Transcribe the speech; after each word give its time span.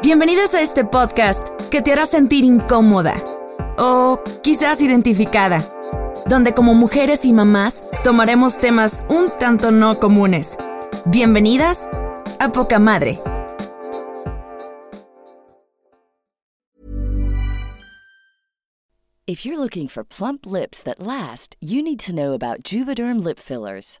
Bienvenidos 0.00 0.54
a 0.54 0.62
este 0.62 0.84
podcast 0.84 1.48
que 1.70 1.80
te 1.80 1.92
hará 1.92 2.06
sentir 2.06 2.44
incómoda 2.44 3.22
o 3.78 4.18
quizás 4.42 4.80
identificada, 4.80 5.62
donde 6.26 6.54
como 6.54 6.74
mujeres 6.74 7.24
y 7.24 7.32
mamás 7.32 7.84
tomaremos 8.02 8.58
temas 8.58 9.04
un 9.08 9.30
tanto 9.38 9.70
no 9.70 9.94
comunes. 10.00 10.56
Bienvenidas 11.04 11.88
a 12.40 12.50
Poca 12.50 12.80
Madre. 12.80 13.18
If 19.24 19.44
you're 19.46 19.58
looking 19.58 19.86
for 19.86 20.04
plump 20.04 20.46
lips 20.46 20.82
that 20.82 20.98
last, 20.98 21.54
you 21.60 21.80
need 21.80 22.00
to 22.00 22.14
know 22.14 22.32
about 22.32 22.64
Juvederm 22.64 23.22
lip 23.22 23.38
fillers. 23.38 24.00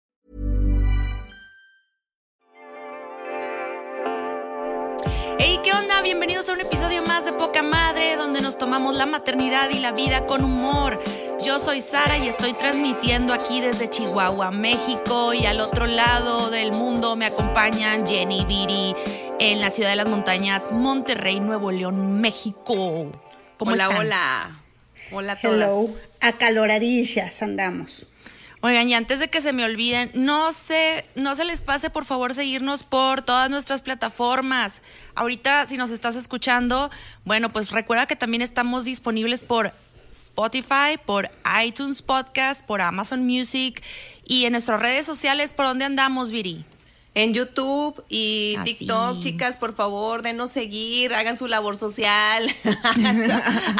Hey, 5.43 5.59
¿qué 5.63 5.73
onda? 5.73 6.03
Bienvenidos 6.03 6.47
a 6.49 6.53
un 6.53 6.61
episodio 6.61 7.01
más 7.01 7.25
de 7.25 7.33
Poca 7.33 7.63
Madre, 7.63 8.15
donde 8.15 8.41
nos 8.41 8.59
tomamos 8.59 8.93
la 8.93 9.07
maternidad 9.07 9.71
y 9.71 9.79
la 9.79 9.91
vida 9.91 10.27
con 10.27 10.43
humor. 10.43 11.01
Yo 11.43 11.57
soy 11.57 11.81
Sara 11.81 12.19
y 12.19 12.27
estoy 12.27 12.53
transmitiendo 12.53 13.33
aquí 13.33 13.59
desde 13.59 13.89
Chihuahua, 13.89 14.51
México, 14.51 15.33
y 15.33 15.47
al 15.47 15.59
otro 15.59 15.87
lado 15.87 16.51
del 16.51 16.73
mundo 16.73 17.15
me 17.15 17.25
acompañan 17.25 18.05
Jenny 18.05 18.45
Viri 18.45 18.95
en 19.39 19.61
la 19.61 19.71
ciudad 19.71 19.89
de 19.89 19.95
las 19.95 20.07
montañas, 20.07 20.71
Monterrey, 20.71 21.39
Nuevo 21.39 21.71
León, 21.71 22.21
México. 22.21 23.11
¿Cómo 23.57 23.71
hola, 23.71 23.83
están? 23.85 23.97
hola. 23.97 24.61
Hola 25.11 25.33
a 25.33 25.39
Hello. 25.41 25.65
todas. 25.69 26.11
Acaloradillas 26.19 27.41
andamos. 27.41 28.05
Oigan, 28.63 28.87
y 28.89 28.93
antes 28.93 29.19
de 29.19 29.29
que 29.29 29.41
se 29.41 29.53
me 29.53 29.65
olviden, 29.65 30.11
no 30.13 30.51
se, 30.51 31.05
no 31.15 31.35
se 31.35 31.45
les 31.45 31.63
pase 31.63 31.89
por 31.89 32.05
favor 32.05 32.35
seguirnos 32.35 32.83
por 32.83 33.23
todas 33.23 33.49
nuestras 33.49 33.81
plataformas. 33.81 34.83
Ahorita, 35.15 35.65
si 35.65 35.77
nos 35.77 35.89
estás 35.89 36.15
escuchando, 36.15 36.91
bueno, 37.25 37.51
pues 37.51 37.71
recuerda 37.71 38.05
que 38.05 38.15
también 38.15 38.43
estamos 38.43 38.85
disponibles 38.85 39.43
por 39.43 39.73
Spotify, 40.11 40.99
por 41.03 41.31
iTunes 41.65 42.03
Podcast, 42.03 42.63
por 42.63 42.81
Amazon 42.81 43.25
Music 43.25 43.81
y 44.25 44.45
en 44.45 44.51
nuestras 44.51 44.79
redes 44.79 45.07
sociales, 45.07 45.53
¿por 45.53 45.65
dónde 45.65 45.85
andamos, 45.85 46.29
Viri? 46.29 46.63
En 47.13 47.33
YouTube 47.33 48.01
y 48.09 48.55
Ah, 48.59 48.63
TikTok, 48.63 49.19
chicas, 49.21 49.57
por 49.57 49.75
favor, 49.75 50.21
denos 50.21 50.51
seguir, 50.51 51.13
hagan 51.13 51.37
su 51.37 51.47
labor 51.47 51.77
social, 51.77 52.53
hagan, 52.83 53.25
su, 53.25 53.31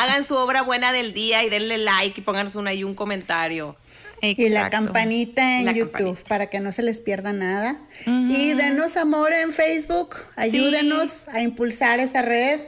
hagan 0.02 0.26
su 0.26 0.36
obra 0.36 0.64
buena 0.64 0.92
del 0.92 1.14
día 1.14 1.44
y 1.44 1.50
denle 1.50 1.78
like 1.78 2.20
y 2.20 2.24
pónganos 2.24 2.56
un, 2.56 2.68
ahí 2.68 2.84
un 2.84 2.96
comentario. 2.96 3.78
Y 4.22 4.50
la 4.50 4.70
campanita 4.70 5.60
en 5.60 5.66
La 5.66 5.72
YouTube 5.72 5.92
campanita. 5.92 6.30
para 6.30 6.48
que 6.48 6.60
no 6.60 6.72
se 6.72 6.84
les 6.84 7.00
pierda 7.00 7.34
nada. 7.34 7.80
Y 8.06 8.54
denos 8.54 8.98
amor 8.98 9.34
en 9.34 9.52
Facebook. 9.52 10.16
Ayúdenos 10.36 11.28
a 11.30 11.42
impulsar 11.42 12.00
esa 12.00 12.22
red 12.22 12.60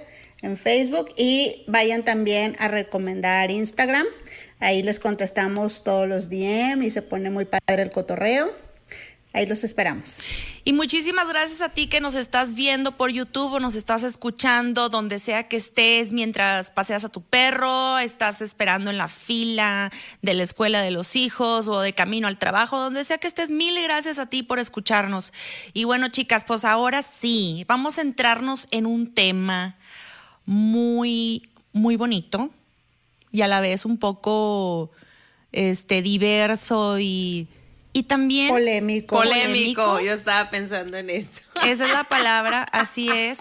en 0.42 0.58
Facebook. 0.58 1.10
Y 1.16 1.64
vayan 1.68 2.04
también 2.04 2.56
a 2.60 2.68
recomendar 2.68 3.52
Instagram. 3.52 4.06
Ahí 4.60 4.82
les 4.82 5.00
contestamos 5.00 5.84
todos 5.84 6.08
los 6.08 6.30
DM 6.30 6.84
y 6.84 6.90
se 6.90 7.02
pone 7.02 7.30
muy 7.30 7.46
padre 7.46 7.84
el 7.84 7.92
cotorreo. 7.92 8.50
Ahí 9.36 9.48
los 9.48 9.64
esperamos. 9.64 10.20
Y 10.64 10.74
muchísimas 10.74 11.28
gracias 11.28 11.62
a 11.62 11.70
ti 11.70 11.88
que 11.88 12.00
nos 12.00 12.14
estás 12.14 12.54
viendo 12.54 12.92
por 12.92 13.10
YouTube 13.10 13.54
o 13.54 13.60
nos 13.60 13.74
estás 13.74 14.04
escuchando 14.04 14.90
donde 14.90 15.18
sea 15.18 15.48
que 15.48 15.58
estés 15.58 16.12
mientras 16.12 16.70
paseas 16.70 17.04
a 17.04 17.10
tu 17.10 17.24
perro, 17.24 17.98
estás 17.98 18.44
esperando 18.44 18.92
en 18.92 19.00
la 19.00 19.08
fila 19.08 19.92
de 20.22 20.36
la 20.36 20.44
escuela 20.44 20.84
de 20.84 20.92
los 20.92 21.16
hijos 21.16 21.68
o 21.68 21.82
de 21.82 21.94
camino 21.94 22.28
al 22.28 22.38
trabajo, 22.38 22.80
donde 22.80 23.04
sea 23.04 23.18
que 23.18 23.26
estés. 23.26 23.50
Mil 23.50 23.74
gracias 23.82 24.20
a 24.20 24.28
ti 24.28 24.44
por 24.44 24.60
escucharnos. 24.60 25.34
Y 25.74 25.86
bueno, 25.86 26.10
chicas, 26.10 26.44
pues 26.46 26.64
ahora 26.64 27.02
sí, 27.02 27.66
vamos 27.68 27.98
a 27.98 28.04
entrarnos 28.04 28.68
en 28.70 28.86
un 28.86 29.16
tema 29.16 29.78
muy, 30.46 31.50
muy 31.72 31.96
bonito 31.96 32.52
y 33.32 33.42
a 33.42 33.48
la 33.48 33.62
vez 33.62 33.84
un 33.84 33.98
poco 33.98 34.92
este, 35.52 36.04
diverso 36.04 37.00
y, 37.00 37.48
y 37.94 38.04
también 38.04 38.50
Polémico. 38.50 39.16
Polémico, 39.16 40.00
yo 40.00 40.14
estaba 40.14 40.50
pensando 40.50 40.98
en 40.98 41.10
eso. 41.12 41.42
esa 41.64 41.86
es 41.86 41.94
la 41.94 42.04
palabra, 42.04 42.64
así 42.72 43.10
es. 43.10 43.40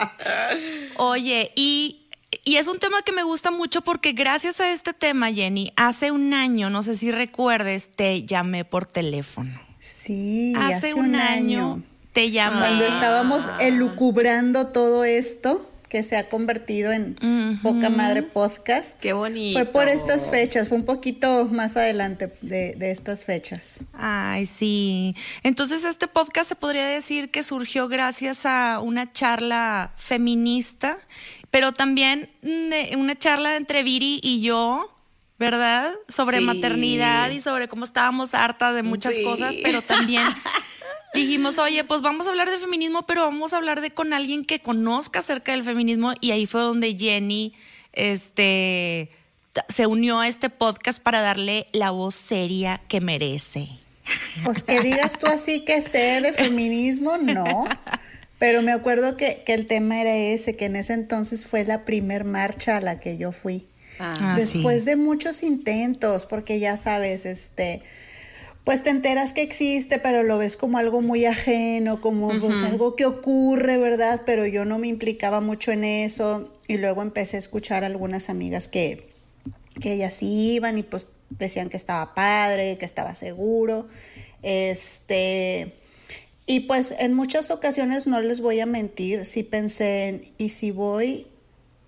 Oye, 0.96 1.52
y, 1.56 2.06
y 2.44 2.56
es 2.56 2.68
un 2.68 2.78
tema 2.78 3.02
que 3.02 3.12
me 3.12 3.22
gusta 3.22 3.50
mucho 3.50 3.80
porque 3.80 4.12
gracias 4.12 4.60
a 4.60 4.70
este 4.70 4.92
tema, 4.92 5.32
Jenny, 5.32 5.72
hace 5.76 6.10
un 6.10 6.34
año, 6.34 6.70
no 6.70 6.82
sé 6.82 6.94
si 6.94 7.10
recuerdes, 7.10 7.90
te 7.90 8.24
llamé 8.24 8.64
por 8.64 8.86
teléfono. 8.86 9.60
Sí, 9.80 10.52
Hace, 10.56 10.94
un, 10.94 11.16
año, 11.16 11.82
te 12.12 12.30
llamé. 12.30 12.60
Cuando 12.60 12.84
estábamos 12.84 13.44
elucubrando 13.58 14.68
todo 14.68 15.04
esto 15.04 15.71
que 15.92 16.02
se 16.02 16.16
ha 16.16 16.26
convertido 16.30 16.90
en 16.90 17.58
Poca 17.62 17.90
Madre 17.90 18.22
Podcast. 18.22 18.98
Qué 18.98 19.12
bonito. 19.12 19.58
Fue 19.58 19.66
por 19.70 19.88
estas 19.88 20.30
fechas, 20.30 20.68
fue 20.68 20.78
un 20.78 20.86
poquito 20.86 21.44
más 21.52 21.76
adelante 21.76 22.32
de, 22.40 22.72
de 22.72 22.90
estas 22.90 23.26
fechas. 23.26 23.80
Ay, 23.92 24.46
sí. 24.46 25.14
Entonces 25.42 25.84
este 25.84 26.08
podcast 26.08 26.48
se 26.48 26.54
podría 26.56 26.86
decir 26.86 27.30
que 27.30 27.42
surgió 27.42 27.88
gracias 27.88 28.46
a 28.46 28.80
una 28.80 29.12
charla 29.12 29.92
feminista, 29.98 30.96
pero 31.50 31.72
también 31.72 32.30
de- 32.40 32.94
una 32.96 33.14
charla 33.18 33.56
entre 33.56 33.82
Viri 33.82 34.18
y 34.22 34.40
yo, 34.40 34.88
¿verdad? 35.38 35.92
Sobre 36.08 36.38
Sí. 36.38 36.44
maternidad 36.44 37.28
y 37.32 37.42
sobre 37.42 37.68
cómo 37.68 37.84
estábamos 37.84 38.32
hartas 38.32 38.74
de 38.74 38.82
muchas 38.82 39.14
Sí. 39.14 39.24
cosas, 39.24 39.54
pero 39.62 39.82
también 39.82 40.22
dijimos, 41.14 41.58
oye, 41.58 41.84
pues 41.84 42.02
vamos 42.02 42.26
a 42.26 42.30
hablar 42.30 42.50
de 42.50 42.58
feminismo, 42.58 43.06
pero 43.06 43.22
vamos 43.22 43.52
a 43.52 43.56
hablar 43.56 43.80
de 43.80 43.90
con 43.90 44.12
alguien 44.12 44.44
que 44.44 44.60
conozca 44.60 45.20
acerca 45.20 45.52
del 45.52 45.64
feminismo. 45.64 46.12
Y 46.20 46.30
ahí 46.30 46.46
fue 46.46 46.62
donde 46.62 46.96
Jenny, 46.96 47.54
este, 47.92 49.10
se 49.68 49.86
unió 49.86 50.20
a 50.20 50.28
este 50.28 50.50
podcast 50.50 51.02
para 51.02 51.20
darle 51.20 51.66
la 51.72 51.90
voz 51.90 52.14
seria 52.14 52.80
que 52.88 53.00
merece. 53.00 53.68
Pues 54.44 54.64
que 54.64 54.80
digas 54.80 55.18
tú 55.18 55.26
así 55.26 55.64
que 55.64 55.80
sé 55.80 56.20
de 56.20 56.32
feminismo, 56.32 57.18
no. 57.18 57.64
Pero 58.38 58.60
me 58.62 58.72
acuerdo 58.72 59.16
que, 59.16 59.42
que 59.46 59.54
el 59.54 59.68
tema 59.68 60.00
era 60.00 60.16
ese, 60.16 60.56
que 60.56 60.64
en 60.64 60.74
ese 60.74 60.94
entonces 60.94 61.46
fue 61.46 61.64
la 61.64 61.84
primer 61.84 62.24
marcha 62.24 62.78
a 62.78 62.80
la 62.80 62.98
que 62.98 63.16
yo 63.16 63.30
fui. 63.30 63.66
Ah, 64.00 64.34
Después 64.36 64.80
sí. 64.80 64.86
de 64.86 64.96
muchos 64.96 65.44
intentos, 65.44 66.26
porque 66.26 66.58
ya 66.58 66.76
sabes, 66.76 67.24
este, 67.24 67.82
pues 68.64 68.84
te 68.84 68.90
enteras 68.90 69.32
que 69.32 69.42
existe, 69.42 69.98
pero 69.98 70.22
lo 70.22 70.38
ves 70.38 70.56
como 70.56 70.78
algo 70.78 71.00
muy 71.00 71.24
ajeno, 71.24 72.00
como 72.00 72.28
pues, 72.38 72.62
algo 72.62 72.94
que 72.94 73.06
ocurre, 73.06 73.76
¿verdad? 73.76 74.22
Pero 74.24 74.46
yo 74.46 74.64
no 74.64 74.78
me 74.78 74.86
implicaba 74.86 75.40
mucho 75.40 75.72
en 75.72 75.82
eso. 75.82 76.48
Y 76.68 76.76
luego 76.76 77.02
empecé 77.02 77.36
a 77.36 77.40
escuchar 77.40 77.82
a 77.82 77.86
algunas 77.86 78.30
amigas 78.30 78.68
que, 78.68 79.08
que 79.80 79.94
ellas 79.94 80.14
sí 80.14 80.52
iban 80.52 80.78
y 80.78 80.84
pues 80.84 81.08
decían 81.30 81.70
que 81.70 81.76
estaba 81.76 82.14
padre, 82.14 82.76
que 82.78 82.84
estaba 82.84 83.16
seguro. 83.16 83.88
Este. 84.42 85.74
Y 86.46 86.60
pues 86.60 86.94
en 86.98 87.14
muchas 87.14 87.50
ocasiones 87.50 88.06
no 88.06 88.20
les 88.20 88.40
voy 88.40 88.60
a 88.60 88.66
mentir, 88.66 89.24
sí 89.24 89.42
pensé 89.42 90.08
en, 90.08 90.32
¿y 90.38 90.50
si 90.50 90.70
voy 90.70 91.26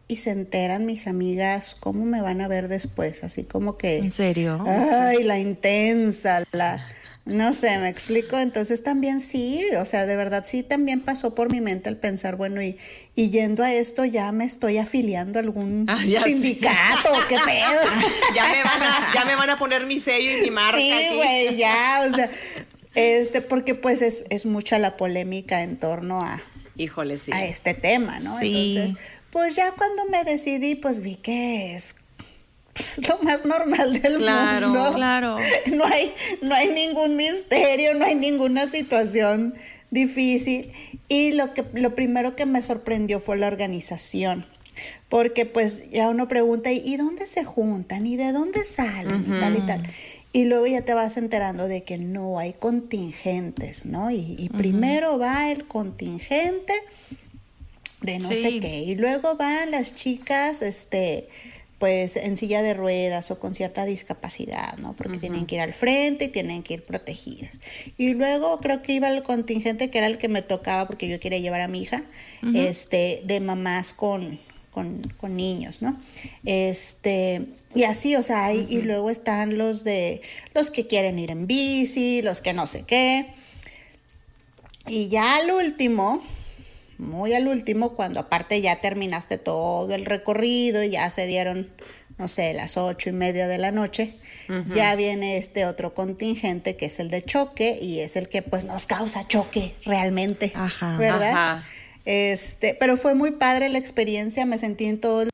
y 0.06 0.16
se 0.18 0.30
enteran 0.30 0.86
mis 0.86 1.06
amigas 1.06 1.76
cómo 1.80 2.04
me 2.04 2.20
van 2.20 2.40
a 2.40 2.48
ver 2.48 2.68
después? 2.68 3.24
Así 3.24 3.44
como 3.44 3.76
que... 3.76 3.98
¿En 3.98 4.10
serio? 4.10 4.62
Ay, 4.66 5.22
la 5.24 5.38
intensa, 5.38 6.44
la... 6.52 6.86
No 7.26 7.54
sé, 7.54 7.78
me 7.78 7.88
explico. 7.88 8.38
Entonces 8.38 8.82
también 8.82 9.18
sí, 9.18 9.64
o 9.80 9.86
sea, 9.86 10.04
de 10.04 10.14
verdad 10.14 10.44
sí 10.46 10.62
también 10.62 11.00
pasó 11.00 11.34
por 11.34 11.50
mi 11.50 11.62
mente 11.62 11.88
el 11.88 11.96
pensar, 11.96 12.36
bueno, 12.36 12.62
y, 12.62 12.76
y 13.14 13.30
yendo 13.30 13.62
a 13.62 13.72
esto 13.72 14.04
ya 14.04 14.30
me 14.30 14.44
estoy 14.44 14.76
afiliando 14.76 15.38
a 15.38 15.42
algún 15.42 15.86
Ah, 15.88 16.02
sindicato, 16.04 17.12
qué 17.28 17.36
pedo. 17.36 17.80
ya, 18.34 18.46
me 18.48 18.62
van 18.62 18.82
a, 18.82 19.12
ya 19.14 19.24
me 19.24 19.36
van 19.36 19.50
a 19.50 19.58
poner 19.58 19.86
mi 19.86 20.00
sello 20.00 20.36
y 20.36 20.42
mi 20.42 20.50
marca 20.50 20.78
Sí, 20.78 21.16
güey, 21.16 21.56
ya, 21.56 22.06
o 22.10 22.14
sea, 22.14 22.30
este, 22.94 23.40
porque 23.40 23.74
pues 23.74 24.02
es, 24.02 24.24
es 24.28 24.44
mucha 24.44 24.78
la 24.78 24.98
polémica 24.98 25.62
en 25.62 25.78
torno 25.78 26.22
a, 26.22 26.42
Híjole, 26.76 27.16
sí. 27.16 27.32
a 27.32 27.46
este 27.46 27.72
tema, 27.72 28.18
¿no? 28.18 28.38
Sí. 28.38 28.76
Entonces, 28.76 29.02
pues 29.34 29.56
ya 29.56 29.72
cuando 29.72 30.04
me 30.06 30.22
decidí, 30.22 30.76
pues 30.76 31.00
vi 31.00 31.16
que 31.16 31.74
es 31.74 31.96
pues, 32.72 32.96
lo 33.08 33.18
más 33.18 33.44
normal 33.44 34.00
del 34.00 34.18
Claro, 34.18 34.68
mundo. 34.70 34.92
claro. 34.94 35.36
No 35.72 35.84
hay, 35.84 36.12
no 36.40 36.54
hay 36.54 36.68
ningún 36.68 37.16
misterio, 37.16 37.94
no 37.94 38.04
hay 38.06 38.14
ninguna 38.14 38.68
situación 38.68 39.54
difícil. 39.90 40.72
Y 41.08 41.32
lo 41.32 41.52
que, 41.52 41.64
lo 41.74 41.96
primero 41.96 42.36
que 42.36 42.46
me 42.46 42.62
sorprendió 42.62 43.18
fue 43.18 43.36
la 43.36 43.48
organización. 43.48 44.46
Porque 45.08 45.46
pues 45.46 45.90
ya 45.90 46.08
uno 46.08 46.28
pregunta, 46.28 46.70
¿y 46.70 46.96
dónde 46.96 47.26
se 47.26 47.42
juntan? 47.44 48.06
¿Y 48.06 48.16
de 48.16 48.30
dónde 48.32 48.64
salen? 48.64 49.24
Y 49.26 49.40
tal 49.40 49.56
y 49.56 49.60
tal. 49.62 49.82
Y 50.32 50.44
luego 50.44 50.66
ya 50.68 50.82
te 50.82 50.94
vas 50.94 51.16
enterando 51.16 51.66
de 51.66 51.82
que 51.82 51.98
no 51.98 52.38
hay 52.38 52.52
contingentes, 52.52 53.84
¿no? 53.84 54.10
Y, 54.12 54.36
y 54.38 54.48
primero 54.48 55.18
va 55.18 55.50
el 55.50 55.66
contingente 55.66 56.72
de 58.04 58.18
no 58.18 58.28
Sí. 58.28 58.36
sé 58.36 58.60
qué. 58.60 58.80
Y 58.80 58.94
luego 58.94 59.36
van 59.36 59.70
las 59.70 59.94
chicas, 59.96 60.62
este, 60.62 61.28
pues 61.78 62.16
en 62.16 62.36
silla 62.36 62.62
de 62.62 62.72
ruedas 62.74 63.30
o 63.30 63.38
con 63.38 63.54
cierta 63.54 63.84
discapacidad, 63.84 64.76
¿no? 64.78 64.94
Porque 64.94 65.18
tienen 65.18 65.44
que 65.46 65.56
ir 65.56 65.60
al 65.60 65.72
frente 65.72 66.26
y 66.26 66.28
tienen 66.28 66.62
que 66.62 66.74
ir 66.74 66.82
protegidas. 66.82 67.58
Y 67.98 68.10
luego 68.14 68.60
creo 68.60 68.80
que 68.80 68.92
iba 68.92 69.08
el 69.08 69.22
contingente 69.22 69.90
que 69.90 69.98
era 69.98 70.06
el 70.06 70.16
que 70.18 70.28
me 70.28 70.40
tocaba 70.42 70.86
porque 70.86 71.08
yo 71.08 71.18
quería 71.20 71.38
llevar 71.40 71.60
a 71.60 71.68
mi 71.68 71.82
hija, 71.82 72.04
este, 72.54 73.22
de 73.24 73.40
mamás 73.40 73.92
con, 73.92 74.38
con, 74.70 75.02
con 75.18 75.36
niños, 75.36 75.82
¿no? 75.82 75.96
Este, 76.44 77.42
y 77.74 77.82
así, 77.84 78.14
o 78.16 78.22
sea, 78.22 78.46
hay- 78.46 78.66
y 78.70 78.78
luego 78.82 79.10
están 79.10 79.58
los 79.58 79.82
de 79.84 80.22
los 80.54 80.70
que 80.70 80.86
quieren 80.86 81.18
ir 81.18 81.30
en 81.32 81.46
bici, 81.46 82.22
los 82.22 82.40
que 82.40 82.52
no 82.54 82.66
sé 82.66 82.84
qué. 82.86 83.26
Y 84.86 85.08
ya 85.08 85.36
al 85.36 85.50
último, 85.50 86.22
muy 87.04 87.34
al 87.34 87.48
último, 87.48 87.94
cuando 87.94 88.20
aparte 88.20 88.60
ya 88.60 88.76
terminaste 88.76 89.38
todo 89.38 89.94
el 89.94 90.04
recorrido 90.04 90.82
y 90.82 90.90
ya 90.90 91.08
se 91.10 91.26
dieron, 91.26 91.70
no 92.18 92.28
sé, 92.28 92.52
las 92.54 92.76
ocho 92.76 93.10
y 93.10 93.12
media 93.12 93.46
de 93.46 93.58
la 93.58 93.70
noche, 93.70 94.14
ya 94.74 94.94
viene 94.94 95.38
este 95.38 95.64
otro 95.64 95.94
contingente 95.94 96.76
que 96.76 96.86
es 96.86 96.98
el 96.98 97.08
de 97.08 97.22
choque 97.22 97.78
y 97.80 98.00
es 98.00 98.16
el 98.16 98.28
que 98.28 98.42
pues 98.42 98.64
nos 98.64 98.86
causa 98.86 99.26
choque 99.26 99.74
realmente, 99.84 100.52
Ajá. 100.54 100.98
¿verdad? 100.98 101.30
Ajá. 101.30 101.64
Este, 102.04 102.76
pero 102.78 102.96
fue 102.96 103.14
muy 103.14 103.30
padre 103.30 103.70
la 103.70 103.78
experiencia, 103.78 104.44
me 104.44 104.58
sentí 104.58 104.84
en 104.84 105.00
todo 105.00 105.22
el 105.22 105.30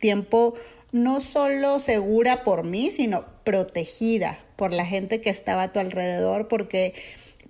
tiempo 0.00 0.54
no 0.92 1.20
solo 1.20 1.80
segura 1.80 2.44
por 2.44 2.64
mí, 2.64 2.90
sino 2.90 3.26
protegida 3.44 4.38
por 4.56 4.72
la 4.72 4.86
gente 4.86 5.20
que 5.20 5.28
estaba 5.28 5.64
a 5.64 5.72
tu 5.72 5.80
alrededor, 5.80 6.48
porque 6.48 6.94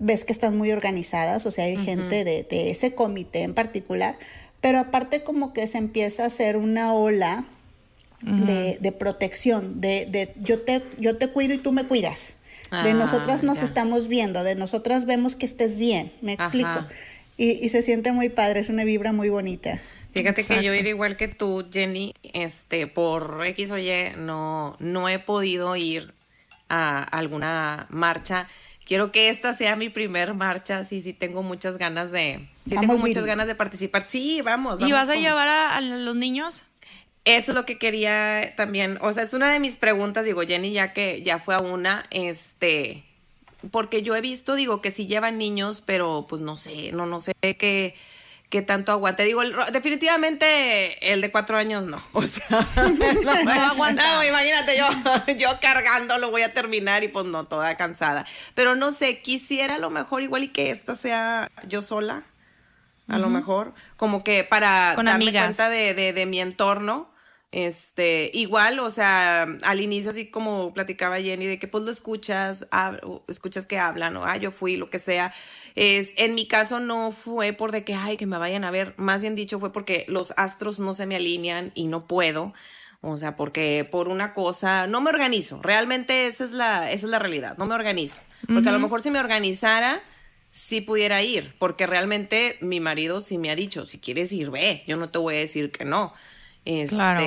ves 0.05 0.25
que 0.25 0.33
están 0.33 0.57
muy 0.57 0.71
organizadas, 0.71 1.47
o 1.47 1.51
sea, 1.51 1.65
hay 1.65 1.77
gente 1.77 2.25
de, 2.25 2.43
de 2.43 2.71
ese 2.71 2.95
comité 2.95 3.43
en 3.43 3.55
particular, 3.55 4.17
pero 4.61 4.79
aparte 4.79 5.23
como 5.23 5.53
que 5.53 5.67
se 5.67 5.79
empieza 5.79 6.25
a 6.25 6.27
hacer 6.27 6.57
una 6.57 6.95
ola 6.95 7.45
de, 8.23 8.79
de 8.81 8.93
protección, 8.93 9.81
de, 9.81 10.07
de 10.07 10.33
yo, 10.37 10.61
te, 10.61 10.83
yo 10.99 11.17
te 11.17 11.29
cuido 11.29 11.55
y 11.55 11.59
tú 11.59 11.73
me 11.73 11.85
cuidas. 11.85 12.37
De 12.71 12.91
Ah, 12.91 12.95
nosotras 12.95 13.43
nos 13.43 13.59
ya. 13.59 13.65
estamos 13.65 14.09
viendo, 14.09 14.43
de 14.43 14.55
nosotras 14.57 15.05
vemos 15.05 15.37
que 15.37 15.47
estés 15.47 15.79
bien, 15.79 16.13
me 16.23 16.33
explico. 16.33 16.69
Ajá. 16.69 16.89
Y, 17.37 17.51
y 17.65 17.69
se 17.69 17.83
siente 17.83 18.11
muy 18.13 18.31
padre, 18.31 18.61
es 18.61 18.69
una 18.69 18.85
vibra 18.85 19.13
muy 19.13 19.29
bonita. 19.29 19.81
Fíjate 20.15 20.45
que 20.45 20.63
yo 20.63 20.73
era 20.73 20.89
igual 20.89 21.17
que 21.17 21.29
tú, 21.29 21.67
Jenny, 21.71 22.15
este, 22.33 22.87
por 22.87 23.45
X 23.47 23.71
o 23.71 23.79
Y, 23.79 23.91
no, 24.17 24.77
no 24.81 25.09
he 25.09 25.19
podido 25.19 25.77
ir 25.77 26.15
a 26.69 27.03
alguna 27.03 27.87
marcha. 27.91 28.49
Quiero 28.85 29.13
que 29.13 29.29
esta 29.31 29.55
sea 29.55 29.77
mi 29.77 29.89
primer 29.89 30.35
marcha, 30.35 30.85
sí, 30.85 31.01
sí 31.01 31.13
tengo 31.13 31.43
muchas 31.43 31.79
ganas 31.79 32.11
de, 32.11 32.47
sí 32.69 32.75
Vamos, 32.75 32.81
tengo 32.81 32.99
muchas 32.99 33.23
Viri. 33.23 33.29
ganas 33.29 33.47
de 33.47 33.55
participar. 33.55 34.03
Sí, 34.03 34.43
vamos. 34.43 34.81
¿Y 34.81 34.93
vas 34.93 35.09
a 35.09 35.17
llevar 35.17 35.49
a, 35.49 35.77
a 35.77 35.81
los 35.81 36.17
niños? 36.17 36.65
Eso 37.25 37.53
es 37.53 37.57
lo 37.57 37.65
que 37.65 37.79
quería 37.79 38.53
también, 38.55 38.99
o 39.01 39.11
sea, 39.13 39.23
es 39.23 39.33
una 39.33 39.51
de 39.51 39.59
mis 39.59 39.77
preguntas, 39.79 40.27
digo, 40.27 40.43
Jenny 40.43 40.73
ya 40.73 40.93
que 40.93 41.23
ya 41.23 41.39
fue 41.39 41.55
a 41.55 41.61
una, 41.61 42.05
este, 42.11 43.03
porque 43.71 44.03
yo 44.03 44.15
he 44.15 44.21
visto, 44.21 44.55
digo, 44.55 44.83
que 44.83 44.91
sí 44.91 45.07
llevan 45.07 45.39
niños, 45.39 45.81
pero 45.81 46.27
pues 46.29 46.43
no 46.43 46.57
sé, 46.57 46.93
no, 46.93 47.07
no 47.07 47.21
sé 47.21 47.33
qué, 47.41 47.95
qué 48.55 48.63
tanto 48.63 48.93
aguante. 48.93 49.25
Digo, 49.25 49.43
el 49.43 49.53
definitivamente 49.73 51.13
el 51.13 51.21
de 51.21 51.33
cuatro 51.33 51.57
años 51.57 51.83
no, 51.87 52.01
o 52.13 52.23
sea, 52.23 52.47
no, 53.45 53.51
aguanta. 53.53 54.15
No, 54.15 54.23
imagínate 54.25 54.77
yo, 54.79 54.87
yo 55.37 55.59
cargando 55.61 56.19
lo 56.19 56.31
voy 56.31 56.43
a 56.43 56.55
terminar 56.55 57.03
y 57.03 57.09
pues 57.09 57.27
no, 57.27 57.47
toda 57.47 57.77
cansada. 57.77 58.25
Pero 58.55 58.77
no 58.77 58.93
sé, 58.93 59.23
quisiera 59.23 59.75
a 59.75 59.79
lo 59.79 59.91
mejor 59.91 60.23
igual 60.23 60.45
y 60.45 60.49
que 60.49 60.71
esta 60.71 60.95
sea 60.95 61.51
yo 61.67 61.83
sola, 61.83 62.27
a 63.09 63.19
lo 63.19 63.29
mejor, 63.29 63.75
como 63.97 64.23
que 64.23 64.45
para 64.45 64.93
Con 64.95 65.07
darme 65.07 65.25
amigas. 65.25 65.45
cuenta 65.47 65.69
de, 65.69 65.95
de, 65.95 66.13
de 66.13 66.27
mi 66.27 66.41
entorno. 66.41 67.13
Este, 67.51 68.33
igual, 68.35 68.81
o 68.81 68.91
sea, 68.91 69.47
al 69.63 69.81
inicio, 69.81 70.11
así 70.11 70.29
como 70.29 70.75
platicaba 70.75 71.21
Jenny, 71.21 71.47
de 71.47 71.57
que 71.59 71.69
pues 71.69 71.85
lo 71.85 71.93
escuchas, 71.93 72.69
hab- 72.73 73.23
escuchas 73.29 73.65
que 73.67 73.79
hablan, 73.79 74.17
o 74.17 74.25
ah, 74.25 74.37
yo 74.37 74.51
fui, 74.51 74.77
lo 74.77 74.91
que 74.91 74.99
sea. 74.99 75.33
Es, 75.75 76.11
en 76.17 76.35
mi 76.35 76.47
caso 76.47 76.79
no 76.79 77.11
fue 77.11 77.53
por 77.53 77.73
de 77.73 77.85
que, 77.85 77.95
ay, 77.95 78.17
que 78.17 78.27
me 78.27 78.39
vayan 78.39 78.65
a 78.65 78.71
ver, 78.71 78.95
más 78.97 79.23
bien 79.23 79.35
dicho 79.35 79.59
fue 79.59 79.73
porque 79.73 80.05
los 80.09 80.33
astros 80.37 80.79
no 80.79 80.95
se 80.95 81.07
me 81.07 81.17
alinean 81.17 81.73
y 81.75 81.87
no 81.87 82.07
puedo. 82.07 82.53
O 83.01 83.19
sea, 83.19 83.37
porque 83.37 83.87
por 83.91 84.09
una 84.09 84.33
cosa, 84.33 84.87
no 84.87 85.03
me 85.03 85.11
organizo. 85.11 85.61
Realmente 85.63 86.27
esa 86.27 86.43
es 86.43 86.53
la, 86.53 86.91
esa 86.91 87.07
es 87.07 87.11
la 87.11 87.19
realidad, 87.19 87.59
no 87.59 87.67
me 87.67 87.75
organizo. 87.75 88.23
Porque 88.47 88.69
a 88.71 88.73
lo 88.73 88.79
mejor 88.79 89.03
si 89.03 89.11
me 89.11 89.19
organizara, 89.19 90.03
sí 90.51 90.81
pudiera 90.81 91.21
ir, 91.23 91.55
porque 91.59 91.87
realmente 91.87 92.57
mi 92.61 92.79
marido 92.81 93.21
sí 93.21 93.39
me 93.39 93.51
ha 93.51 93.57
dicho, 93.57 93.87
si 93.87 93.99
quieres 93.99 94.33
ir, 94.33 94.51
ve, 94.51 94.85
yo 94.87 94.97
no 94.97 95.09
te 95.09 95.19
voy 95.19 95.35
a 95.35 95.39
decir 95.39 95.71
que 95.71 95.85
no. 95.85 96.15
Este, 96.65 96.95
Claro. 96.95 97.25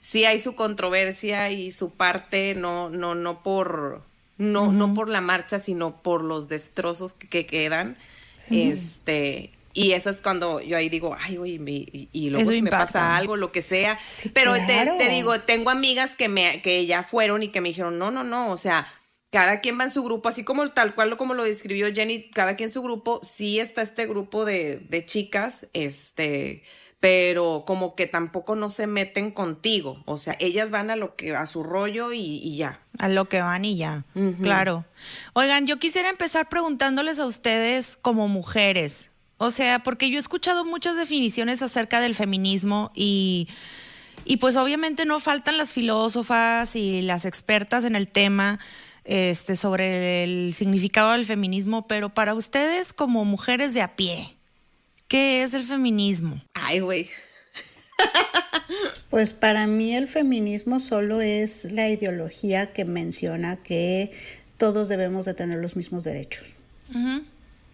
sí 0.00 0.24
hay 0.24 0.38
su 0.38 0.54
controversia 0.54 1.50
y 1.50 1.70
su 1.70 1.94
parte, 1.94 2.54
no, 2.54 2.88
no, 2.90 3.14
no 3.14 3.42
por, 3.42 4.02
no, 4.36 4.72
no 4.72 4.94
por 4.94 5.08
la 5.08 5.20
marcha, 5.20 5.58
sino 5.58 6.02
por 6.02 6.22
los 6.22 6.48
destrozos 6.48 7.12
que, 7.12 7.28
que 7.28 7.46
quedan. 7.46 7.96
Este, 8.50 9.52
y 9.72 9.92
eso 9.92 10.10
es 10.10 10.18
cuando 10.18 10.60
yo 10.60 10.76
ahí 10.76 10.88
digo, 10.88 11.16
ay, 11.18 11.36
güey, 11.36 11.58
me- 11.58 11.72
y, 11.72 12.08
y 12.12 12.30
luego 12.30 12.42
Eso 12.42 12.52
si 12.52 12.62
me 12.62 12.70
pasa 12.70 13.16
algo, 13.16 13.36
lo 13.36 13.52
que 13.52 13.62
sea. 13.62 13.98
Sí, 13.98 14.30
Pero 14.34 14.54
te- 14.54 14.64
claro. 14.66 14.96
te, 14.98 15.08
digo, 15.08 15.40
tengo 15.40 15.70
amigas 15.70 16.14
que 16.16 16.28
me, 16.28 16.60
que 16.62 16.86
ya 16.86 17.02
fueron 17.04 17.42
y 17.42 17.48
que 17.48 17.60
me 17.60 17.68
dijeron, 17.70 17.98
no, 17.98 18.10
no, 18.10 18.22
no, 18.24 18.50
o 18.50 18.56
sea, 18.56 18.86
cada 19.30 19.60
quien 19.60 19.78
va 19.78 19.84
en 19.84 19.90
su 19.90 20.02
grupo, 20.04 20.28
así 20.28 20.44
como 20.44 20.70
tal 20.70 20.94
cual 20.94 21.16
como 21.16 21.34
lo 21.34 21.42
describió 21.44 21.92
Jenny, 21.92 22.30
cada 22.30 22.54
quien 22.56 22.68
en 22.68 22.72
su 22.72 22.82
grupo, 22.82 23.20
sí 23.24 23.58
está 23.58 23.82
este 23.82 24.06
grupo 24.06 24.44
de, 24.44 24.76
de 24.78 25.04
chicas, 25.06 25.66
este, 25.72 26.62
pero 27.00 27.64
como 27.66 27.94
que 27.94 28.06
tampoco 28.06 28.54
no 28.54 28.70
se 28.70 28.86
meten 28.86 29.30
contigo, 29.30 30.02
o 30.06 30.18
sea, 30.18 30.36
ellas 30.40 30.70
van 30.70 30.90
a 30.90 30.96
lo 30.96 31.14
que 31.16 31.34
a 31.36 31.46
su 31.46 31.62
rollo 31.62 32.12
y, 32.12 32.56
ya. 32.56 32.80
A 32.98 33.08
lo 33.08 33.28
que 33.28 33.40
van 33.40 33.64
y 33.64 33.76
ya, 33.76 34.04
claro. 34.42 34.84
Oigan, 35.34 35.66
yo 35.66 35.78
quisiera 35.78 36.08
empezar 36.08 36.48
preguntándoles 36.48 37.18
a 37.18 37.26
ustedes 37.26 37.98
como 38.00 38.28
mujeres, 38.28 39.10
o 39.38 39.50
sea, 39.50 39.80
porque 39.80 40.10
yo 40.10 40.16
he 40.16 40.20
escuchado 40.20 40.64
muchas 40.64 40.96
definiciones 40.96 41.60
acerca 41.60 42.00
del 42.00 42.14
feminismo 42.14 42.90
y, 42.94 43.48
y 44.24 44.38
pues 44.38 44.56
obviamente 44.56 45.04
no 45.04 45.20
faltan 45.20 45.58
las 45.58 45.72
filósofas 45.72 46.76
y 46.76 47.02
las 47.02 47.24
expertas 47.24 47.84
en 47.84 47.96
el 47.96 48.08
tema 48.08 48.60
este, 49.04 49.54
sobre 49.56 50.24
el 50.24 50.54
significado 50.54 51.12
del 51.12 51.26
feminismo, 51.26 51.86
pero 51.86 52.08
para 52.08 52.34
ustedes 52.34 52.92
como 52.92 53.24
mujeres 53.24 53.74
de 53.74 53.82
a 53.82 53.96
pie, 53.96 54.33
¿qué 55.08 55.42
es 55.42 55.54
el 55.54 55.62
feminismo? 55.62 56.40
Ay, 56.54 56.80
güey. 56.80 57.08
Pues 59.10 59.32
para 59.32 59.68
mí 59.68 59.94
el 59.94 60.08
feminismo 60.08 60.80
solo 60.80 61.20
es 61.20 61.70
la 61.70 61.88
ideología 61.88 62.72
que 62.72 62.84
menciona 62.84 63.56
que 63.62 64.10
todos 64.56 64.88
debemos 64.88 65.24
de 65.24 65.34
tener 65.34 65.60
los 65.60 65.76
mismos 65.76 66.02
derechos. 66.02 66.48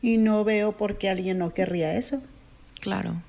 Y 0.03 0.19
no 0.19 0.45
veo 0.45 0.77
por 0.77 0.99
qué 0.99 1.09
alguien 1.09 1.39
no 1.39 1.55
querría 1.55 1.95
eso. 1.95 2.21
Claro. 2.81 3.23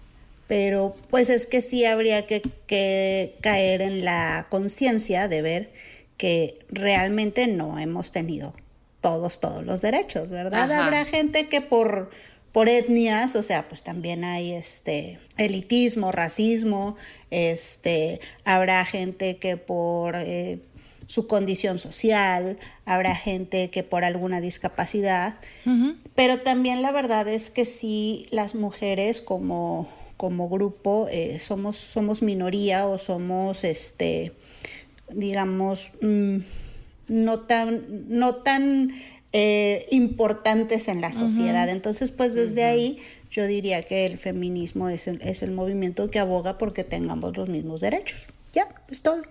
Pero 0.47 0.97
pues 1.09 1.29
es 1.29 1.45
que 1.45 1.61
sí 1.61 1.85
habría 1.85 2.27
que, 2.27 2.41
que 2.67 3.37
caer 3.39 3.81
en 3.81 4.03
la 4.03 4.47
conciencia 4.49 5.29
de 5.29 5.41
ver 5.41 5.71
que 6.17 6.59
realmente 6.69 7.47
no 7.47 7.79
hemos 7.79 8.11
tenido 8.11 8.53
todos, 9.01 9.39
todos 9.39 9.65
los 9.65 9.81
derechos, 9.81 10.29
¿verdad? 10.29 10.71
Habrá 10.71 11.05
gente 11.05 11.47
que 11.47 11.61
por, 11.61 12.11
por 12.51 12.69
etnias, 12.69 13.35
o 13.35 13.43
sea, 13.43 13.67
pues 13.67 13.81
también 13.81 14.23
hay 14.23 14.53
este 14.53 15.19
elitismo, 15.37 16.11
racismo, 16.11 16.95
este, 17.29 18.19
habrá 18.43 18.83
gente 18.85 19.37
que 19.37 19.57
por 19.57 20.15
eh, 20.15 20.59
su 21.05 21.27
condición 21.27 21.79
social, 21.79 22.57
habrá 22.85 23.15
gente 23.15 23.69
que 23.69 23.83
por 23.83 24.03
alguna 24.03 24.41
discapacidad, 24.41 25.35
pero 26.15 26.41
también 26.41 26.81
la 26.81 26.91
verdad 26.91 27.27
es 27.27 27.51
que 27.51 27.65
sí, 27.65 28.27
las 28.31 28.55
mujeres 28.55 29.21
como, 29.21 29.87
como 30.17 30.49
grupo 30.49 31.07
eh, 31.09 31.39
somos, 31.39 31.77
somos 31.77 32.21
minoría 32.21 32.85
o 32.87 32.97
somos 32.97 33.63
este 33.63 34.33
digamos, 35.13 35.91
mm, 36.01 36.37
no 37.07 37.39
tan, 37.41 37.83
no 38.09 38.35
tan 38.35 38.91
eh, 39.33 39.87
importantes 39.91 40.87
en 40.87 41.01
la 41.01 41.11
sociedad. 41.11 41.69
Entonces, 41.69 42.11
pues 42.11 42.33
desde 42.33 42.65
ahí 42.65 42.99
yo 43.29 43.47
diría 43.47 43.81
que 43.81 44.05
el 44.05 44.17
feminismo 44.17 44.89
es 44.89 45.07
el, 45.07 45.21
es 45.21 45.41
el 45.41 45.51
movimiento 45.51 46.11
que 46.11 46.19
aboga 46.19 46.57
porque 46.57 46.83
tengamos 46.83 47.37
los 47.37 47.47
mismos 47.47 47.79
derechos. 47.79 48.25
Ya, 48.53 48.65
es 48.89 49.01
todo. 49.01 49.21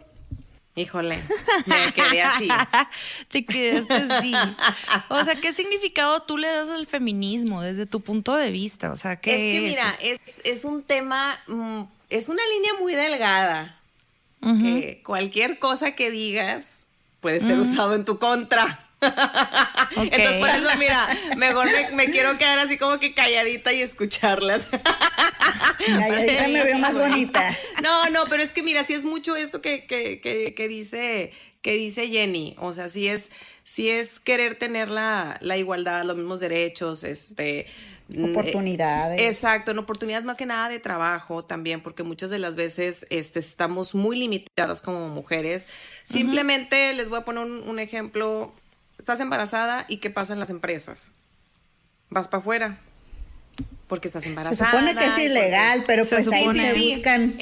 Híjole, 0.77 1.19
me 1.67 1.93
quedé 1.93 2.23
así. 2.23 2.49
Te 3.31 3.45
quedaste 3.45 3.95
así. 3.95 4.33
O 5.11 5.23
sea, 5.25 5.35
¿qué 5.35 5.53
significado 5.53 6.23
tú 6.23 6.39
le 6.39 6.49
das 6.49 6.69
al 6.69 6.87
feminismo 6.87 7.63
desde 7.63 7.87
tu 7.87 8.01
punto 8.01 8.35
de 8.37 8.51
vista? 8.51 8.91
O 8.91 8.97
sea, 8.97 9.17
¿qué 9.17 9.35
es 9.35 9.55
que 9.55 9.69
mira, 9.69 9.95
es, 10.03 10.19
es 10.45 10.65
un 10.65 10.83
tema, 10.83 11.39
mm, 11.49 11.83
es 12.09 12.29
una 12.29 12.43
línea 12.55 12.73
muy 12.81 12.95
delgada 12.95 13.77
que 14.41 15.03
cualquier 15.05 15.59
cosa 15.59 15.95
que 15.95 16.11
digas 16.11 16.87
puede 17.21 17.41
ser 17.41 17.59
usado 17.59 17.95
en 17.95 18.07
tu 18.07 18.19
contra. 18.19 18.90
Entonces, 19.97 20.37
por 20.37 20.51
eso, 20.51 20.69
mira, 20.79 21.09
mejor 21.37 21.69
me, 21.95 22.11
quiero 22.11 22.37
quedar 22.39 22.59
así 22.59 22.79
como 22.79 22.99
que 22.99 23.15
calladita 23.15 23.73
y 23.73 23.83
escucharlas. 23.83 24.69
Calladita 25.87 26.49
me 26.49 26.65
veo 26.65 26.79
más 26.79 26.95
bonita. 26.95 27.57
No, 27.83 28.11
no, 28.11 28.25
pero 28.29 28.43
es 28.43 28.53
que 28.53 28.63
mira, 28.63 28.85
si 28.85 28.95
es 28.95 29.05
mucho 29.05 29.37
esto 29.37 29.61
que, 29.61 29.87
que, 29.87 30.21
que, 30.55 30.69
dice, 30.69 31.33
que 31.63 31.73
dice 31.73 32.09
Jenny. 32.09 32.57
O 32.59 32.73
sea, 32.73 32.89
si 32.89 33.09
es, 33.09 33.31
si 33.65 33.89
es 33.89 34.21
querer 34.21 34.57
tener 34.57 34.91
la, 34.91 35.39
la 35.41 35.57
igualdad, 35.57 36.05
los 36.05 36.17
mismos 36.17 36.41
derechos, 36.41 37.05
este, 37.05 37.67
Mm, 38.17 38.33
oportunidades. 38.33 39.21
Exacto, 39.21 39.71
en 39.71 39.79
oportunidades 39.79 40.25
más 40.25 40.37
que 40.37 40.47
nada 40.47 40.69
de 40.69 40.79
trabajo 40.79 41.45
también, 41.45 41.83
porque 41.83 42.03
muchas 42.03 42.31
de 42.31 42.39
las 42.39 42.57
veces 42.57 43.07
este, 43.11 43.39
estamos 43.39 43.95
muy 43.95 44.19
limitadas 44.19 44.83
como 44.83 45.09
mujeres. 45.09 45.69
Simplemente 46.05 46.93
les 46.95 47.09
voy 47.09 47.21
a 47.21 47.25
poner 47.25 47.45
un, 47.45 47.69
un, 47.69 47.79
ejemplo. 47.79 48.53
Estás 49.01 49.19
embarazada 49.21 49.87
y 49.89 49.97
¿qué 49.97 50.11
pasa 50.11 50.35
en 50.35 50.41
las 50.41 50.51
empresas? 50.51 51.13
Vas 52.11 52.29
para 52.29 52.43
afuera, 52.43 52.79
porque 53.87 54.09
estás 54.09 54.27
embarazada. 54.27 54.71
Se 54.71 54.77
supone 54.77 54.95
que 54.95 55.07
es 55.07 55.19
ilegal, 55.19 55.85
pero 55.87 56.05
pues 56.05 56.29
ahí 56.29 56.45
se 56.53 56.91
buscan 56.91 57.35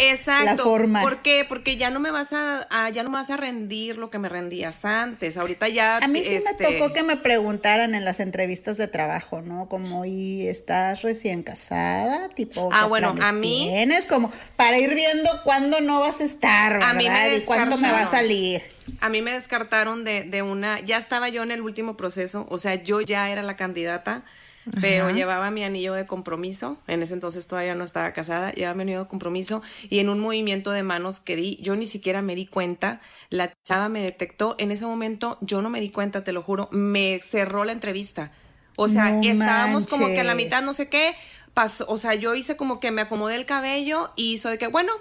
la 0.44 0.56
forma. 0.56 1.02
¿Por 1.02 1.20
qué? 1.20 1.44
Porque 1.48 1.76
ya 1.76 1.90
no 1.90 1.98
me 1.98 2.12
vas 2.12 2.32
a, 2.32 2.88
ya 2.90 3.02
no 3.02 3.10
me 3.10 3.16
vas 3.16 3.30
a 3.30 3.36
rendir 3.36 3.98
lo 3.98 4.08
que 4.08 4.20
me 4.20 4.28
rendías 4.28 4.84
antes. 4.84 5.36
Ahorita 5.36 5.66
ya 5.66 5.96
A 5.96 6.06
mí 6.06 6.22
sí 6.22 6.30
me 6.30 6.36
este 6.36 6.62
tocó 6.62 6.92
que 6.92 7.02
me 7.02 7.16
preguntaran 7.16 7.96
en 7.96 8.04
las 8.04 8.20
entrevistas 8.20 8.76
de 8.76 8.86
trabajo, 8.86 9.42
¿no? 9.42 9.68
Como 9.68 10.04
y 10.04 10.46
estás 10.46 11.02
recién 11.02 11.42
casada, 11.42 12.28
tipo 12.28 12.70
Ah, 12.72 12.86
bueno, 12.86 13.16
a 13.20 13.32
mí 13.32 13.66
tienes 13.68 14.06
como 14.06 14.30
para 14.54 14.78
ir 14.78 14.94
viendo 14.94 15.28
cuándo 15.42 15.80
no 15.80 15.98
vas 15.98 16.20
a 16.20 16.24
estar, 16.24 16.74
¿verdad? 16.74 16.90
A 16.90 16.94
mí 16.94 17.08
me 17.08 17.36
y 17.36 17.40
cuándo 17.40 17.78
me 17.78 17.90
va 17.90 18.02
a 18.02 18.06
salir. 18.06 18.77
A 19.00 19.08
mí 19.08 19.22
me 19.22 19.32
descartaron 19.32 20.04
de, 20.04 20.24
de 20.24 20.42
una, 20.42 20.80
ya 20.80 20.98
estaba 20.98 21.28
yo 21.28 21.42
en 21.42 21.50
el 21.50 21.60
último 21.62 21.96
proceso, 21.96 22.46
o 22.50 22.58
sea, 22.58 22.74
yo 22.76 23.00
ya 23.00 23.30
era 23.30 23.42
la 23.42 23.56
candidata 23.56 24.24
pero 24.80 25.10
llevaba 25.10 25.50
mi 25.50 25.64
anillo 25.64 25.94
de 25.94 26.06
compromiso, 26.06 26.78
en 26.86 27.02
ese 27.02 27.14
entonces 27.14 27.46
todavía 27.46 27.74
no 27.74 27.84
estaba 27.84 28.12
casada, 28.12 28.52
llevaba 28.52 28.74
mi 28.74 28.82
anillo 28.82 29.04
de 29.04 29.08
compromiso 29.08 29.62
y 29.88 29.98
en 29.98 30.08
un 30.08 30.20
movimiento 30.20 30.70
de 30.70 30.82
manos 30.82 31.20
que 31.20 31.36
di, 31.36 31.58
yo 31.62 31.76
ni 31.76 31.86
siquiera 31.86 32.22
me 32.22 32.34
di 32.34 32.46
cuenta, 32.46 33.00
la 33.30 33.52
chava 33.64 33.88
me 33.88 34.00
detectó, 34.00 34.56
en 34.58 34.70
ese 34.70 34.84
momento 34.84 35.38
yo 35.40 35.62
no 35.62 35.70
me 35.70 35.80
di 35.80 35.90
cuenta, 35.90 36.24
te 36.24 36.32
lo 36.32 36.42
juro, 36.42 36.68
me 36.70 37.20
cerró 37.22 37.64
la 37.64 37.72
entrevista. 37.72 38.32
O 38.76 38.88
sea, 38.88 39.20
estábamos 39.20 39.88
como 39.88 40.06
que 40.06 40.20
a 40.20 40.24
la 40.24 40.36
mitad, 40.36 40.62
no 40.62 40.72
sé 40.72 40.88
qué, 40.88 41.14
pasó, 41.52 41.84
o 41.88 41.98
sea, 41.98 42.14
yo 42.14 42.34
hice 42.34 42.56
como 42.56 42.78
que 42.78 42.92
me 42.92 43.02
acomodé 43.02 43.34
el 43.34 43.44
cabello 43.44 44.12
y 44.14 44.34
hizo 44.34 44.48
de 44.50 44.58
que, 44.58 44.68
bueno, 44.68 44.92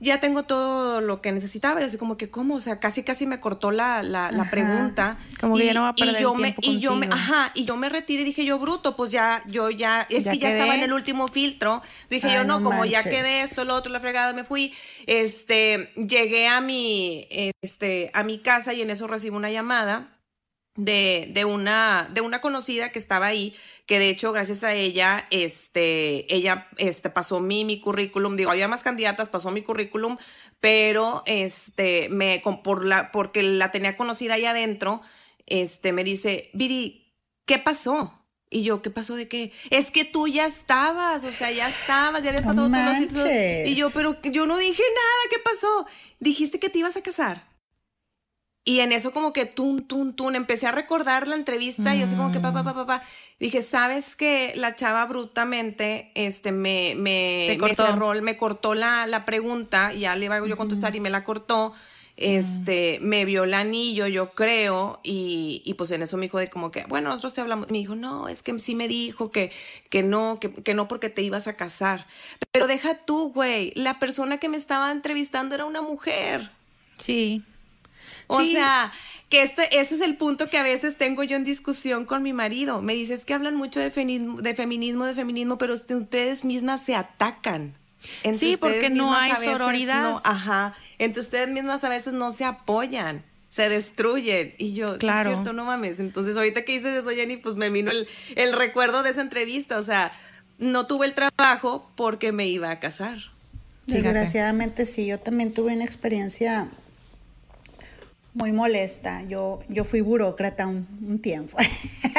ya 0.00 0.20
tengo 0.20 0.42
todo 0.42 1.00
lo 1.00 1.20
que 1.20 1.32
necesitaba. 1.32 1.80
Y 1.80 1.84
así 1.84 1.96
como 1.96 2.16
que, 2.16 2.30
¿cómo? 2.30 2.56
O 2.56 2.60
sea, 2.60 2.80
casi 2.80 3.02
casi 3.02 3.26
me 3.26 3.40
cortó 3.40 3.70
la, 3.70 4.02
la, 4.02 4.48
pregunta. 4.50 5.18
Como 5.40 5.56
que 5.56 5.66
ya 5.66 5.74
no 5.74 5.82
va 5.82 5.88
a 5.90 5.94
perder 5.94 6.16
y 6.20 6.22
yo 6.22 6.34
me, 6.34 6.54
y 6.60 6.78
yo 6.80 6.96
me, 6.96 7.06
ajá, 7.06 7.52
y 7.54 7.64
yo 7.64 7.76
me 7.76 7.88
retiré 7.88 8.22
y 8.22 8.24
dije 8.26 8.44
yo, 8.44 8.58
bruto, 8.58 8.96
pues 8.96 9.10
ya, 9.10 9.42
yo 9.46 9.70
ya, 9.70 10.06
es 10.10 10.24
que 10.24 10.38
ya 10.38 10.50
estaba 10.50 10.74
en 10.74 10.82
el 10.82 10.92
último 10.92 11.28
filtro. 11.28 11.82
Dije 12.10 12.32
yo, 12.32 12.44
no, 12.44 12.62
como 12.62 12.84
ya 12.84 13.02
quedé 13.02 13.42
esto, 13.42 13.64
lo 13.64 13.74
otro, 13.74 13.92
la 13.92 14.00
fregada, 14.00 14.32
me 14.32 14.44
fui. 14.44 14.72
Este, 15.06 15.92
llegué 15.96 16.48
a 16.48 16.60
mi, 16.60 17.26
este, 17.62 18.10
a 18.14 18.22
mi 18.22 18.38
casa 18.38 18.72
y 18.72 18.82
en 18.82 18.90
eso 18.90 19.06
recibo 19.06 19.36
una 19.36 19.50
llamada 19.50 20.13
de, 20.76 21.28
de, 21.32 21.44
una, 21.44 22.08
de 22.12 22.20
una 22.20 22.40
conocida 22.40 22.90
que 22.90 22.98
estaba 22.98 23.26
ahí, 23.26 23.54
que 23.86 23.98
de 23.98 24.08
hecho, 24.08 24.32
gracias 24.32 24.64
a 24.64 24.74
ella, 24.74 25.26
este, 25.30 26.32
ella 26.34 26.68
este, 26.78 27.10
pasó 27.10 27.40
mi, 27.40 27.64
mi 27.64 27.80
currículum, 27.80 28.36
digo, 28.36 28.50
había 28.50 28.68
más 28.68 28.82
candidatas, 28.82 29.28
pasó 29.28 29.50
mi 29.50 29.62
currículum, 29.62 30.16
pero 30.60 31.22
este, 31.26 32.08
me, 32.08 32.42
por 32.62 32.84
la, 32.84 33.12
porque 33.12 33.42
la 33.42 33.70
tenía 33.70 33.96
conocida 33.96 34.34
ahí 34.34 34.46
adentro, 34.46 35.02
este, 35.46 35.92
me 35.92 36.02
dice, 36.02 36.50
Viri, 36.54 37.14
¿qué 37.44 37.58
pasó? 37.58 38.20
Y 38.50 38.62
yo, 38.62 38.82
¿qué 38.82 38.90
pasó 38.90 39.16
de 39.16 39.28
qué? 39.28 39.52
Es 39.70 39.90
que 39.90 40.04
tú 40.04 40.28
ya 40.28 40.46
estabas, 40.46 41.24
o 41.24 41.30
sea, 41.30 41.50
ya 41.50 41.68
estabas, 41.68 42.22
ya 42.22 42.30
habías 42.30 42.44
pasado 42.44 42.68
todo. 42.68 43.26
Y 43.66 43.74
yo, 43.74 43.90
pero 43.90 44.20
yo 44.22 44.46
no 44.46 44.56
dije 44.56 44.82
nada, 44.82 45.30
¿qué 45.30 45.38
pasó? 45.40 45.86
Dijiste 46.20 46.60
que 46.60 46.70
te 46.70 46.78
ibas 46.78 46.96
a 46.96 47.02
casar. 47.02 47.53
Y 48.66 48.80
en 48.80 48.92
eso 48.92 49.12
como 49.12 49.34
que 49.34 49.44
tun, 49.44 49.86
tun, 49.86 50.14
tun, 50.14 50.36
empecé 50.36 50.66
a 50.66 50.72
recordar 50.72 51.28
la 51.28 51.34
entrevista 51.34 51.94
y 51.94 52.00
así 52.00 52.16
como 52.16 52.32
que 52.32 52.40
papá, 52.40 52.64
papá, 52.64 52.86
papá. 52.86 53.02
Dije, 53.38 53.60
¿sabes 53.60 54.16
que 54.16 54.54
La 54.56 54.74
chava 54.74 55.04
brutamente 55.04 56.10
este, 56.14 56.50
me, 56.50 56.94
me, 56.96 57.58
me 57.58 58.22
me 58.22 58.36
cortó 58.38 58.74
la, 58.74 59.06
la 59.06 59.26
pregunta, 59.26 59.92
ya 59.92 60.16
le 60.16 60.26
iba 60.26 60.38
yo 60.46 60.54
a 60.54 60.56
contestar 60.56 60.96
y 60.96 61.00
me 61.00 61.10
la 61.10 61.24
cortó. 61.24 61.74
Este, 62.16 63.00
me 63.02 63.24
vio 63.24 63.44
el 63.44 63.54
anillo, 63.54 64.06
yo 64.06 64.34
creo, 64.34 65.00
y, 65.02 65.62
y, 65.64 65.74
pues 65.74 65.90
en 65.90 66.02
eso 66.02 66.16
me 66.16 66.26
dijo 66.26 66.38
de 66.38 66.48
como 66.48 66.70
que, 66.70 66.84
bueno, 66.84 67.08
nosotros 67.08 67.34
te 67.34 67.40
hablamos. 67.40 67.68
Me 67.70 67.78
dijo, 67.78 67.96
no, 67.96 68.28
es 68.28 68.42
que 68.42 68.56
sí 68.60 68.76
me 68.76 68.86
dijo 68.86 69.32
que, 69.32 69.50
que 69.90 70.02
no, 70.04 70.38
que, 70.40 70.48
que 70.48 70.74
no 70.74 70.86
porque 70.86 71.10
te 71.10 71.22
ibas 71.22 71.48
a 71.48 71.56
casar. 71.56 72.06
Pero 72.52 72.68
deja 72.68 72.94
tú, 72.94 73.32
güey, 73.32 73.72
la 73.74 73.98
persona 73.98 74.38
que 74.38 74.48
me 74.48 74.56
estaba 74.56 74.92
entrevistando 74.92 75.56
era 75.56 75.64
una 75.64 75.82
mujer. 75.82 76.52
Sí. 76.98 77.42
O 78.26 78.42
sea, 78.42 78.92
que 79.28 79.42
este, 79.42 79.78
ese 79.78 79.96
es 79.96 80.00
el 80.00 80.16
punto 80.16 80.48
que 80.48 80.58
a 80.58 80.62
veces 80.62 80.96
tengo 80.96 81.22
yo 81.24 81.36
en 81.36 81.44
discusión 81.44 82.04
con 82.04 82.22
mi 82.22 82.32
marido. 82.32 82.82
Me 82.82 82.94
dices 82.94 83.24
que 83.24 83.34
hablan 83.34 83.56
mucho 83.56 83.80
de 83.80 83.90
feminismo, 83.90 84.40
de 84.40 84.54
feminismo, 84.54 85.04
de 85.04 85.14
feminismo, 85.14 85.58
pero 85.58 85.74
ustedes 85.74 86.44
mismas 86.44 86.84
se 86.84 86.94
atacan. 86.94 87.74
sí, 88.32 88.56
porque 88.58 88.90
no 88.90 89.14
hay 89.14 89.34
sororidad. 89.36 90.20
ajá. 90.24 90.74
Entre 90.98 91.20
ustedes 91.20 91.48
mismas 91.48 91.84
a 91.84 91.88
veces 91.88 92.12
no 92.12 92.32
se 92.32 92.44
apoyan 92.44 93.24
se 93.54 93.68
destruyen. 93.68 94.52
Y 94.58 94.74
yo, 94.74 94.98
claro. 94.98 95.30
es 95.30 95.36
cierto, 95.36 95.52
no 95.52 95.64
mames. 95.64 96.00
Entonces, 96.00 96.36
ahorita 96.36 96.64
que 96.64 96.72
dices 96.72 96.92
eso, 96.96 97.10
Jenny, 97.10 97.36
pues 97.36 97.54
me 97.54 97.70
vino 97.70 97.92
el, 97.92 98.08
el, 98.34 98.52
recuerdo 98.52 99.04
de 99.04 99.10
esa 99.10 99.20
entrevista. 99.20 99.78
O 99.78 99.82
sea, 99.84 100.10
no 100.58 100.88
tuve 100.88 101.06
el 101.06 101.14
trabajo 101.14 101.88
porque 101.94 102.32
me 102.32 102.48
iba 102.48 102.70
a 102.70 102.80
casar. 102.80 103.18
Desgraciadamente 103.86 104.86
sí, 104.86 105.06
yo 105.06 105.18
también 105.18 105.52
tuve 105.52 105.74
una 105.74 105.84
experiencia 105.84 106.68
muy 108.34 108.52
molesta. 108.52 109.22
Yo, 109.22 109.60
yo 109.68 109.84
fui 109.84 110.00
burócrata 110.00 110.66
un, 110.66 111.18
tiempo. 111.22 111.56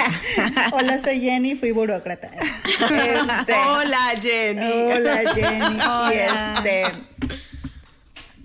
Hola, 0.72 0.98
soy 0.98 1.20
Jenny, 1.20 1.56
fui 1.56 1.72
burócrata. 1.72 2.32
Este, 2.66 3.54
hola, 3.54 4.14
Jenny. 4.22 4.92
Hola, 4.92 5.34
Jenny. 5.34 5.78
Y 6.14 6.18
este, 6.18 6.84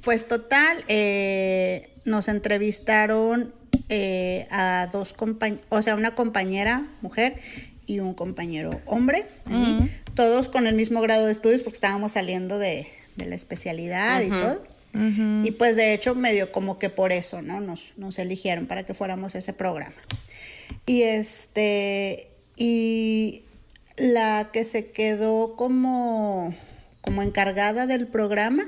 pues 0.03 0.27
total, 0.27 0.85
eh, 0.89 1.91
nos 2.05 2.29
entrevistaron 2.29 3.55
eh, 3.89 4.47
a 4.51 4.89
dos 4.93 5.13
compañeros, 5.13 5.65
o 5.69 5.81
sea, 5.83 5.95
una 5.95 6.15
compañera 6.15 6.89
mujer 7.01 7.41
y 7.87 8.01
un 8.01 8.15
compañero 8.15 8.81
hombre, 8.87 9.27
todos 10.15 10.49
con 10.49 10.67
el 10.67 10.75
mismo 10.75 11.01
grado 11.01 11.27
de 11.27 11.33
estudios 11.33 11.63
porque 11.63 11.77
estábamos 11.77 12.13
saliendo 12.13 12.59
de, 12.59 12.89
la 13.17 13.35
especialidad 13.35 14.23
y 14.23 14.29
todo. 14.29 14.63
Y 14.93 15.53
pues 15.53 15.77
de 15.77 15.95
hecho 15.95 16.15
medio 16.15 16.51
como 16.51 16.79
que 16.79 16.91
por 16.91 17.13
eso, 17.13 17.43
¿no? 17.43 17.61
Nos, 17.61 17.93
nos 17.97 18.19
eligieron 18.19 18.67
para 18.67 18.85
que 18.85 18.95
fuéramos 18.95 19.35
ese 19.35 19.53
programa. 19.53 19.95
Y 20.87 21.03
este, 21.03 22.29
y 22.57 23.43
la 23.97 24.51
que 24.53 24.65
se 24.65 24.91
quedó 24.91 25.55
como, 25.57 26.55
como 27.03 27.23
encargada 27.23 27.87
del 27.87 28.07
programa 28.07 28.65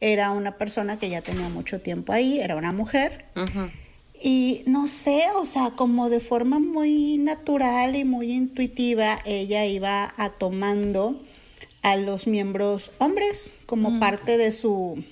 era 0.00 0.30
una 0.30 0.56
persona 0.56 0.98
que 0.98 1.08
ya 1.08 1.22
tenía 1.22 1.48
mucho 1.48 1.80
tiempo 1.80 2.12
ahí, 2.12 2.40
era 2.40 2.56
una 2.56 2.72
mujer. 2.72 3.24
Y 4.20 4.62
no 4.66 4.86
sé, 4.86 5.22
o 5.36 5.44
sea, 5.44 5.70
como 5.76 6.08
de 6.08 6.20
forma 6.20 6.58
muy 6.58 7.18
natural 7.18 7.96
y 7.96 8.04
muy 8.04 8.32
intuitiva, 8.32 9.18
ella 9.24 9.66
iba 9.66 10.12
a 10.16 10.30
tomando 10.30 11.20
a 11.82 11.96
los 11.96 12.26
miembros 12.26 12.92
hombres 12.98 13.50
como 13.66 14.00
parte 14.00 14.36
de 14.36 14.50
su 14.50 15.02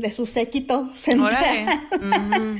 de 0.00 0.12
su 0.12 0.26
séquito 0.26 0.90
central. 0.94 1.88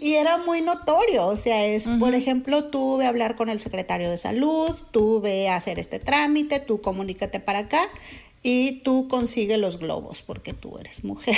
y 0.00 0.14
era 0.14 0.38
muy 0.38 0.60
notorio, 0.60 1.26
o 1.26 1.36
sea, 1.36 1.64
es, 1.66 1.88
por 2.00 2.14
ejemplo, 2.14 2.64
tú 2.64 2.98
ve 2.98 3.06
a 3.06 3.08
hablar 3.08 3.36
con 3.36 3.48
el 3.48 3.60
secretario 3.60 4.10
de 4.10 4.18
salud, 4.18 4.76
tú 4.90 5.20
ve 5.20 5.48
a 5.48 5.56
hacer 5.56 5.78
este 5.78 5.98
trámite, 5.98 6.60
tú 6.60 6.80
comunícate 6.80 7.40
para 7.40 7.60
acá 7.60 7.88
y 8.42 8.80
tú 8.82 9.06
consigues 9.08 9.58
los 9.58 9.78
globos 9.78 10.22
porque 10.22 10.52
tú 10.52 10.76
eres 10.78 11.04
mujer. 11.04 11.36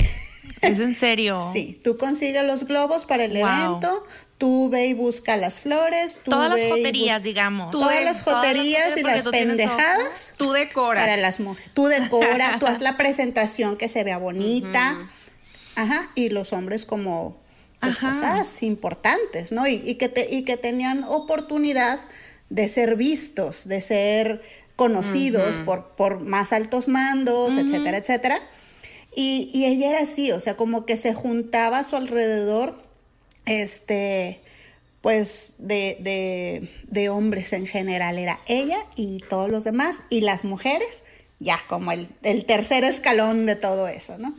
¿Es 0.63 0.79
en 0.79 0.95
serio? 0.95 1.41
Sí, 1.53 1.79
tú 1.85 1.97
consigues 1.99 2.45
los 2.45 2.65
globos 2.65 3.05
para 3.05 3.27
el 3.27 3.37
evento, 3.37 4.05
tú 4.39 4.69
ve 4.71 4.87
y 4.87 4.95
busca 4.95 5.37
las 5.37 5.61
flores. 5.61 6.19
todas 6.25 6.51
las 6.51 6.71
joterías, 6.71 7.23
digamos. 7.23 7.71
Todas 7.71 8.03
las 8.03 8.23
joterías 8.23 8.97
y 8.97 9.03
las 9.03 9.23
pendejadas. 9.23 10.33
Tú 10.37 10.53
decora. 10.53 11.01
Para 11.01 11.17
las 11.17 11.39
mujeres. 11.39 11.71
Tú 11.75 11.87
decora, 11.87 12.59
tú 12.59 12.67
haz 12.67 12.81
la 12.81 12.97
presentación 12.97 13.77
que 13.77 13.89
se 13.89 14.03
vea 14.05 14.19
bonita. 14.19 15.09
Ajá, 15.77 16.11
y 16.15 16.29
los 16.29 16.53
hombres 16.53 16.85
como 16.85 17.37
pues, 17.81 17.99
cosas 17.99 18.63
importantes, 18.63 19.53
¿no? 19.53 19.67
Y, 19.67 19.95
que 19.97 20.09
te, 20.09 20.35
y 20.35 20.43
que 20.43 20.57
tenían 20.57 21.05
oportunidad 21.05 22.01
de 22.51 22.69
ser 22.69 22.97
vistos, 22.97 23.67
de 23.69 23.81
ser 23.81 24.43
conocidos 24.77 25.57
por, 25.65 25.89
por 25.97 26.21
más 26.21 26.53
altos 26.53 26.89
mandos, 26.89 27.53
etcétera, 27.57 27.99
etcétera. 27.99 28.41
Y, 29.15 29.51
y, 29.53 29.67
ella 29.67 29.91
era 29.91 30.01
así, 30.01 30.33
o 30.33 30.41
sea, 30.41 30.57
como 30.57 30.87
que 30.87 30.97
se 30.97 31.15
juntaba 31.15 31.81
a 31.81 31.85
su 31.85 31.95
alrededor, 31.95 32.77
este, 33.47 34.41
pues, 35.01 35.53
de, 35.59 35.97
de, 36.01 36.69
de 36.89 37.09
hombres 37.11 37.53
en 37.53 37.67
general. 37.67 38.19
Era 38.19 38.41
ella 38.47 38.79
y 38.97 39.19
todos 39.29 39.51
los 39.51 39.63
demás, 39.63 39.99
y 40.11 40.23
las 40.23 40.45
mujeres, 40.45 41.03
ya 41.39 41.61
como 41.69 41.93
el, 41.93 42.09
el 42.23 42.45
tercer 42.45 42.83
escalón 42.83 43.47
de 43.47 43.55
todo 43.55 43.87
eso, 43.87 44.19
¿no? 44.19 44.35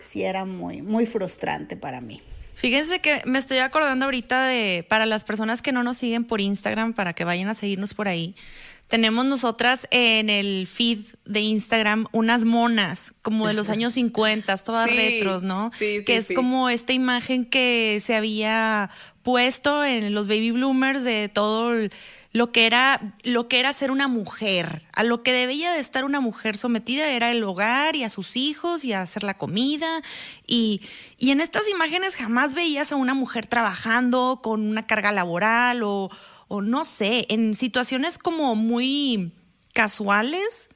Sí 0.00 0.22
era 0.22 0.44
muy, 0.44 0.82
muy 0.82 1.06
frustrante 1.06 1.76
para 1.76 2.00
mí. 2.00 2.20
Fíjense 2.54 3.00
que 3.00 3.22
me 3.24 3.38
estoy 3.38 3.58
acordando 3.58 4.06
ahorita 4.06 4.46
de, 4.46 4.84
para 4.88 5.06
las 5.06 5.22
personas 5.22 5.62
que 5.62 5.70
no 5.70 5.84
nos 5.84 5.98
siguen 5.98 6.24
por 6.24 6.40
Instagram, 6.40 6.92
para 6.92 7.12
que 7.12 7.24
vayan 7.24 7.48
a 7.48 7.54
seguirnos 7.54 7.94
por 7.94 8.08
ahí, 8.08 8.34
tenemos 8.88 9.26
nosotras 9.26 9.86
en 9.90 10.30
el 10.30 10.66
feed 10.66 10.98
de 11.26 11.40
Instagram 11.40 12.06
unas 12.10 12.44
monas, 12.44 13.12
como 13.22 13.46
de 13.46 13.52
los 13.52 13.68
años 13.70 13.92
50, 13.92 14.56
todas 14.56 14.90
retros, 14.90 15.42
¿no? 15.42 15.70
Sí, 15.78 16.02
que 16.04 16.16
es 16.16 16.32
como 16.34 16.68
esta 16.70 16.92
imagen 16.94 17.44
que 17.44 17.98
se 18.00 18.16
había 18.16 18.90
puesto 19.22 19.84
en 19.84 20.14
los 20.14 20.26
baby 20.26 20.52
bloomers 20.52 21.04
de 21.04 21.28
todo 21.28 21.74
el 21.74 21.92
lo 22.32 22.52
que 22.52 22.66
era 22.66 23.14
lo 23.22 23.48
que 23.48 23.58
era 23.58 23.72
ser 23.72 23.90
una 23.90 24.08
mujer, 24.08 24.82
a 24.92 25.02
lo 25.02 25.22
que 25.22 25.32
debía 25.32 25.72
de 25.72 25.80
estar 25.80 26.04
una 26.04 26.20
mujer 26.20 26.58
sometida 26.58 27.08
era 27.08 27.30
el 27.30 27.42
hogar 27.42 27.96
y 27.96 28.04
a 28.04 28.10
sus 28.10 28.36
hijos 28.36 28.84
y 28.84 28.92
a 28.92 29.02
hacer 29.02 29.22
la 29.22 29.34
comida. 29.34 30.02
Y, 30.46 30.82
y 31.16 31.30
en 31.30 31.40
estas 31.40 31.68
imágenes 31.68 32.16
jamás 32.16 32.54
veías 32.54 32.92
a 32.92 32.96
una 32.96 33.14
mujer 33.14 33.46
trabajando 33.46 34.40
con 34.42 34.68
una 34.68 34.86
carga 34.86 35.12
laboral 35.12 35.82
o, 35.82 36.10
o 36.48 36.60
no 36.60 36.84
sé, 36.84 37.26
en 37.30 37.54
situaciones 37.54 38.18
como 38.18 38.54
muy 38.54 39.32
casuales 39.72 40.68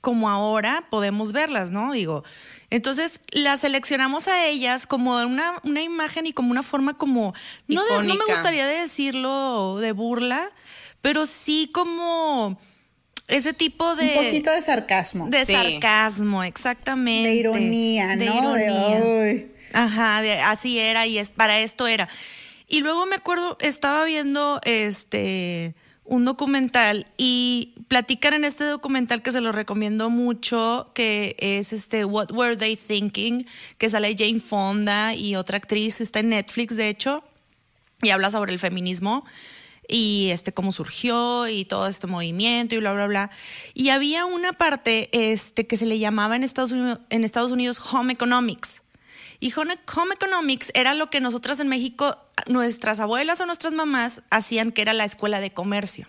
como 0.00 0.30
ahora 0.30 0.86
podemos 0.90 1.32
verlas, 1.32 1.70
¿no? 1.70 1.92
Digo, 1.92 2.24
entonces 2.70 3.20
las 3.32 3.60
seleccionamos 3.60 4.28
a 4.28 4.46
ellas 4.46 4.86
como 4.86 5.18
una, 5.18 5.60
una 5.62 5.82
imagen 5.82 6.26
y 6.26 6.32
como 6.32 6.50
una 6.50 6.62
forma 6.62 6.96
como, 6.96 7.34
no, 7.68 7.82
no 8.02 8.14
me 8.14 8.24
gustaría 8.26 8.66
decirlo 8.66 9.76
de 9.78 9.92
burla, 9.92 10.50
pero 11.00 11.26
sí 11.26 11.70
como 11.72 12.58
ese 13.28 13.52
tipo 13.52 13.94
de... 13.96 14.16
Un 14.18 14.24
poquito 14.24 14.50
de 14.50 14.60
sarcasmo. 14.60 15.26
De 15.28 15.44
sarcasmo, 15.44 16.42
exactamente. 16.44 17.28
De 17.28 17.34
ironía, 17.36 18.16
¿no? 18.16 18.54
De 18.54 18.64
ironía. 18.64 19.46
Ajá, 19.72 20.18
así 20.50 20.78
era 20.78 21.06
y 21.06 21.18
es, 21.18 21.32
para 21.32 21.60
esto 21.60 21.86
era. 21.86 22.08
Y 22.66 22.80
luego 22.80 23.06
me 23.06 23.16
acuerdo, 23.16 23.56
estaba 23.60 24.04
viendo 24.04 24.60
este 24.64 25.74
un 26.10 26.24
documental 26.24 27.06
y 27.16 27.74
platican 27.86 28.34
en 28.34 28.44
este 28.44 28.64
documental 28.64 29.22
que 29.22 29.30
se 29.30 29.40
lo 29.40 29.52
recomiendo 29.52 30.10
mucho, 30.10 30.90
que 30.92 31.36
es 31.38 31.72
este 31.72 32.04
What 32.04 32.32
Were 32.32 32.56
They 32.56 32.74
Thinking, 32.74 33.46
que 33.78 33.88
sale 33.88 34.16
Jane 34.18 34.40
Fonda 34.40 35.14
y 35.14 35.36
otra 35.36 35.58
actriz, 35.58 36.00
está 36.00 36.18
en 36.18 36.30
Netflix 36.30 36.74
de 36.74 36.88
hecho, 36.88 37.22
y 38.02 38.10
habla 38.10 38.32
sobre 38.32 38.52
el 38.52 38.58
feminismo 38.58 39.24
y 39.90 40.30
este 40.30 40.52
cómo 40.52 40.72
surgió 40.72 41.48
y 41.48 41.64
todo 41.64 41.86
este 41.86 42.06
movimiento 42.06 42.74
y 42.74 42.78
bla 42.78 42.92
bla 42.92 43.06
bla. 43.06 43.30
Y 43.74 43.88
había 43.90 44.24
una 44.24 44.52
parte 44.52 45.10
este 45.32 45.66
que 45.66 45.76
se 45.76 45.86
le 45.86 45.98
llamaba 45.98 46.36
en 46.36 46.44
Estados 46.44 46.72
Unidos, 46.72 47.00
en 47.10 47.24
Estados 47.24 47.50
Unidos 47.50 47.80
Home 47.92 48.12
Economics. 48.12 48.82
Y 49.42 49.54
Home, 49.54 49.78
Economics 50.12 50.70
era 50.74 50.92
lo 50.92 51.08
que 51.08 51.20
nosotras 51.20 51.60
en 51.60 51.68
México, 51.68 52.18
nuestras 52.46 53.00
abuelas 53.00 53.40
o 53.40 53.46
nuestras 53.46 53.72
mamás 53.72 54.22
hacían 54.30 54.70
que 54.70 54.82
era 54.82 54.92
la 54.92 55.04
escuela 55.04 55.40
de 55.40 55.50
comercio. 55.50 56.06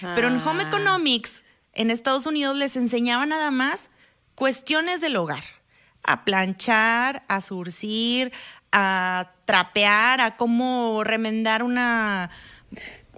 Pero 0.00 0.28
en 0.28 0.40
Home 0.40 0.64
ah. 0.64 0.68
Economics, 0.68 1.44
en 1.72 1.90
Estados 1.90 2.26
Unidos 2.26 2.56
les 2.56 2.76
enseñaba 2.76 3.26
nada 3.26 3.52
más 3.52 3.90
cuestiones 4.34 5.00
del 5.00 5.16
hogar. 5.16 5.44
A 6.02 6.24
planchar, 6.24 7.24
a 7.28 7.40
surcir, 7.40 8.32
a 8.72 9.32
trapear, 9.44 10.20
a 10.20 10.36
cómo 10.36 11.02
remendar 11.04 11.62
una 11.62 12.30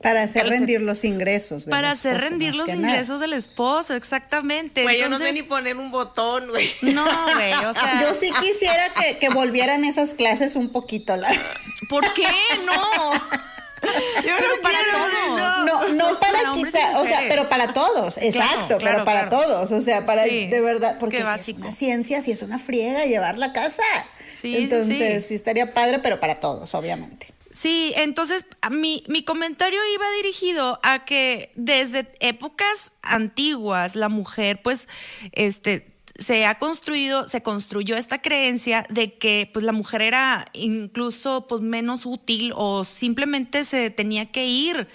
para 0.02 0.22
hacer 0.22 0.48
rendir 0.48 0.80
los 0.80 1.04
ingresos. 1.04 1.64
para 1.64 1.90
hacer 1.90 2.20
rendir 2.20 2.54
los 2.54 2.68
ingresos 2.68 3.20
del 3.20 3.32
esposo, 3.32 3.94
exactamente. 3.94 4.82
Güey, 4.82 5.00
yo 5.00 5.08
no 5.08 5.18
sé 5.18 5.32
ni 5.32 5.42
poner 5.42 5.76
un 5.76 5.90
botón, 5.90 6.48
güey. 6.48 6.68
No, 6.82 7.04
güey, 7.34 7.52
o 7.52 7.74
sea. 7.74 8.02
Yo 8.02 8.14
sí 8.14 8.30
quisiera 8.40 8.90
que, 9.20 9.28
volvieran 9.30 9.84
esas 9.84 10.14
clases 10.14 10.56
un 10.56 10.70
poquito. 10.70 11.16
La... 11.16 11.28
¿Por 11.88 12.12
qué? 12.14 12.26
No. 12.64 13.12
Yo 14.24 14.32
no 14.32 14.62
para 14.62 14.78
todos. 14.92 15.64
No, 15.64 15.88
no 15.88 16.20
para 16.20 16.52
quitar, 16.52 16.96
o 16.96 17.04
sea, 17.04 17.20
pero 17.28 17.48
para 17.48 17.74
todos, 17.74 18.18
exacto, 18.18 18.78
pero 18.82 19.04
para 19.04 19.28
todos, 19.28 19.70
o 19.70 19.80
sea, 19.80 20.06
para 20.06 20.24
de 20.24 20.60
verdad, 20.60 20.96
porque 20.98 21.22
si 21.40 21.52
es 21.52 21.56
una 21.56 21.72
ciencia, 21.72 22.22
si 22.22 22.32
es 22.32 22.42
una 22.42 22.58
friega 22.58 23.04
llevar 23.04 23.38
la 23.38 23.52
casa. 23.52 23.82
Sí, 24.40 24.56
Entonces, 24.56 25.26
sí 25.26 25.34
estaría 25.34 25.72
padre, 25.72 25.98
pero 26.00 26.20
para 26.20 26.40
todos, 26.40 26.74
obviamente. 26.74 27.35
Sí, 27.56 27.94
entonces 27.96 28.44
mi, 28.70 29.02
mi 29.08 29.24
comentario 29.24 29.80
iba 29.94 30.04
dirigido 30.16 30.78
a 30.82 31.06
que 31.06 31.52
desde 31.54 32.12
épocas 32.20 32.92
antiguas 33.00 33.96
la 33.96 34.10
mujer 34.10 34.60
pues 34.62 34.88
este 35.32 35.96
se 36.18 36.44
ha 36.44 36.58
construido, 36.58 37.28
se 37.28 37.42
construyó 37.42 37.96
esta 37.96 38.20
creencia 38.20 38.84
de 38.90 39.14
que 39.14 39.48
pues 39.54 39.64
la 39.64 39.72
mujer 39.72 40.02
era 40.02 40.44
incluso 40.52 41.46
pues 41.46 41.62
menos 41.62 42.04
útil 42.04 42.52
o 42.54 42.84
simplemente 42.84 43.64
se 43.64 43.88
tenía 43.88 44.26
que 44.26 44.46
ir, 44.46 44.88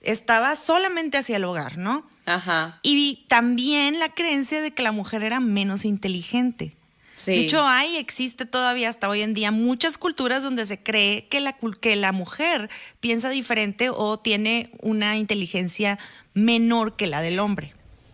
estaba 0.00 0.56
solamente 0.56 1.18
hacia 1.18 1.36
el 1.36 1.44
hogar, 1.44 1.78
¿no? 1.78 2.04
Ajá. 2.24 2.80
Y 2.82 3.26
también 3.28 4.00
la 4.00 4.08
creencia 4.08 4.60
de 4.60 4.72
que 4.72 4.82
la 4.82 4.90
mujer 4.90 5.22
era 5.22 5.38
menos 5.38 5.84
inteligente. 5.84 6.76
De 7.24 7.38
hecho, 7.38 7.64
hay, 7.66 7.96
existe 7.96 8.44
todavía 8.46 8.88
hasta 8.88 9.08
hoy 9.08 9.22
en 9.22 9.32
día 9.34 9.50
muchas 9.50 9.96
culturas 9.98 10.42
donde 10.42 10.66
se 10.66 10.82
cree 10.82 11.26
que 11.28 11.40
la, 11.40 11.56
que 11.80 11.96
la 11.96 12.12
mujer 12.12 12.68
piensa 13.00 13.30
diferente 13.30 13.88
o 13.90 14.18
tiene 14.18 14.70
una 14.82 15.16
inteligencia 15.16 15.98
menor 16.34 16.96
que 16.96 17.06
la 17.06 17.22
del 17.22 17.38
hombre. 17.38 17.72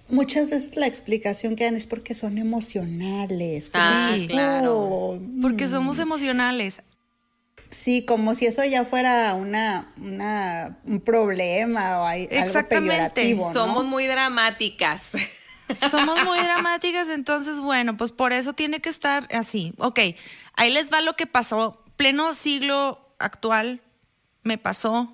muchas 0.09 0.51
veces 0.51 0.77
la 0.77 0.87
explicación 0.87 1.57
que 1.57 1.65
dan 1.65 1.75
es 1.77 1.87
porque 1.87 2.15
son 2.15 2.39
emocionales. 2.39 3.71
Ah, 3.75 4.13
Sí. 4.15 4.27
claro. 4.29 4.75
Oh, 4.79 5.21
Porque 5.41 5.67
somos 5.69 5.99
emocionales. 5.99 6.81
Sí, 7.71 8.05
como 8.05 8.35
si 8.35 8.45
eso 8.47 8.63
ya 8.65 8.85
fuera 8.85 9.35
una, 9.35 9.91
una 9.97 10.77
un 10.85 11.01
problema 11.01 12.01
o 12.01 12.05
hay, 12.05 12.25
algo 12.31 12.45
Exactamente. 12.45 12.91
peyorativo, 12.97 13.47
¿no? 13.49 13.53
Somos 13.55 13.85
muy 13.87 14.07
dramáticas. 14.07 15.13
Somos 15.91 16.25
muy 16.25 16.39
dramáticas, 16.39 17.09
entonces, 17.09 17.61
bueno, 17.61 17.97
pues 17.97 18.13
por 18.13 18.33
eso 18.33 18.53
tiene 18.53 18.81
que 18.81 18.89
estar 18.89 19.29
así. 19.35 19.75
Ok, 19.79 20.01
ahí 20.55 20.71
les 20.71 20.93
va 20.93 21.01
lo 21.01 21.17
que 21.17 21.27
pasó. 21.27 21.83
Pleno 21.97 22.35
siglo 22.35 23.15
actual 23.19 23.83
me 24.43 24.59
pasó 24.59 25.13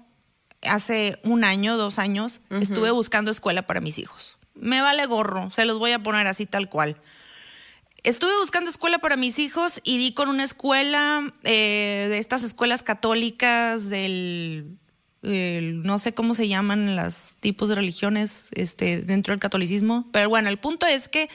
hace 0.63 1.21
un 1.25 1.45
año, 1.45 1.77
dos 1.77 1.99
años. 1.99 2.41
Estuve 2.51 2.91
buscando 2.91 3.31
escuela 3.31 3.67
para 3.67 3.81
mis 3.81 3.99
hijos. 3.99 4.39
Me 4.55 4.81
vale 4.81 5.07
gorro, 5.07 5.51
se 5.51 5.65
los 5.65 5.79
voy 5.79 5.93
a 5.93 6.03
poner 6.03 6.27
así 6.27 6.47
tal 6.47 6.69
cual. 6.69 7.01
Estuve 8.05 8.37
buscando 8.39 8.71
escuela 8.71 8.99
para 8.99 9.17
mis 9.17 9.39
hijos 9.39 9.81
y 9.85 9.99
di 9.99 10.13
con 10.13 10.29
una 10.29 10.45
escuela 10.45 11.33
eh, 11.43 12.07
de 12.09 12.19
estas 12.19 12.43
escuelas 12.43 12.83
católicas 12.83 13.89
del 13.91 14.79
no 15.23 15.99
sé 15.99 16.15
cómo 16.15 16.35
se 16.35 16.49
llaman 16.49 16.97
los 16.97 17.37
tipos 17.41 17.69
de 17.69 17.75
religiones 17.75 18.49
este, 18.53 19.03
dentro 19.03 19.33
del 19.33 19.41
catolicismo, 19.41 20.09
pero 20.13 20.29
bueno, 20.29 20.49
el 20.49 20.59
punto 20.59 20.87
es 20.87 21.09
que 21.09 21.29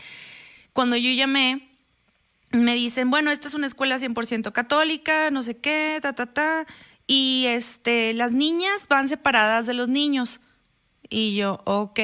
cuando 0.72 0.96
yo 0.96 1.12
llamé, 1.12 1.69
me 2.52 2.76
dicen, 2.76 3.10
bueno, 3.10 3.32
esta 3.32 3.48
es 3.48 3.54
una 3.54 3.67
escuela 3.67 3.98
100% 3.98 4.52
católica, 4.52 5.32
no 5.32 5.43
sé 5.43 5.58
qué, 5.58 6.00
ta, 6.02 6.13
ta, 6.13 6.28
ta, 6.28 6.67
y 7.08 7.46
este, 7.48 8.13
las 8.13 8.32
niñas 8.32 8.88
van 8.88 9.10
separadas 9.10 9.65
de 9.65 9.74
los 9.74 9.89
niños. 9.89 10.39
Y 11.10 11.36
yo, 11.36 11.60
ok, 11.65 12.00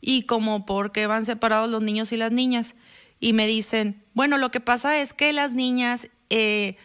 y 0.00 0.22
como, 0.22 0.66
¿por 0.66 0.92
qué 0.92 1.06
van 1.06 1.26
separados 1.26 1.70
los 1.70 1.82
niños 1.82 2.10
y 2.12 2.16
las 2.16 2.32
niñas? 2.32 2.74
Y 3.20 3.34
me 3.34 3.46
dicen, 3.46 4.02
bueno, 4.14 4.38
lo 4.38 4.50
que 4.50 4.60
pasa 4.60 4.98
es 5.00 5.12
que 5.12 5.32
las 5.32 5.52
niñas, 5.52 6.08
eh, 6.30 6.76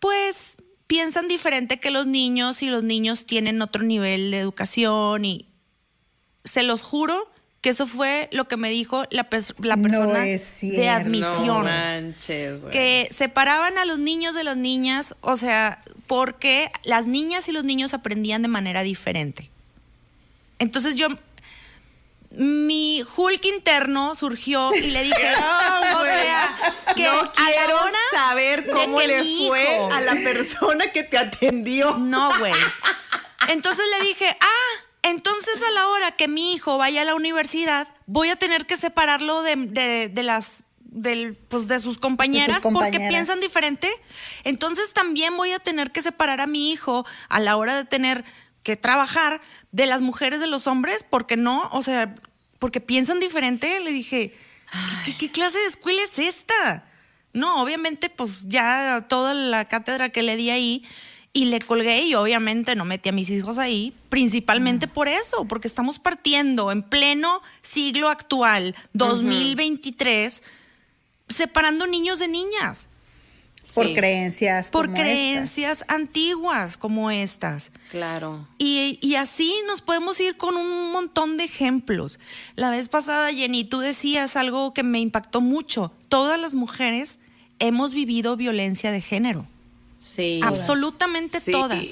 pues 0.00 0.56
piensan 0.90 1.28
diferente 1.28 1.78
que 1.78 1.92
los 1.92 2.08
niños 2.08 2.64
y 2.64 2.66
los 2.68 2.82
niños 2.82 3.24
tienen 3.24 3.62
otro 3.62 3.84
nivel 3.84 4.32
de 4.32 4.40
educación 4.40 5.24
y 5.24 5.46
se 6.42 6.64
los 6.64 6.82
juro 6.82 7.30
que 7.60 7.68
eso 7.68 7.86
fue 7.86 8.28
lo 8.32 8.48
que 8.48 8.56
me 8.56 8.70
dijo 8.70 9.04
la, 9.10 9.30
pers- 9.30 9.54
la 9.62 9.76
No 9.76 9.82
persona 9.84 10.26
es 10.26 10.58
de 10.62 10.88
admisión. 10.88 11.46
No 11.46 11.62
manches, 11.62 12.60
güey. 12.60 12.72
que 12.72 13.08
separaban 13.12 13.78
a 13.78 13.84
los 13.84 14.00
niños 14.00 14.34
de 14.34 14.42
las 14.42 14.56
niñas, 14.56 15.14
o 15.20 15.36
sea, 15.36 15.80
porque 16.08 16.72
las 16.82 17.06
niñas 17.06 17.46
y 17.48 17.52
los 17.52 17.62
niños 17.62 17.94
aprendían 17.94 18.42
de 18.42 18.48
manera 18.48 18.82
diferente. 18.82 19.48
Entonces 20.58 20.96
yo, 20.96 21.06
mi 22.30 23.04
Hulk 23.16 23.44
interno 23.46 24.14
surgió 24.14 24.74
y 24.74 24.82
le 24.92 25.02
dije, 25.04 25.32
o 25.96 26.04
sea, 26.04 26.56
que 26.94 27.04
no 27.04 27.12
a 27.20 27.24
la 27.24 27.30
quiero 27.32 27.76
hora 27.82 27.98
saber 28.12 28.70
cómo 28.70 29.00
le 29.00 29.18
fue 29.48 29.64
hijo- 29.64 29.92
a 29.92 30.00
la 30.00 30.12
persona 30.14 30.86
que 30.92 31.02
te 31.02 31.18
atendió. 31.18 31.96
No, 31.98 32.30
güey. 32.38 32.52
Entonces 33.48 33.84
le 33.98 34.06
dije, 34.06 34.36
ah, 34.40 34.82
entonces 35.02 35.60
a 35.62 35.70
la 35.72 35.88
hora 35.88 36.12
que 36.12 36.28
mi 36.28 36.52
hijo 36.52 36.78
vaya 36.78 37.02
a 37.02 37.04
la 37.04 37.14
universidad, 37.14 37.88
voy 38.06 38.28
a 38.30 38.36
tener 38.36 38.66
que 38.66 38.76
separarlo 38.76 39.42
de, 39.42 39.56
de- 39.56 40.08
de 40.08 40.22
las 40.22 40.58
del, 40.92 41.34
pues 41.48 41.68
de 41.68 41.78
sus 41.78 41.98
compañeras 41.98 42.62
porque 42.62 42.74
compañeras. 42.74 43.08
piensan 43.08 43.40
diferente. 43.40 43.90
Entonces 44.44 44.92
también 44.92 45.36
voy 45.36 45.52
a 45.52 45.58
tener 45.60 45.90
que 45.92 46.02
separar 46.02 46.40
a 46.40 46.46
mi 46.46 46.72
hijo 46.72 47.06
a 47.28 47.38
la 47.40 47.56
hora 47.56 47.76
de 47.76 47.84
tener 47.84 48.24
que 48.64 48.76
trabajar 48.76 49.40
de 49.72 49.86
las 49.86 50.00
mujeres 50.00 50.40
de 50.40 50.46
los 50.46 50.66
hombres, 50.66 51.04
porque 51.08 51.36
no, 51.36 51.68
o 51.72 51.82
sea, 51.82 52.14
porque 52.58 52.80
piensan 52.80 53.20
diferente. 53.20 53.80
Le 53.80 53.92
dije, 53.92 54.34
¿qué, 55.18 55.30
clase 55.30 55.58
de 55.58 55.66
escuela 55.66 56.02
es 56.02 56.18
esta? 56.18 56.84
No, 57.32 57.62
obviamente, 57.62 58.10
pues 58.10 58.48
ya 58.48 59.06
toda 59.08 59.34
la 59.34 59.64
cátedra 59.64 60.10
que 60.10 60.22
le 60.22 60.36
di 60.36 60.50
ahí 60.50 60.84
y 61.32 61.44
le 61.46 61.60
colgué 61.60 62.02
y 62.02 62.14
obviamente 62.14 62.74
no 62.74 62.84
metí 62.84 63.08
a 63.08 63.12
mis 63.12 63.30
hijos 63.30 63.58
ahí, 63.58 63.94
principalmente 64.08 64.88
por 64.88 65.06
eso, 65.06 65.44
porque 65.44 65.68
estamos 65.68 66.00
partiendo 66.00 66.72
en 66.72 66.82
pleno 66.82 67.40
siglo 67.62 68.08
actual, 68.08 68.74
2023, 68.94 70.42
separando 71.28 71.86
niños 71.86 72.18
de 72.18 72.26
niñas 72.26 72.89
por 73.74 73.86
Sí, 73.86 73.94
creencias. 73.94 74.70
por 74.70 74.86
como 74.86 74.96
estas. 74.96 75.06
creencias 75.12 75.84
antiguas 75.88 76.76
como 76.76 77.10
estas. 77.10 77.72
Claro. 77.90 78.46
Y, 78.58 78.98
y 79.00 79.14
así 79.16 79.54
nos 79.66 79.80
podemos 79.80 80.20
ir 80.20 80.36
con 80.36 80.56
un 80.56 80.92
montón 80.92 81.36
de 81.36 81.44
ejemplos. 81.44 82.18
La 82.56 82.70
vez 82.70 82.88
pasada, 82.88 83.32
Jenny, 83.32 83.64
tú 83.64 83.80
decías 83.80 84.36
algo 84.36 84.72
que 84.74 84.82
me 84.82 85.00
impactó 85.00 85.40
mucho. 85.40 85.92
Todas 86.08 86.38
las 86.40 86.54
mujeres 86.54 87.18
hemos 87.58 87.92
vivido 87.94 88.36
violencia 88.36 88.90
de 88.92 89.00
género. 89.00 89.46
Sí. 89.98 90.40
Absolutamente 90.42 91.40
Sí. 91.40 91.52
todas. 91.52 91.86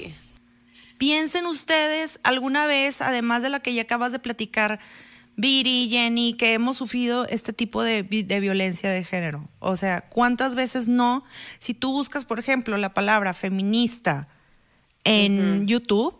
Piensen 0.97 1.45
ustedes 1.45 2.19
alguna 2.23 2.65
vez, 2.65 3.01
además 3.01 3.41
de 3.41 3.49
la 3.49 3.61
que 3.61 3.73
ya 3.73 3.83
acabas 3.83 4.11
de 4.11 4.19
platicar, 4.19 4.79
Viri, 5.41 5.87
Jenny, 5.89 6.33
que 6.33 6.51
hemos 6.53 6.75
sufrido 6.75 7.25
este 7.27 7.53
tipo 7.53 7.81
de, 7.81 8.03
vi- 8.03 8.23
de 8.23 8.41
violencia 8.41 8.89
de 8.91 9.05
género. 9.05 9.47
O 9.59 9.77
sea, 9.77 10.01
¿cuántas 10.01 10.53
veces 10.53 10.89
no? 10.89 11.23
Si 11.59 11.73
tú 11.73 11.93
buscas, 11.93 12.25
por 12.25 12.39
ejemplo, 12.39 12.75
la 12.77 12.93
palabra 12.93 13.33
feminista 13.33 14.27
en 15.05 15.65
YouTube, 15.65 16.13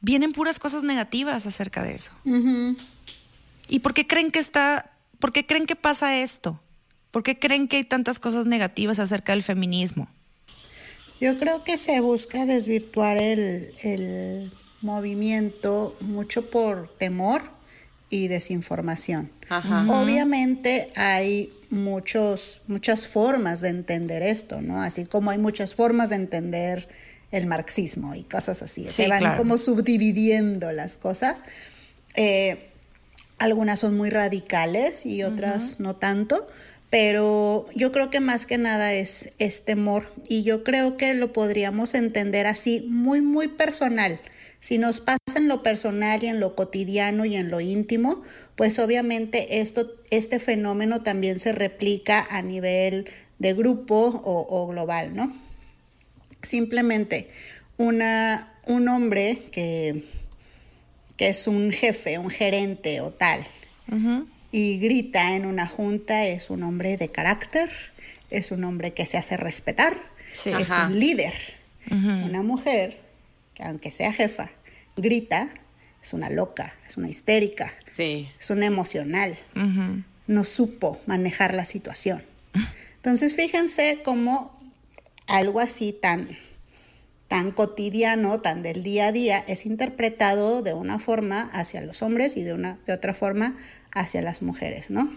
vienen 0.00 0.32
puras 0.32 0.58
cosas 0.58 0.82
negativas 0.82 1.44
acerca 1.44 1.82
de 1.82 1.94
eso. 1.94 2.12
¿Y 3.68 3.80
por 3.80 3.92
qué 3.92 4.06
creen 4.06 4.30
que 4.30 4.38
está, 4.38 4.92
por 5.18 5.32
qué 5.34 5.44
creen 5.44 5.66
que 5.66 5.76
pasa 5.76 6.16
esto? 6.16 6.58
¿Por 7.10 7.22
qué 7.22 7.38
creen 7.38 7.68
que 7.68 7.76
hay 7.76 7.84
tantas 7.84 8.18
cosas 8.18 8.46
negativas 8.46 8.98
acerca 8.98 9.32
del 9.32 9.42
feminismo? 9.42 10.08
Yo 11.20 11.38
creo 11.38 11.64
que 11.64 11.76
se 11.76 12.00
busca 12.00 12.46
desvirtuar 12.46 13.18
el, 13.18 13.72
el 13.82 14.52
movimiento 14.80 15.98
mucho 16.00 16.48
por 16.48 16.88
temor 16.98 17.59
y 18.10 18.28
desinformación. 18.28 19.30
Ajá. 19.48 19.86
Obviamente 19.88 20.90
hay 20.96 21.52
muchos, 21.70 22.60
muchas 22.66 23.06
formas 23.06 23.60
de 23.60 23.70
entender 23.70 24.22
esto, 24.22 24.60
¿no? 24.60 24.82
Así 24.82 25.06
como 25.06 25.30
hay 25.30 25.38
muchas 25.38 25.74
formas 25.74 26.10
de 26.10 26.16
entender 26.16 26.88
el 27.30 27.46
marxismo 27.46 28.14
y 28.14 28.24
cosas 28.24 28.62
así. 28.62 28.82
Sí, 28.82 29.04
Se 29.04 29.08
van 29.08 29.20
claro. 29.20 29.38
como 29.38 29.56
subdividiendo 29.56 30.72
las 30.72 30.96
cosas. 30.96 31.42
Eh, 32.16 32.66
algunas 33.38 33.80
son 33.80 33.96
muy 33.96 34.10
radicales 34.10 35.06
y 35.06 35.22
otras 35.22 35.80
no 35.80 35.96
tanto, 35.96 36.46
pero 36.90 37.66
yo 37.74 37.92
creo 37.92 38.10
que 38.10 38.20
más 38.20 38.44
que 38.44 38.58
nada 38.58 38.92
es, 38.92 39.30
es 39.38 39.64
temor 39.64 40.12
y 40.28 40.42
yo 40.42 40.64
creo 40.64 40.96
que 40.96 41.14
lo 41.14 41.32
podríamos 41.32 41.94
entender 41.94 42.46
así 42.46 42.86
muy, 42.90 43.20
muy 43.20 43.48
personal. 43.48 44.20
Si 44.60 44.76
nos 44.78 45.00
pasa 45.00 45.18
en 45.36 45.48
lo 45.48 45.62
personal 45.62 46.22
y 46.22 46.26
en 46.26 46.38
lo 46.38 46.54
cotidiano 46.54 47.24
y 47.24 47.34
en 47.36 47.50
lo 47.50 47.60
íntimo, 47.60 48.22
pues 48.56 48.78
obviamente 48.78 49.60
esto, 49.60 49.90
este 50.10 50.38
fenómeno 50.38 51.02
también 51.02 51.38
se 51.38 51.52
replica 51.52 52.26
a 52.30 52.42
nivel 52.42 53.08
de 53.38 53.54
grupo 53.54 53.96
o, 54.22 54.46
o 54.50 54.66
global, 54.66 55.16
¿no? 55.16 55.32
Simplemente 56.42 57.30
una, 57.78 58.52
un 58.66 58.88
hombre 58.88 59.44
que, 59.50 60.04
que 61.16 61.28
es 61.28 61.46
un 61.46 61.70
jefe, 61.72 62.18
un 62.18 62.30
gerente 62.30 63.00
o 63.00 63.10
tal, 63.10 63.46
y 64.52 64.78
grita 64.78 65.36
en 65.36 65.46
una 65.46 65.66
junta, 65.66 66.26
es 66.26 66.50
un 66.50 66.62
hombre 66.62 66.96
de 66.96 67.08
carácter, 67.08 67.70
es 68.30 68.50
un 68.52 68.64
hombre 68.64 68.92
que 68.92 69.06
se 69.06 69.16
hace 69.18 69.36
respetar, 69.36 69.94
Sí. 70.32 70.50
es 70.50 70.70
Ajá. 70.70 70.86
un 70.86 70.98
líder. 70.98 71.34
Una 71.90 72.42
mujer 72.42 73.00
que 73.60 73.66
aunque 73.66 73.90
sea 73.90 74.12
jefa, 74.12 74.50
grita, 74.96 75.50
es 76.02 76.12
una 76.12 76.30
loca, 76.30 76.74
es 76.88 76.96
una 76.96 77.08
histérica, 77.08 77.74
Sí. 77.92 78.28
es 78.38 78.50
una 78.50 78.66
emocional, 78.66 79.38
no 80.26 80.44
supo 80.44 81.00
manejar 81.06 81.54
la 81.54 81.64
situación. 81.64 82.22
Entonces 82.96 83.34
fíjense 83.34 84.00
cómo 84.04 84.58
algo 85.26 85.60
así 85.60 85.92
tan, 85.92 86.28
tan 87.28 87.50
cotidiano, 87.52 88.40
tan 88.40 88.62
del 88.62 88.82
día 88.82 89.08
a 89.08 89.12
día, 89.12 89.44
es 89.46 89.66
interpretado 89.66 90.62
de 90.62 90.72
una 90.72 90.98
forma 90.98 91.50
hacia 91.52 91.80
los 91.80 92.02
hombres 92.02 92.36
y 92.36 92.42
de, 92.42 92.54
una, 92.54 92.78
de 92.86 92.92
otra 92.92 93.14
forma 93.14 93.56
hacia 93.92 94.22
las 94.22 94.42
mujeres, 94.42 94.90
¿no? 94.90 95.12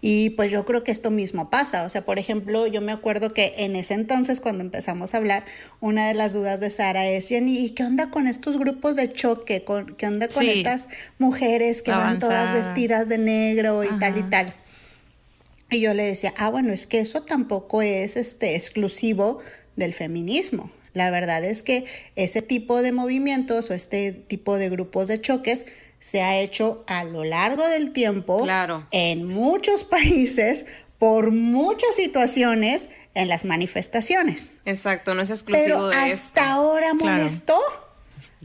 Y 0.00 0.30
pues 0.30 0.50
yo 0.52 0.64
creo 0.64 0.84
que 0.84 0.92
esto 0.92 1.10
mismo 1.10 1.50
pasa. 1.50 1.82
O 1.84 1.88
sea, 1.88 2.04
por 2.04 2.18
ejemplo, 2.20 2.68
yo 2.68 2.80
me 2.80 2.92
acuerdo 2.92 3.34
que 3.34 3.54
en 3.58 3.74
ese 3.74 3.94
entonces, 3.94 4.40
cuando 4.40 4.62
empezamos 4.62 5.12
a 5.12 5.16
hablar, 5.16 5.44
una 5.80 6.06
de 6.06 6.14
las 6.14 6.32
dudas 6.32 6.60
de 6.60 6.70
Sara 6.70 7.08
es, 7.08 7.28
Jenny, 7.28 7.58
¿y 7.58 7.70
qué 7.70 7.82
onda 7.82 8.10
con 8.10 8.28
estos 8.28 8.58
grupos 8.58 8.94
de 8.94 9.12
choque? 9.12 9.64
¿Con, 9.64 9.96
¿Qué 9.96 10.06
onda 10.06 10.28
con 10.28 10.44
Sí. 10.44 10.50
estas 10.50 10.86
mujeres 11.18 11.82
que 11.82 11.90
van 11.90 12.20
todas 12.20 12.52
vestidas 12.52 13.08
de 13.08 13.18
negro 13.18 13.82
y 13.82 13.88
tal 13.98 14.16
y 14.18 14.22
tal? 14.22 14.54
Y 15.70 15.80
yo 15.80 15.94
le 15.94 16.04
decía, 16.04 16.32
ah, 16.36 16.48
bueno, 16.50 16.72
es 16.72 16.86
que 16.86 17.00
eso 17.00 17.22
tampoco 17.22 17.82
es 17.82 18.16
este, 18.16 18.56
exclusivo 18.56 19.40
del 19.76 19.94
feminismo. 19.94 20.70
La 20.92 21.10
verdad 21.10 21.44
es 21.44 21.62
que 21.62 21.86
ese 22.16 22.42
tipo 22.42 22.82
de 22.82 22.92
movimientos 22.92 23.70
o 23.70 23.74
este 23.74 24.12
tipo 24.12 24.56
de 24.56 24.68
grupos 24.70 25.08
de 25.08 25.20
choques 25.20 25.66
se 26.00 26.22
ha 26.22 26.38
hecho 26.40 26.82
a 26.86 27.04
lo 27.04 27.24
largo 27.24 27.66
del 27.68 27.92
tiempo 27.92 28.42
Claro. 28.42 28.86
en 28.90 29.26
muchos 29.26 29.84
países 29.84 30.66
por 30.98 31.30
muchas 31.30 31.94
situaciones 31.94 32.88
en 33.14 33.28
las 33.28 33.44
manifestaciones. 33.44 34.50
Exacto, 34.64 35.14
no 35.14 35.22
es 35.22 35.30
exclusivo 35.30 35.64
Pero 35.66 35.88
de 35.88 35.96
hasta 35.96 36.08
esto. 36.12 36.40
ahora 36.42 36.92
Claro. 36.98 37.16
molestó. 37.18 37.58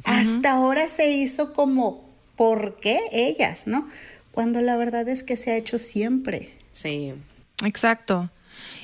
Hasta 0.03 0.51
ahora 0.51 0.89
se 0.89 1.09
hizo 1.11 1.53
como, 1.53 2.09
¿por 2.35 2.77
qué 2.77 2.99
ellas, 3.11 3.65
no? 3.67 3.89
Cuando 4.31 4.59
la 4.61 4.75
verdad 4.75 5.07
es 5.07 5.23
que 5.23 5.37
se 5.37 5.51
ha 5.51 5.55
hecho 5.57 5.79
siempre. 5.79 6.53
Sí. 6.71 7.13
Exacto. 7.65 8.29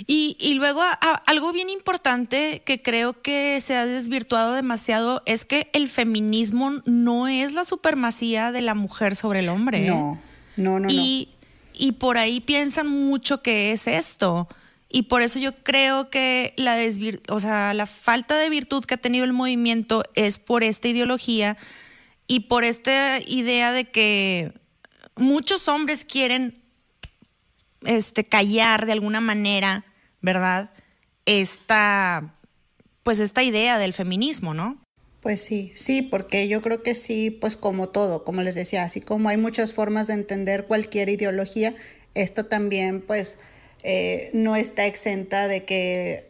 Y, 0.08 0.36
y 0.40 0.56
luego 0.56 0.82
a- 0.82 0.98
a- 1.02 1.22
algo 1.28 1.52
bien 1.54 1.70
importante 1.70 2.62
que 2.66 2.82
creo 2.82 3.22
que 3.22 3.60
se 3.62 3.76
ha 3.76 3.86
desvirtuado 3.86 4.54
demasiado 4.54 5.22
es 5.26 5.46
que 5.46 5.70
el 5.74 5.90
feminismo 5.90 6.72
no 6.86 7.28
es 7.28 7.54
la 7.54 7.64
supremacía 7.64 8.52
de 8.52 8.62
la 8.62 8.74
mujer 8.76 9.16
sobre 9.16 9.40
el 9.40 9.50
hombre. 9.50 9.86
¿eh? 9.86 9.90
No, 9.90 10.20
no, 10.58 10.80
no, 10.80 10.88
no. 10.88 10.90
y, 10.90 11.30
y 11.74 11.94
por 11.94 12.18
ahí 12.18 12.40
piensan 12.42 12.88
mucho 12.88 13.42
que 13.42 13.72
es 13.72 13.88
esto. 13.88 14.48
Y 14.94 15.04
por 15.04 15.22
eso 15.22 15.40
yo 15.40 15.56
creo 15.64 16.10
que 16.10 16.54
la 16.58 16.78
desvir- 16.78 17.22
o 17.30 17.40
sea, 17.40 17.74
la 17.74 17.86
falta 17.86 18.38
de 18.38 18.50
virtud 18.50 18.84
que 18.84 18.96
ha 18.96 18.98
tenido 18.98 19.24
el 19.24 19.32
movimiento 19.32 20.04
es 20.16 20.38
por 20.38 20.64
esta 20.64 20.90
ideología 20.90 21.56
y 22.28 22.42
por 22.42 22.66
esta 22.66 23.20
idea 23.26 23.72
de 23.72 23.86
que 23.90 24.52
muchos 25.16 25.68
hombres 25.70 26.04
quieren 26.04 26.61
este 27.86 28.24
callar 28.24 28.86
de 28.86 28.92
alguna 28.92 29.22
manera, 29.22 29.86
¿verdad? 30.22 30.72
Esta 31.26 32.36
pues 33.04 33.20
esta 33.20 33.44
idea 33.44 33.80
del 33.80 33.94
feminismo, 33.94 34.54
¿no? 34.54 34.80
Pues 35.22 35.40
sí, 35.42 35.72
sí, 35.76 36.02
porque 36.02 36.48
yo 36.48 36.62
creo 36.62 36.82
que 36.82 36.96
sí, 36.96 37.30
pues 37.30 37.56
como 37.56 37.90
todo, 37.90 38.24
como 38.24 38.42
les 38.42 38.56
decía, 38.56 38.84
así 38.84 39.02
como 39.02 39.30
hay 39.30 39.38
muchas 39.38 39.74
formas 39.74 40.08
de 40.08 40.14
entender 40.14 40.66
cualquier 40.66 41.10
ideología, 41.10 41.76
esta 42.16 42.50
también 42.50 43.02
pues 43.02 43.38
eh, 43.84 44.32
no 44.34 44.56
está 44.56 44.86
exenta 44.88 45.48
de 45.48 45.64
que 45.64 46.26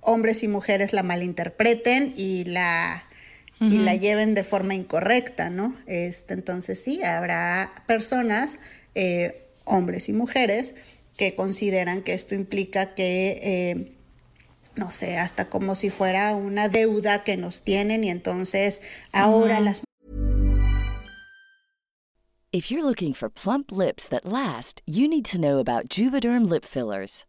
hombres 0.00 0.42
y 0.44 0.48
mujeres 0.48 0.92
la 0.92 1.02
malinterpreten 1.02 2.14
y 2.16 2.44
la, 2.44 3.04
y 3.60 3.78
la 3.78 3.96
lleven 3.96 4.34
de 4.34 4.44
forma 4.44 4.74
incorrecta, 4.74 5.50
¿no? 5.50 5.76
Este, 5.86 6.34
entonces 6.34 6.80
sí, 6.80 7.02
habrá 7.02 7.82
personas, 7.88 8.58
eh, 8.94 9.42
hombres 9.64 10.08
y 10.08 10.12
mujeres, 10.12 10.76
que 11.16 11.34
consideran 11.34 12.02
que 12.02 12.14
esto 12.14 12.34
implica 12.34 12.94
que... 12.94 13.40
eh, 13.42 13.92
no 14.76 14.92
sé, 14.92 15.16
hasta 15.16 15.48
como 15.48 15.74
si 15.74 15.90
fuera 15.90 16.34
una 16.34 16.68
deuda 16.68 17.24
que 17.24 17.36
nos 17.36 17.62
tienen 17.62 18.04
y 18.04 18.10
entonces 18.10 18.82
ahora 19.12 19.58
las 19.60 19.82
If 22.52 22.70
you're 22.70 22.84
looking 22.84 23.12
for 23.12 23.28
plump 23.28 23.70
lips 23.70 24.08
that 24.08 24.24
last, 24.24 24.80
you 24.86 25.08
need 25.08 25.26
to 25.26 25.38
know 25.38 25.58
about 25.58 25.90
Juvederm 25.90 26.48
lip 26.48 26.64
fillers. 26.64 27.26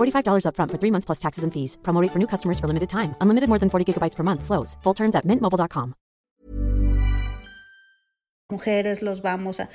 $45 0.00 0.44
upfront 0.46 0.70
for 0.70 0.78
three 0.78 0.90
months 0.90 1.06
plus 1.06 1.18
taxes 1.18 1.44
and 1.44 1.52
fees. 1.52 1.76
Promo 1.82 2.02
rate 2.02 2.12
for 2.12 2.18
new 2.18 2.28
customers 2.28 2.58
for 2.58 2.66
limited 2.66 2.88
time. 2.88 3.14
Unlimited 3.20 3.48
more 3.48 3.58
than 3.58 3.70
40 3.70 3.84
gigabytes 3.86 4.16
per 4.16 4.24
month. 4.24 4.42
Slows. 4.42 4.76
Full 4.82 4.94
terms 4.94 5.14
at 5.14 5.24
mintmobile.com. 5.24 5.94
mujeres 8.50 9.02
los 9.02 9.22
vamos 9.22 9.60
a 9.60 9.70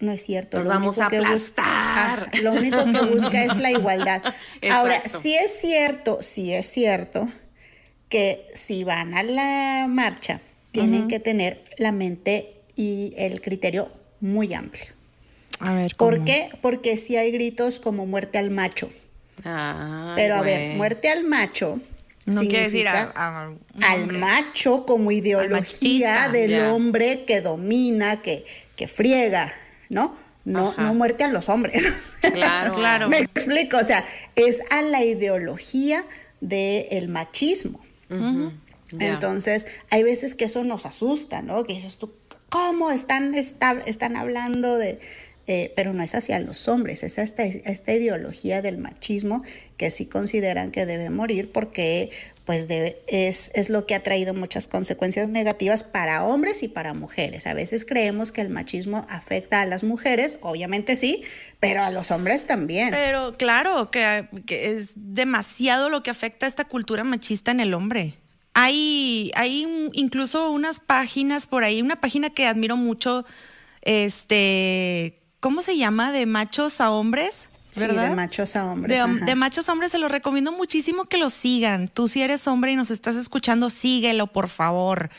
no 0.00 0.10
es 0.10 0.24
cierto. 0.24 0.56
Los 0.56 0.66
lo 0.66 0.72
vamos 0.72 0.98
a 0.98 1.06
aplastar. 1.06 2.30
Ah, 2.32 2.38
lo 2.42 2.52
único 2.54 2.84
que 2.84 3.06
busca 3.06 3.44
es 3.44 3.56
la 3.58 3.70
igualdad. 3.78 4.20
Ahora, 4.68 5.00
sí 5.06 5.36
es 5.36 5.60
cierto, 5.60 6.22
sí 6.22 6.52
es 6.52 6.66
cierto 6.66 7.28
que 8.08 8.44
si 8.52 8.82
van 8.82 9.14
a 9.14 9.22
la 9.22 9.86
marcha, 9.88 10.40
tienen 10.72 11.06
que 11.06 11.20
tener 11.20 11.62
la 11.78 11.92
mente 11.92 12.52
y 12.74 13.14
el 13.16 13.40
criterio 13.40 13.92
muy 14.20 14.52
amplio. 14.54 14.86
A 15.60 15.72
ver, 15.74 15.94
¿Por 15.96 16.24
qué? 16.24 16.48
Porque 16.60 16.96
si 16.96 17.16
hay 17.16 17.30
gritos 17.30 17.78
como 17.78 18.04
muerte 18.04 18.38
al 18.38 18.50
macho. 18.50 18.90
Ay, 19.44 20.12
Pero 20.16 20.36
a 20.36 20.38
güey. 20.42 20.54
ver, 20.68 20.76
muerte 20.76 21.08
al 21.08 21.24
macho. 21.24 21.80
No 22.26 22.40
quiere 22.42 22.64
decir 22.70 22.86
a- 22.86 23.12
al 23.82 24.06
macho 24.12 24.86
como 24.86 25.10
ideología 25.10 25.58
machista, 25.60 26.28
del 26.28 26.60
hombre 26.66 27.24
que 27.26 27.40
domina, 27.40 28.22
que, 28.22 28.44
que 28.76 28.86
friega, 28.86 29.52
¿no? 29.88 30.16
No, 30.44 30.70
Ajá. 30.70 30.82
no 30.82 30.94
muerte 30.94 31.24
a 31.24 31.28
los 31.28 31.48
hombres. 31.48 31.84
Claro, 32.32 32.74
Claro. 32.78 33.08
Me 33.08 33.18
explico, 33.18 33.78
o 33.78 33.84
sea, 33.84 34.04
es 34.36 34.60
a 34.70 34.82
la 34.82 35.04
ideología 35.04 36.04
del 36.40 37.08
machismo. 37.08 37.80
Ya. 38.08 39.08
Entonces, 39.08 39.66
hay 39.90 40.02
veces 40.02 40.34
que 40.34 40.44
eso 40.44 40.62
nos 40.64 40.84
asusta, 40.86 41.40
¿no? 41.42 41.64
Que 41.64 41.74
dices 41.74 41.96
tú, 41.96 42.12
¿cómo 42.50 42.90
están, 42.90 43.34
está- 43.34 43.82
están 43.86 44.16
hablando 44.16 44.76
de...? 44.78 45.00
Eh, 45.46 45.72
pero 45.74 45.92
no 45.92 46.02
es 46.02 46.14
hacia 46.14 46.38
los 46.38 46.68
hombres, 46.68 47.02
es 47.02 47.18
esta, 47.18 47.44
esta 47.44 47.92
ideología 47.92 48.62
del 48.62 48.78
machismo 48.78 49.42
que 49.76 49.90
sí 49.90 50.06
consideran 50.06 50.70
que 50.70 50.86
debe 50.86 51.10
morir 51.10 51.50
porque 51.50 52.10
pues 52.44 52.66
es, 53.06 53.50
es 53.54 53.70
lo 53.70 53.86
que 53.86 53.94
ha 53.94 54.02
traído 54.02 54.34
muchas 54.34 54.66
consecuencias 54.66 55.28
negativas 55.28 55.82
para 55.82 56.24
hombres 56.24 56.62
y 56.62 56.68
para 56.68 56.92
mujeres. 56.92 57.46
A 57.46 57.54
veces 57.54 57.84
creemos 57.84 58.32
que 58.32 58.40
el 58.40 58.48
machismo 58.48 59.06
afecta 59.08 59.60
a 59.60 59.66
las 59.66 59.84
mujeres, 59.84 60.38
obviamente 60.40 60.96
sí, 60.96 61.22
pero 61.60 61.82
a 61.82 61.90
los 61.90 62.10
hombres 62.10 62.46
también. 62.46 62.90
Pero 62.90 63.36
claro, 63.36 63.90
que, 63.90 64.26
es 64.48 64.92
demasiado 64.96 65.88
lo 65.88 66.02
que 66.02 66.10
afecta 66.10 66.46
a 66.46 66.48
esta 66.48 66.64
cultura 66.64 67.04
machista 67.04 67.52
en 67.52 67.60
el 67.60 67.74
hombre. 67.74 68.14
Hay, 68.54 69.30
hay 69.34 69.66
incluso 69.92 70.50
unas 70.50 70.80
páginas 70.80 71.46
por 71.46 71.62
ahí, 71.64 71.80
una 71.80 72.00
página 72.00 72.30
que 72.30 72.46
admiro 72.46 72.76
mucho, 72.76 73.24
este, 73.82 75.21
¿cómo 75.42 75.60
se 75.60 75.76
llama? 75.76 76.12
De 76.12 76.24
machos 76.24 76.80
a 76.80 76.90
hombres, 76.90 77.50
Sí, 77.68 77.80
¿verdad? 77.80 78.10
de 78.10 78.14
machos 78.14 78.54
a 78.54 78.64
hombres. 78.64 79.02
De 79.24 79.34
machos 79.34 79.68
a 79.68 79.72
hombres 79.72 79.92
se 79.92 79.98
los 79.98 80.10
recomiendo 80.10 80.52
muchísimo 80.52 81.04
que 81.04 81.18
lo 81.18 81.30
sigan. 81.30 81.88
Tú 81.88 82.06
si 82.06 82.22
eres 82.22 82.46
hombre 82.46 82.72
y 82.72 82.76
nos 82.76 82.90
estás 82.90 83.16
escuchando, 83.16 83.68
síguelo, 83.68 84.28
por 84.28 84.48
favor. 84.48 85.10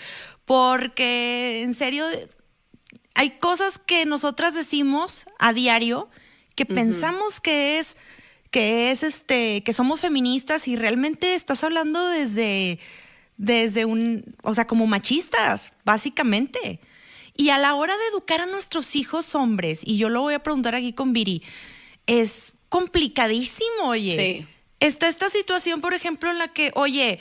Porque 0.45 1.61
en 1.61 1.73
serio, 1.73 2.05
hay 3.15 3.31
cosas 3.31 3.79
que 3.79 4.05
nosotras 4.05 4.55
decimos 4.55 5.25
a 5.39 5.51
diario 5.51 6.09
que 6.55 6.65
pensamos 6.65 7.39
que 7.39 7.79
es 7.79 7.97
que 8.49 8.91
es 8.91 9.03
este 9.03 9.63
que 9.63 9.73
somos 9.73 9.99
feministas 9.99 10.67
y 10.67 10.75
realmente 10.75 11.33
estás 11.33 11.63
hablando 11.63 12.07
desde 12.07 12.79
desde 13.35 13.85
un, 13.85 14.35
o 14.43 14.53
sea, 14.53 14.67
como 14.67 14.87
machistas, 14.87 15.73
básicamente. 15.83 16.79
Y 17.35 17.49
a 17.49 17.57
la 17.57 17.75
hora 17.75 17.97
de 17.97 18.07
educar 18.07 18.41
a 18.41 18.45
nuestros 18.45 18.95
hijos 18.95 19.33
hombres, 19.35 19.81
y 19.85 19.97
yo 19.97 20.09
lo 20.09 20.21
voy 20.21 20.35
a 20.35 20.43
preguntar 20.43 20.75
aquí 20.75 20.93
con 20.93 21.13
Viri, 21.13 21.41
es 22.05 22.53
complicadísimo, 22.69 23.85
oye. 23.85 24.15
Sí. 24.15 24.47
Está 24.79 25.07
esta 25.07 25.29
situación, 25.29 25.81
por 25.81 25.93
ejemplo, 25.93 26.29
en 26.29 26.37
la 26.37 26.49
que, 26.49 26.71
oye, 26.75 27.19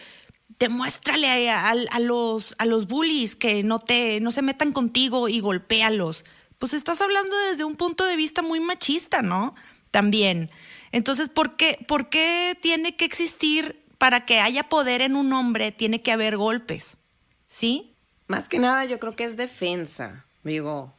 demuéstrale 0.58 1.50
a, 1.50 1.68
a- 1.70 1.76
a 1.90 1.98
los, 2.00 2.54
a 2.58 2.66
los 2.66 2.86
bullies 2.88 3.36
que 3.36 3.62
no, 3.62 3.78
te, 3.78 4.20
no 4.20 4.32
se 4.32 4.42
metan 4.42 4.72
contigo 4.72 5.28
y 5.28 5.40
golpéalos. 5.40 6.24
Pues 6.58 6.74
estás 6.74 7.00
hablando 7.00 7.36
desde 7.50 7.64
un 7.64 7.76
punto 7.76 8.04
de 8.04 8.16
vista 8.16 8.42
muy 8.42 8.60
machista, 8.60 9.22
¿no? 9.22 9.54
También. 9.90 10.50
Entonces, 10.92 11.28
¿por 11.30 11.56
qué, 11.56 11.78
¿por 11.88 12.08
qué 12.08 12.56
tiene 12.60 12.96
que 12.96 13.04
existir 13.04 13.82
para 13.98 14.24
que 14.26 14.40
haya 14.40 14.68
poder 14.68 15.00
en 15.00 15.16
un 15.16 15.32
hombre? 15.32 15.72
Tiene 15.72 16.02
que 16.02 16.12
haber 16.12 16.36
golpes, 16.36 16.98
¿sí? 17.46 17.91
Más 18.32 18.48
que 18.48 18.58
nada, 18.58 18.84
yo 18.84 18.98
creo 18.98 19.14
que 19.16 19.24
es 19.24 19.36
defensa. 19.36 20.24
Digo, 20.42 20.92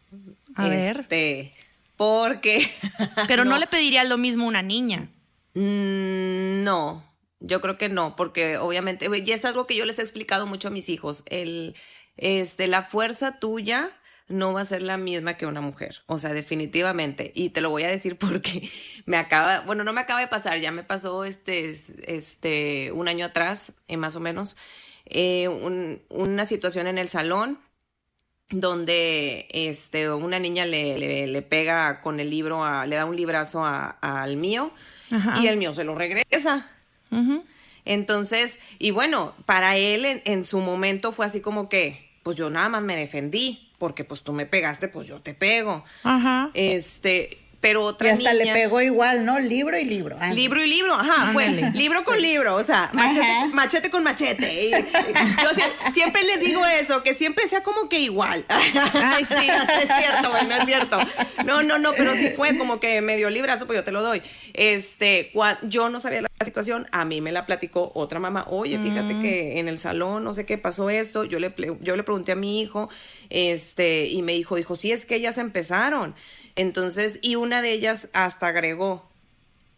A 0.55 0.67
ver. 0.67 1.01
este, 1.01 1.53
porque. 1.97 2.69
Pero 3.27 3.43
no. 3.45 3.57
le 3.57 3.67
pediría 3.67 4.03
lo 4.03 4.17
mismo 4.17 4.45
a 4.45 4.47
una 4.47 4.61
niña. 4.61 5.09
Mm, 5.53 6.63
No, 6.63 7.03
yo 7.39 7.61
creo 7.61 7.77
que 7.77 7.89
no, 7.89 8.15
porque 8.15 8.57
obviamente, 8.57 9.09
y 9.23 9.31
es 9.31 9.45
algo 9.45 9.67
que 9.67 9.75
yo 9.75 9.85
les 9.85 9.99
he 9.99 10.01
explicado 10.01 10.45
mucho 10.47 10.69
a 10.69 10.71
mis 10.71 10.89
hijos, 10.89 11.23
el, 11.27 11.75
este, 12.17 12.67
la 12.67 12.83
fuerza 12.83 13.39
tuya 13.39 13.89
no 14.29 14.53
va 14.53 14.61
a 14.61 14.65
ser 14.65 14.81
la 14.81 14.97
misma 14.97 15.33
que 15.35 15.45
una 15.45 15.59
mujer, 15.59 16.01
o 16.07 16.17
sea, 16.17 16.31
definitivamente, 16.33 17.31
y 17.35 17.49
te 17.49 17.59
lo 17.61 17.69
voy 17.69 17.83
a 17.83 17.87
decir 17.89 18.17
porque 18.19 18.71
me 19.05 19.17
acaba, 19.17 19.59
bueno, 19.61 19.83
no 19.83 19.91
me 19.93 20.01
acaba 20.01 20.21
de 20.21 20.27
pasar, 20.27 20.59
ya 20.59 20.71
me 20.71 20.83
pasó 20.83 21.25
este, 21.25 21.69
este, 22.07 22.91
un 22.93 23.07
año 23.09 23.25
atrás, 23.25 23.73
eh, 23.89 23.97
más 23.97 24.15
o 24.15 24.19
menos, 24.21 24.55
eh, 25.05 25.47
un- 25.47 26.01
una 26.09 26.45
situación 26.45 26.87
en 26.87 26.97
el 26.97 27.07
salón, 27.09 27.59
donde 28.49 29.47
este, 29.51 30.11
una 30.11 30.39
niña 30.39 30.65
le, 30.65 30.97
le- 30.99 31.27
le 31.27 31.41
pega 31.41 32.01
con 32.01 32.19
el 32.19 32.29
libro, 32.29 32.63
a- 32.63 32.85
le 32.85 32.95
da 32.97 33.05
un 33.05 33.15
librazo 33.15 33.65
a- 33.65 33.97
al 34.01 34.37
mío 34.37 34.71
Ajá. 35.11 35.39
y 35.41 35.47
el 35.47 35.57
mío 35.57 35.73
se 35.73 35.83
lo 35.83 35.95
regresa. 35.95 36.69
Entonces, 37.85 38.59
y 38.79 38.91
bueno, 38.91 39.35
para 39.45 39.77
él 39.77 40.05
en, 40.05 40.21
en 40.25 40.43
su 40.43 40.59
momento 40.59 41.11
fue 41.11 41.25
así 41.25 41.41
como 41.41 41.67
que, 41.67 42.09
pues 42.23 42.37
yo 42.37 42.49
nada 42.49 42.69
más 42.69 42.81
me 42.81 42.95
defendí, 42.95 43.69
porque 43.77 44.05
pues 44.05 44.23
tú 44.23 44.31
me 44.31 44.45
pegaste, 44.45 44.87
pues 44.87 45.07
yo 45.07 45.21
te 45.21 45.33
pego. 45.33 45.83
Ajá. 46.03 46.49
Este, 46.53 47.37
pero 47.63 47.81
otra 47.81 48.09
Y 48.09 48.11
hasta 48.11 48.33
niña- 48.33 48.43
le 48.43 48.51
pegó 48.53 48.81
igual, 48.81 49.23
¿no? 49.25 49.39
Libro 49.39 49.77
y 49.79 49.85
libro. 49.85 50.17
Ah, 50.19 50.33
Libro 50.33 50.61
y 50.61 50.67
libro, 50.67 50.93
ajá, 50.93 51.31
fue 51.31 51.47
libro 51.73 52.03
con 52.03 52.21
libro, 52.21 52.55
o 52.55 52.63
sea, 52.63 52.91
machete, 53.53 53.89
con 53.89 54.03
machete. 54.03 54.51
Y- 54.53 54.67
y 54.73 54.73
yo 55.41 55.49
sie- 55.55 55.93
siempre 55.93 56.21
les 56.23 56.41
digo 56.41 56.65
eso, 56.65 57.03
que 57.03 57.13
siempre 57.13 57.47
sea 57.47 57.63
como 57.63 57.87
que 57.87 57.99
igual. 57.99 58.43
Ay, 58.49 59.23
sí, 59.25 59.47
es 59.81 59.89
cierto, 59.97 60.29
bueno, 60.29 60.55
es 60.55 60.65
cierto. 60.65 60.97
No, 61.45 61.63
no, 61.63 61.77
no, 61.79 61.93
pero 61.93 62.13
sí 62.15 62.31
fue 62.35 62.57
como 62.57 62.81
que 62.81 62.99
medio 63.01 63.29
librazo, 63.29 63.65
pues 63.65 63.79
yo 63.79 63.83
te 63.85 63.91
lo 63.91 64.01
doy. 64.03 64.21
Este, 64.53 65.31
cua- 65.33 65.57
yo 65.63 65.87
no 65.89 65.99
sabía 66.01 66.21
la 66.21 66.29
situación, 66.45 66.87
a 66.91 67.05
mí 67.05 67.21
me 67.21 67.31
la 67.31 67.45
platicó 67.45 67.91
otra 67.95 68.19
mamá, 68.19 68.45
oye, 68.49 68.77
fíjate 68.79 69.19
que 69.21 69.59
en 69.59 69.67
el 69.67 69.77
salón, 69.77 70.23
no 70.23 70.33
sé 70.33 70.45
qué 70.45 70.57
pasó 70.57 70.89
eso, 70.89 71.23
yo 71.23 71.39
le, 71.39 71.53
yo 71.81 71.95
le 71.95 72.03
pregunté 72.03 72.31
a 72.31 72.35
mi 72.35 72.61
hijo, 72.61 72.89
este, 73.29 74.07
y 74.07 74.21
me 74.21 74.33
dijo, 74.33 74.55
dijo, 74.55 74.75
sí, 74.75 74.91
es 74.91 75.05
que 75.05 75.15
ellas 75.15 75.37
empezaron. 75.37 76.15
Entonces, 76.55 77.19
y 77.21 77.35
una 77.35 77.61
de 77.61 77.71
ellas 77.71 78.09
hasta 78.13 78.47
agregó, 78.47 79.09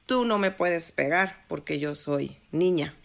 tú 0.05 0.25
no 0.25 0.37
me 0.37 0.51
puedes 0.51 0.91
pegar 0.91 1.43
porque 1.47 1.79
yo 1.79 1.95
soy 1.95 2.37
niña. 2.51 2.95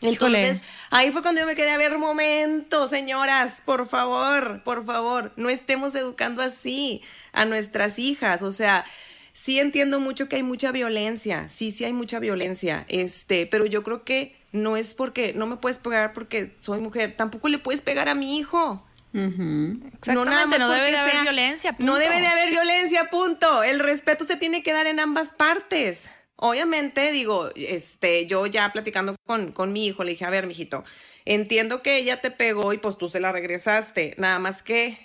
Entonces, 0.00 0.62
ahí 0.90 1.10
fue 1.12 1.22
cuando 1.22 1.40
yo 1.40 1.46
me 1.46 1.54
quedé 1.54 1.70
a 1.70 1.78
ver 1.78 1.96
momento, 1.96 2.88
señoras, 2.88 3.62
por 3.64 3.88
favor, 3.88 4.62
por 4.64 4.84
favor, 4.84 5.32
no 5.36 5.48
estemos 5.48 5.94
educando 5.94 6.42
así 6.42 7.02
a 7.32 7.44
nuestras 7.44 7.98
hijas, 7.98 8.42
o 8.42 8.52
sea, 8.52 8.84
sí 9.32 9.58
entiendo 9.60 10.00
mucho 10.00 10.28
que 10.28 10.36
hay 10.36 10.42
mucha 10.42 10.72
violencia, 10.72 11.48
sí, 11.48 11.70
sí 11.70 11.84
hay 11.84 11.92
mucha 11.92 12.18
violencia, 12.18 12.84
este, 12.88 13.46
pero 13.46 13.66
yo 13.66 13.82
creo 13.82 14.04
que 14.04 14.36
no 14.52 14.76
es 14.76 14.94
porque 14.94 15.32
no 15.32 15.46
me 15.46 15.56
puedes 15.56 15.78
pegar 15.78 16.12
porque 16.12 16.50
soy 16.58 16.80
mujer, 16.80 17.14
tampoco 17.16 17.48
le 17.48 17.58
puedes 17.58 17.80
pegar 17.80 18.08
a 18.08 18.14
mi 18.14 18.38
hijo. 18.38 18.86
Exactamente, 19.14 20.58
no, 20.58 20.68
más 20.68 20.76
debe 20.76 20.90
de 20.90 20.96
haber 20.96 21.12
sea- 21.12 21.22
violencia. 21.22 21.76
No 21.78 21.96
debe 21.98 22.20
de 22.20 22.26
haber 22.26 22.50
violencia, 22.50 23.10
punto. 23.10 23.62
El 23.62 23.78
respeto 23.80 24.24
se 24.24 24.36
tiene 24.36 24.62
que 24.62 24.72
dar 24.72 24.86
en 24.86 25.00
ambas 25.00 25.32
partes. 25.32 26.08
Obviamente, 26.36 27.12
digo, 27.12 27.50
este, 27.54 28.26
yo 28.26 28.46
ya 28.46 28.72
platicando 28.72 29.14
con, 29.26 29.52
con 29.52 29.72
mi 29.72 29.86
hijo, 29.86 30.02
le 30.02 30.12
dije, 30.12 30.24
a 30.24 30.30
ver, 30.30 30.46
mijito, 30.46 30.82
entiendo 31.24 31.82
que 31.82 31.98
ella 31.98 32.20
te 32.20 32.30
pegó 32.30 32.72
y 32.72 32.78
pues 32.78 32.98
tú 32.98 33.08
se 33.08 33.20
la 33.20 33.32
regresaste. 33.32 34.14
Nada 34.18 34.38
más 34.38 34.62
que 34.62 34.98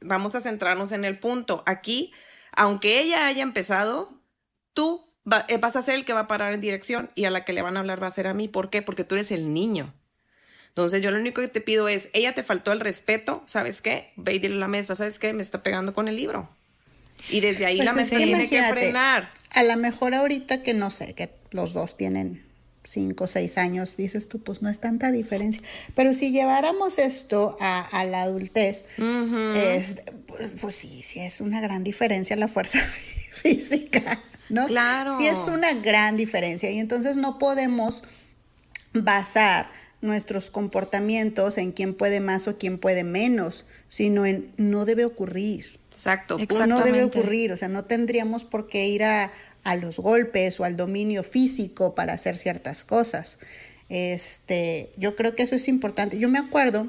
vamos 0.00 0.34
a 0.34 0.40
centrarnos 0.40 0.92
en 0.92 1.04
el 1.04 1.18
punto. 1.18 1.62
Aquí, 1.66 2.12
aunque 2.56 3.00
ella 3.00 3.26
haya 3.26 3.42
empezado, 3.42 4.12
tú 4.72 5.04
va- 5.30 5.44
eh, 5.48 5.58
vas 5.58 5.76
a 5.76 5.82
ser 5.82 5.94
el 5.94 6.04
que 6.04 6.12
va 6.12 6.20
a 6.20 6.26
parar 6.26 6.52
en 6.52 6.60
dirección 6.60 7.10
y 7.14 7.24
a 7.24 7.30
la 7.30 7.44
que 7.44 7.52
le 7.52 7.62
van 7.62 7.76
a 7.76 7.80
hablar 7.80 8.02
va 8.02 8.06
a 8.08 8.10
ser 8.12 8.26
a 8.26 8.34
mí. 8.34 8.48
¿Por 8.48 8.70
qué? 8.70 8.82
Porque 8.82 9.04
tú 9.04 9.14
eres 9.14 9.30
el 9.30 9.52
niño. 9.52 9.94
Entonces 10.68 11.02
yo 11.02 11.10
lo 11.12 11.18
único 11.18 11.40
que 11.40 11.48
te 11.48 11.60
pido 11.60 11.88
es, 11.88 12.08
ella 12.14 12.34
te 12.34 12.42
faltó 12.42 12.72
el 12.72 12.80
respeto, 12.80 13.42
¿sabes 13.46 13.80
qué? 13.80 14.12
Ve 14.16 14.34
y 14.34 14.38
dile 14.40 14.56
a 14.56 14.58
la 14.58 14.68
maestra, 14.68 14.96
¿sabes 14.96 15.18
qué? 15.20 15.32
Me 15.32 15.42
está 15.42 15.62
pegando 15.62 15.94
con 15.94 16.08
el 16.08 16.16
libro. 16.16 16.48
Y 17.28 17.40
desde 17.40 17.64
ahí 17.64 17.76
Pues 17.76 17.84
la 17.84 17.90
es 17.92 17.96
maestra 17.96 18.18
tiene 18.18 18.48
que 18.48 18.62
frenar. 18.64 19.30
A 19.50 19.62
lo 19.62 19.76
mejor 19.76 20.14
ahorita 20.14 20.62
que 20.64 20.74
no 20.74 20.90
sé, 20.90 21.14
que 21.14 21.30
los 21.52 21.72
dos 21.74 21.96
tienen 21.96 22.44
cinco 22.84 23.24
o 23.24 23.26
seis 23.26 23.56
años, 23.58 23.96
dices 23.96 24.28
tú, 24.28 24.38
pues 24.40 24.60
no 24.62 24.68
es 24.68 24.78
tanta 24.78 25.10
diferencia. 25.10 25.62
Pero 25.94 26.12
si 26.14 26.30
lleváramos 26.32 26.98
esto 26.98 27.56
a, 27.60 27.80
a 27.80 28.04
la 28.04 28.22
adultez, 28.22 28.84
es- 29.56 30.02
pues, 30.26 30.56
pues 30.60 30.74
sí, 30.74 31.02
sí 31.02 31.20
es 31.20 31.40
una 31.40 31.60
gran 31.60 31.82
diferencia 31.84 32.36
la 32.36 32.48
fuerza 32.48 32.78
física, 33.42 34.20
¿no? 34.48 34.66
Claro. 34.66 35.16
Sí 35.18 35.26
es 35.26 35.48
una 35.48 35.72
gran 35.74 36.16
diferencia 36.16 36.70
y 36.70 36.78
entonces 36.78 37.16
no 37.16 37.38
podemos 37.38 38.02
basar 38.92 39.66
nuestros 40.00 40.50
comportamientos 40.50 41.56
en 41.58 41.72
quién 41.72 41.94
puede 41.94 42.20
más 42.20 42.46
o 42.46 42.58
quién 42.58 42.78
puede 42.78 43.04
menos, 43.04 43.64
sino 43.88 44.26
en 44.26 44.52
no 44.56 44.84
debe 44.84 45.04
ocurrir. 45.04 45.78
Exacto. 45.90 46.36
Punto. 46.36 46.66
No 46.66 46.82
debe 46.82 47.04
ocurrir, 47.04 47.52
o 47.52 47.56
sea, 47.56 47.68
no 47.68 47.84
tendríamos 47.84 48.44
por 48.44 48.68
qué 48.68 48.86
ir 48.88 49.04
a, 49.04 49.32
a 49.64 49.76
los 49.76 49.98
golpes 49.98 50.60
o 50.60 50.64
al 50.64 50.76
dominio 50.76 51.22
físico 51.22 51.94
para 51.94 52.12
hacer 52.12 52.36
ciertas 52.36 52.84
cosas. 52.84 53.38
Este, 53.88 54.90
yo 54.96 55.16
creo 55.16 55.34
que 55.34 55.42
eso 55.42 55.54
es 55.56 55.68
importante. 55.68 56.18
Yo 56.18 56.28
me 56.28 56.38
acuerdo 56.38 56.88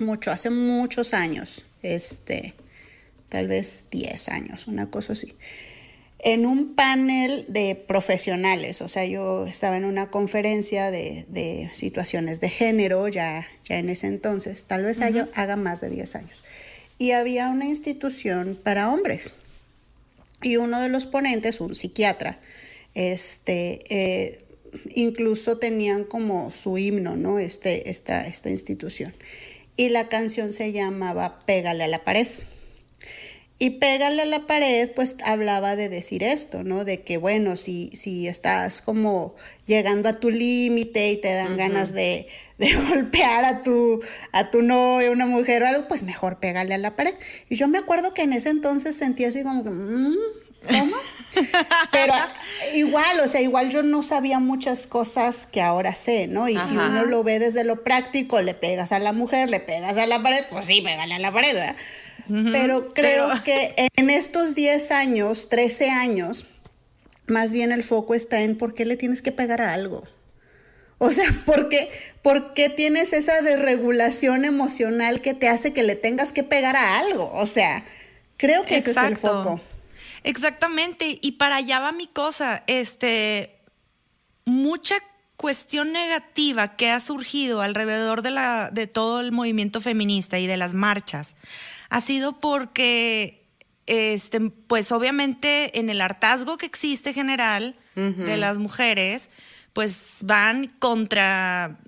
mucho, 0.00 0.30
hace 0.30 0.50
muchos 0.50 1.12
años, 1.14 1.64
este, 1.82 2.54
tal 3.28 3.46
vez 3.48 3.84
10 3.90 4.28
años, 4.30 4.66
una 4.66 4.90
cosa 4.90 5.12
así, 5.12 5.34
en 6.22 6.44
un 6.46 6.74
panel 6.74 7.44
de 7.48 7.74
profesionales, 7.74 8.80
o 8.82 8.88
sea, 8.88 9.04
yo 9.06 9.46
estaba 9.46 9.76
en 9.76 9.84
una 9.84 10.10
conferencia 10.10 10.90
de, 10.90 11.24
de 11.28 11.70
situaciones 11.74 12.40
de 12.40 12.48
género 12.50 13.06
ya, 13.08 13.46
ya 13.68 13.78
en 13.78 13.88
ese 13.90 14.06
entonces, 14.06 14.64
tal 14.64 14.84
vez 14.84 15.00
haya- 15.02 15.28
haga 15.34 15.56
más 15.56 15.80
de 15.80 15.90
10 15.90 16.16
años, 16.16 16.42
y 16.98 17.12
había 17.12 17.48
una 17.48 17.64
institución 17.66 18.58
para 18.62 18.90
hombres. 18.90 19.32
Y 20.42 20.56
uno 20.56 20.80
de 20.80 20.88
los 20.88 21.06
ponentes, 21.06 21.60
un 21.60 21.74
psiquiatra, 21.74 22.40
este, 22.94 23.84
eh, 23.88 24.38
incluso 24.94 25.58
tenían 25.58 26.04
como 26.04 26.50
su 26.50 26.78
himno, 26.78 27.16
¿no? 27.16 27.38
Este, 27.38 27.90
esta, 27.90 28.26
esta 28.26 28.50
institución. 28.50 29.14
Y 29.76 29.90
la 29.90 30.08
canción 30.08 30.52
se 30.52 30.72
llamaba 30.72 31.38
Pégale 31.40 31.84
a 31.84 31.88
la 31.88 32.04
pared. 32.04 32.26
Y 33.62 33.70
pégale 33.70 34.22
a 34.22 34.24
la 34.24 34.46
pared, 34.46 34.90
pues 34.96 35.16
hablaba 35.22 35.76
de 35.76 35.90
decir 35.90 36.24
esto, 36.24 36.64
¿no? 36.64 36.86
De 36.86 37.02
que, 37.02 37.18
bueno, 37.18 37.56
si, 37.56 37.90
si 37.94 38.26
estás 38.26 38.80
como 38.80 39.34
llegando 39.66 40.08
a 40.08 40.14
tu 40.14 40.30
límite 40.30 41.10
y 41.10 41.18
te 41.18 41.34
dan 41.34 41.58
ganas 41.58 41.92
de, 41.92 42.26
de 42.56 42.72
golpear 42.88 43.44
a 43.44 43.62
tu, 43.62 44.00
a 44.32 44.50
tu 44.50 44.62
novia, 44.62 45.10
una 45.10 45.26
mujer 45.26 45.62
o 45.62 45.66
algo, 45.66 45.88
pues 45.88 46.02
mejor 46.02 46.38
pégale 46.40 46.72
a 46.74 46.78
la 46.78 46.96
pared. 46.96 47.12
Y 47.50 47.56
yo 47.56 47.68
me 47.68 47.76
acuerdo 47.76 48.14
que 48.14 48.22
en 48.22 48.32
ese 48.32 48.48
entonces 48.48 48.96
sentía 48.96 49.28
así 49.28 49.42
como 49.42 49.62
"Mm, 49.62 50.14
¿cómo? 50.66 50.96
Pero 51.92 52.14
igual, 52.74 53.20
o 53.20 53.28
sea, 53.28 53.42
igual 53.42 53.68
yo 53.68 53.82
no 53.82 54.02
sabía 54.02 54.38
muchas 54.38 54.86
cosas 54.86 55.46
que 55.46 55.60
ahora 55.60 55.94
sé, 55.94 56.28
¿no? 56.28 56.48
Y 56.48 56.54
si 56.54 56.72
uno 56.72 57.04
lo 57.04 57.22
ve 57.22 57.38
desde 57.38 57.64
lo 57.64 57.84
práctico, 57.84 58.40
le 58.40 58.54
pegas 58.54 58.90
a 58.92 58.98
la 59.00 59.12
mujer, 59.12 59.50
le 59.50 59.60
pegas 59.60 59.98
a 59.98 60.06
la 60.06 60.22
pared, 60.22 60.42
pues 60.50 60.64
sí, 60.66 60.80
pégale 60.80 61.12
a 61.14 61.18
la 61.18 61.30
pared, 61.30 61.52
¿verdad? 61.54 61.76
Pero 62.52 62.88
creo 62.90 63.28
Pero- 63.28 63.44
que 63.44 63.74
en 63.96 64.10
estos 64.10 64.54
10 64.54 64.90
años, 64.92 65.48
13 65.48 65.90
años, 65.90 66.46
más 67.26 67.52
bien 67.52 67.72
el 67.72 67.82
foco 67.82 68.14
está 68.14 68.42
en 68.42 68.56
por 68.56 68.74
qué 68.74 68.84
le 68.84 68.96
tienes 68.96 69.22
que 69.22 69.32
pegar 69.32 69.60
a 69.60 69.72
algo. 69.72 70.04
O 70.98 71.10
sea, 71.10 71.24
¿por 71.46 71.68
qué, 71.68 71.90
por 72.22 72.52
qué 72.52 72.68
tienes 72.68 73.12
esa 73.12 73.40
desregulación 73.40 74.44
emocional 74.44 75.20
que 75.22 75.34
te 75.34 75.48
hace 75.48 75.72
que 75.72 75.82
le 75.82 75.96
tengas 75.96 76.32
que 76.32 76.44
pegar 76.44 76.76
a 76.76 76.98
algo? 76.98 77.32
O 77.34 77.46
sea, 77.46 77.84
creo 78.36 78.64
que 78.64 78.76
ese 78.76 78.90
es 78.92 78.96
el 78.96 79.16
foco. 79.16 79.60
Exactamente. 80.22 81.18
Y 81.20 81.32
para 81.32 81.56
allá 81.56 81.80
va 81.80 81.92
mi 81.92 82.06
cosa. 82.06 82.62
Este, 82.66 83.56
mucha 84.44 84.96
cuestión 85.40 85.94
negativa 85.94 86.76
que 86.76 86.90
ha 86.90 87.00
surgido 87.00 87.62
alrededor 87.62 88.20
de, 88.20 88.30
la, 88.30 88.68
de 88.70 88.86
todo 88.86 89.20
el 89.20 89.32
movimiento 89.32 89.80
feminista 89.80 90.38
y 90.38 90.46
de 90.46 90.58
las 90.58 90.74
marchas 90.74 91.34
ha 91.88 92.02
sido 92.02 92.38
porque 92.40 93.46
este, 93.86 94.38
pues 94.50 94.92
obviamente 94.92 95.78
en 95.78 95.88
el 95.88 96.02
hartazgo 96.02 96.58
que 96.58 96.66
existe 96.66 97.14
general 97.14 97.74
de 97.94 98.36
las 98.36 98.58
mujeres, 98.58 99.30
pues 99.72 100.20
van 100.24 100.68
contra 100.78 101.78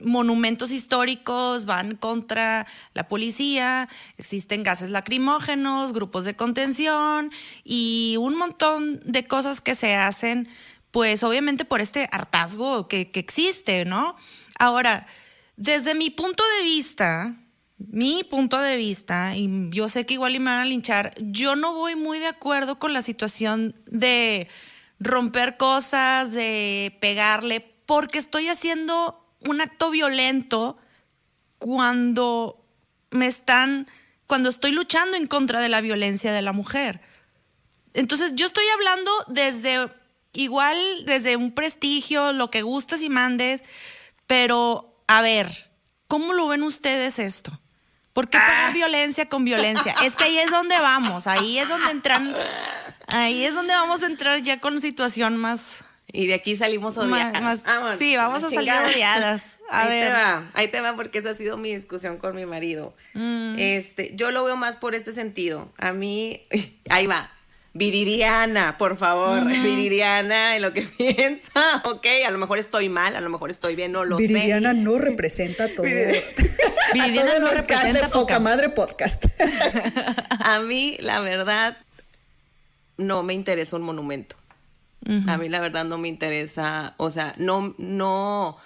monumentos 0.00 0.70
históricos, 0.70 1.64
van 1.64 1.96
contra 1.96 2.66
la 2.92 3.08
policía, 3.08 3.88
existen 4.16 4.62
gases 4.62 4.90
lacrimógenos, 4.90 5.92
grupos 5.92 6.24
de 6.24 6.36
contención 6.36 7.30
y 7.64 8.16
un 8.18 8.36
montón 8.36 9.00
de 9.04 9.26
cosas 9.26 9.60
que 9.60 9.74
se 9.74 9.94
hacen, 9.94 10.48
pues 10.94 11.24
obviamente 11.24 11.64
por 11.64 11.80
este 11.80 12.08
hartazgo 12.12 12.86
que, 12.86 13.10
que 13.10 13.18
existe, 13.18 13.84
¿no? 13.84 14.14
Ahora, 14.60 15.08
desde 15.56 15.92
mi 15.96 16.10
punto 16.10 16.44
de 16.56 16.62
vista, 16.62 17.34
mi 17.78 18.22
punto 18.22 18.60
de 18.60 18.76
vista, 18.76 19.34
y 19.34 19.70
yo 19.70 19.88
sé 19.88 20.06
que 20.06 20.14
igual 20.14 20.38
me 20.38 20.52
van 20.52 20.60
a 20.60 20.64
linchar, 20.64 21.12
yo 21.18 21.56
no 21.56 21.74
voy 21.74 21.96
muy 21.96 22.20
de 22.20 22.28
acuerdo 22.28 22.78
con 22.78 22.92
la 22.92 23.02
situación 23.02 23.74
de 23.86 24.46
romper 25.00 25.56
cosas, 25.56 26.30
de 26.30 26.96
pegarle, 27.00 27.60
porque 27.86 28.18
estoy 28.18 28.46
haciendo 28.46 29.20
un 29.40 29.62
acto 29.62 29.90
violento 29.90 30.78
cuando 31.58 32.64
me 33.10 33.26
están, 33.26 33.88
cuando 34.28 34.48
estoy 34.48 34.70
luchando 34.70 35.16
en 35.16 35.26
contra 35.26 35.58
de 35.58 35.70
la 35.70 35.80
violencia 35.80 36.32
de 36.32 36.42
la 36.42 36.52
mujer. 36.52 37.00
Entonces 37.94 38.36
yo 38.36 38.46
estoy 38.46 38.66
hablando 38.72 39.10
desde, 39.26 39.88
igual, 40.34 41.04
desde 41.06 41.36
un 41.36 41.52
prestigio, 41.52 42.32
lo 42.32 42.50
que 42.50 42.62
gustes 42.62 43.02
y 43.02 43.08
mandes, 43.08 43.62
pero 44.26 44.96
a 45.06 45.22
ver, 45.22 45.70
¿cómo 46.08 46.32
lo 46.32 46.48
ven 46.48 46.62
ustedes 46.62 47.18
esto? 47.18 47.58
¿Por 48.12 48.28
qué 48.28 48.38
pagar 48.38 48.70
ah. 48.70 48.72
violencia 48.72 49.26
con 49.26 49.44
violencia? 49.44 49.94
Es 50.04 50.14
que 50.14 50.24
ahí 50.24 50.38
es 50.38 50.50
donde 50.50 50.78
vamos, 50.78 51.26
ahí 51.26 51.58
es 51.58 51.68
donde 51.68 51.90
entran, 51.90 52.34
ahí 53.08 53.44
es 53.44 53.54
donde 53.54 53.74
vamos 53.74 54.02
a 54.02 54.06
entrar 54.06 54.40
ya 54.40 54.60
con 54.60 54.80
situación 54.80 55.36
más 55.36 55.84
y 56.14 56.28
de 56.28 56.34
aquí 56.34 56.54
salimos 56.54 56.96
odiadas. 56.96 57.64
sí, 57.98 58.16
vamos 58.16 58.44
a 58.44 58.48
salir 58.48 58.72
odiadas. 58.72 59.58
ahí 59.68 60.00
te 60.00 60.12
va, 60.12 60.50
ahí 60.54 60.68
te 60.68 60.80
va 60.80 60.94
porque 60.94 61.18
esa 61.18 61.30
ha 61.30 61.34
sido 61.34 61.56
mi 61.56 61.74
discusión 61.74 62.18
con 62.18 62.36
mi 62.36 62.46
marido. 62.46 62.94
Mm. 63.14 63.56
Este, 63.58 64.12
yo 64.14 64.30
lo 64.30 64.44
veo 64.44 64.56
más 64.56 64.76
por 64.78 64.94
este 64.94 65.10
sentido. 65.10 65.72
A 65.76 65.92
mí, 65.92 66.46
ahí 66.88 67.08
va. 67.08 67.32
Viridiana, 67.76 68.78
por 68.78 68.96
favor, 68.96 69.44
Viridiana 69.44 70.54
en 70.54 70.62
lo 70.62 70.72
que 70.72 70.82
piensa, 70.98 71.82
ok, 71.84 72.06
a 72.24 72.30
lo 72.30 72.38
mejor 72.38 72.60
estoy 72.60 72.88
mal, 72.88 73.16
a 73.16 73.20
lo 73.20 73.28
mejor 73.30 73.50
estoy 73.50 73.74
bien, 73.74 73.90
no 73.90 74.04
lo 74.04 74.16
sé. 74.16 74.28
Viridiana 74.28 74.72
no 74.72 74.96
representa 74.96 75.68
todo. 75.74 75.82
Viridiana 76.94 77.40
no 77.40 77.48
representa 77.50 78.10
poca 78.10 78.38
madre 78.38 78.68
podcast. 78.68 79.24
a 80.30 80.60
mí, 80.60 80.96
la 81.00 81.18
verdad, 81.18 81.76
no 82.96 83.24
me 83.24 83.34
interesa 83.34 83.74
un 83.74 83.82
monumento. 83.82 84.36
A 85.26 85.36
mí 85.36 85.50
la 85.50 85.60
verdad 85.60 85.84
no 85.84 85.98
me 85.98 86.08
interesa, 86.08 86.94
o 86.96 87.10
sea, 87.10 87.34
no, 87.36 87.74
no, 87.76 88.56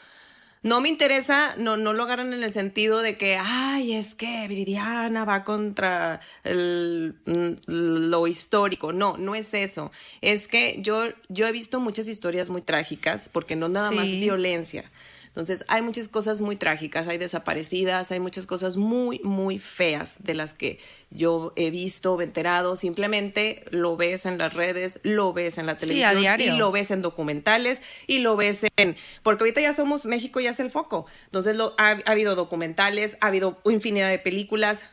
no 0.68 0.82
me 0.82 0.90
interesa, 0.90 1.54
no, 1.56 1.78
no 1.78 1.94
lo 1.94 2.02
agarran 2.02 2.34
en 2.34 2.42
el 2.42 2.52
sentido 2.52 3.00
de 3.00 3.16
que, 3.16 3.38
ay, 3.40 3.94
es 3.94 4.14
que 4.14 4.46
Viridiana 4.48 5.24
va 5.24 5.42
contra 5.42 6.20
lo 6.44 8.26
histórico. 8.26 8.92
No, 8.92 9.16
no 9.16 9.34
es 9.34 9.54
eso. 9.54 9.90
Es 10.20 10.46
que 10.46 10.78
yo, 10.82 11.04
yo 11.30 11.46
he 11.46 11.52
visto 11.52 11.80
muchas 11.80 12.06
historias 12.06 12.50
muy 12.50 12.60
trágicas, 12.60 13.30
porque 13.30 13.56
no 13.56 13.70
nada 13.70 13.90
más 13.90 14.10
violencia. 14.10 14.90
Entonces, 15.28 15.64
hay 15.68 15.82
muchas 15.82 16.08
cosas 16.08 16.40
muy 16.40 16.56
trágicas, 16.56 17.06
hay 17.06 17.18
desaparecidas, 17.18 18.10
hay 18.10 18.18
muchas 18.18 18.46
cosas 18.46 18.76
muy, 18.76 19.20
muy 19.20 19.58
feas 19.58 20.24
de 20.24 20.34
las 20.34 20.54
que 20.54 20.80
yo 21.10 21.52
he 21.54 21.70
visto, 21.70 22.20
enterado. 22.20 22.76
Simplemente 22.76 23.64
lo 23.70 23.96
ves 23.96 24.26
en 24.26 24.38
las 24.38 24.54
redes, 24.54 25.00
lo 25.04 25.32
ves 25.32 25.58
en 25.58 25.66
la 25.66 25.76
televisión 25.76 26.40
y 26.40 26.50
lo 26.50 26.72
ves 26.72 26.90
en 26.90 27.02
documentales 27.02 27.82
y 28.06 28.18
lo 28.18 28.36
ves 28.36 28.66
en. 28.76 28.96
Porque 29.22 29.44
ahorita 29.44 29.60
ya 29.60 29.72
somos, 29.72 30.06
México 30.06 30.40
ya 30.40 30.50
es 30.50 30.60
el 30.60 30.70
foco. 30.70 31.06
Entonces, 31.26 31.56
lo, 31.56 31.74
ha, 31.78 31.98
habido 32.06 32.34
documentales, 32.34 33.16
ha 33.20 33.28
habido 33.28 33.60
infinidad 33.64 34.10
de 34.10 34.18
películas, 34.18 34.86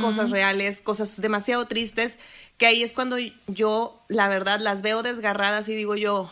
cosas 0.00 0.30
reales, 0.30 0.80
cosas 0.80 1.20
demasiado 1.20 1.66
tristes, 1.66 2.20
que 2.56 2.66
ahí 2.66 2.84
es 2.84 2.92
cuando 2.92 3.16
yo, 3.48 4.04
la 4.08 4.28
verdad, 4.28 4.60
las 4.60 4.80
veo 4.82 5.02
desgarradas 5.02 5.68
y 5.68 5.74
digo 5.74 5.96
yo, 5.96 6.30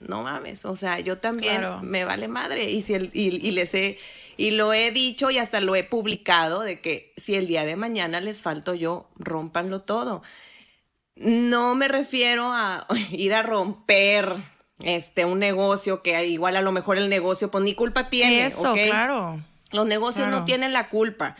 no 0.00 0.22
mames, 0.22 0.64
o 0.64 0.76
sea, 0.76 1.00
yo 1.00 1.18
también 1.18 1.62
me 1.82 2.04
vale 2.04 2.28
madre 2.28 2.70
y, 2.70 2.80
si 2.80 2.94
el, 2.94 3.10
y, 3.14 3.50
les 3.52 3.74
he, 3.74 3.98
y 4.36 4.52
lo 4.52 4.72
he 4.72 4.90
dicho 4.90 5.30
y 5.30 5.38
hasta 5.38 5.60
lo 5.60 5.76
he 5.76 5.84
publicado 5.84 6.60
de 6.60 6.80
que 6.80 7.12
si 7.16 7.34
el 7.34 7.46
día 7.46 7.64
de 7.64 7.76
mañana 7.76 8.20
les 8.20 8.42
falto 8.42 8.74
yo, 8.74 9.08
rompanlo 9.16 9.80
todo. 9.80 10.22
No 11.16 11.74
me 11.74 11.88
refiero 11.88 12.50
a 12.52 12.86
ir 13.10 13.34
a 13.34 13.42
romper 13.42 14.36
este 14.82 15.24
un 15.24 15.38
negocio 15.38 16.02
que 16.02 16.26
igual 16.26 16.56
a 16.56 16.62
lo 16.62 16.72
mejor 16.72 16.98
el 16.98 17.08
negocio 17.08 17.50
pues 17.50 17.64
ni 17.64 17.74
culpa 17.74 18.10
tiene. 18.10 18.46
Eso, 18.46 18.74
claro. 18.74 19.40
Los 19.70 19.86
negocios 19.86 20.28
no 20.28 20.44
tienen 20.44 20.72
la 20.72 20.88
culpa 20.88 21.36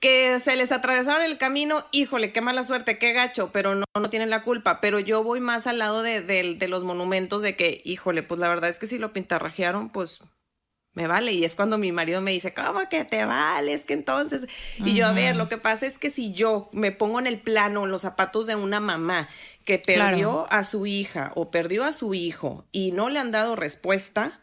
que 0.00 0.38
se 0.40 0.54
les 0.56 0.70
atravesaron 0.70 1.22
el 1.22 1.38
camino, 1.38 1.84
híjole, 1.90 2.32
qué 2.32 2.40
mala 2.40 2.62
suerte, 2.62 2.98
qué 2.98 3.12
gacho, 3.12 3.50
pero 3.52 3.74
no, 3.74 3.84
no 3.98 4.10
tienen 4.10 4.30
la 4.30 4.42
culpa. 4.42 4.80
Pero 4.80 5.00
yo 5.00 5.22
voy 5.24 5.40
más 5.40 5.66
al 5.66 5.78
lado 5.78 6.02
de, 6.02 6.20
de, 6.20 6.68
los 6.68 6.84
monumentos 6.84 7.42
de 7.42 7.56
que, 7.56 7.80
híjole, 7.84 8.22
pues 8.22 8.38
la 8.38 8.48
verdad 8.48 8.70
es 8.70 8.78
que 8.78 8.86
si 8.86 8.98
lo 8.98 9.12
pintarrajearon, 9.12 9.90
pues 9.90 10.22
me 10.94 11.06
vale. 11.08 11.32
Y 11.32 11.44
es 11.44 11.56
cuando 11.56 11.78
mi 11.78 11.90
marido 11.90 12.20
me 12.20 12.30
dice, 12.30 12.54
¿cómo 12.54 12.88
que 12.88 13.04
te 13.04 13.24
vale? 13.24 13.72
Es 13.72 13.86
que 13.86 13.94
entonces. 13.94 14.46
Y 14.84 14.94
yo, 14.94 15.06
a 15.06 15.12
ver, 15.12 15.34
lo 15.36 15.48
que 15.48 15.58
pasa 15.58 15.86
es 15.86 15.98
que 15.98 16.10
si 16.10 16.32
yo 16.32 16.68
me 16.72 16.92
pongo 16.92 17.18
en 17.18 17.26
el 17.26 17.40
plano, 17.40 17.84
en 17.84 17.90
los 17.90 18.02
zapatos 18.02 18.46
de 18.46 18.54
una 18.54 18.78
mamá 18.78 19.28
que 19.64 19.78
perdió 19.78 20.46
a 20.50 20.62
su 20.62 20.86
hija 20.86 21.32
o 21.34 21.50
perdió 21.50 21.84
a 21.84 21.92
su 21.92 22.14
hijo 22.14 22.66
y 22.70 22.92
no 22.92 23.08
le 23.10 23.18
han 23.18 23.32
dado 23.32 23.56
respuesta, 23.56 24.40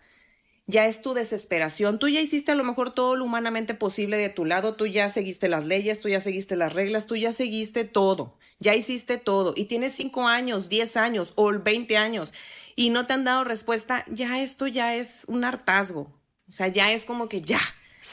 ya 0.68 0.86
es 0.88 1.01
tu 1.01 1.13
desesperación. 1.13 1.99
Tú 1.99 2.07
ya 2.07 2.22
hiciste 2.22 2.51
a 2.51 2.55
lo 2.55 2.63
mejor 2.63 2.93
todo 2.93 3.16
lo 3.16 3.26
humanamente 3.26 3.74
posible 3.74 4.18
de 4.18 4.30
tu 4.30 4.45
lado, 4.45 4.76
tú 4.76 4.88
ya 4.88 5.09
seguiste 5.09 5.47
las 5.47 5.66
leyes, 5.66 5.99
tú 5.99 6.09
ya 6.09 6.20
seguiste 6.20 6.55
las 6.55 6.74
reglas, 6.74 7.05
tú 7.05 7.16
ya 7.16 7.32
seguiste 7.32 7.84
todo, 7.84 8.38
ya 8.59 8.76
hiciste 8.76 9.18
todo 9.18 9.53
y 9.55 9.66
tienes 9.66 9.93
cinco 9.93 10.28
años, 10.28 10.70
diez 10.70 10.97
años 10.97 11.34
o 11.36 11.51
veinte 11.51 11.97
años 11.97 12.34
y 12.76 12.89
no 12.89 13.05
te 13.05 13.13
han 13.13 13.24
dado 13.24 13.43
respuesta, 13.43 14.05
ya 14.09 14.41
esto 14.41 14.68
ya 14.68 14.95
es 14.95 15.24
un 15.28 15.43
hartazgo. 15.43 16.11
O 16.47 16.51
sea, 16.51 16.68
ya 16.68 16.91
es 16.91 17.05
como 17.05 17.28
que 17.28 17.41
ya, 17.41 17.59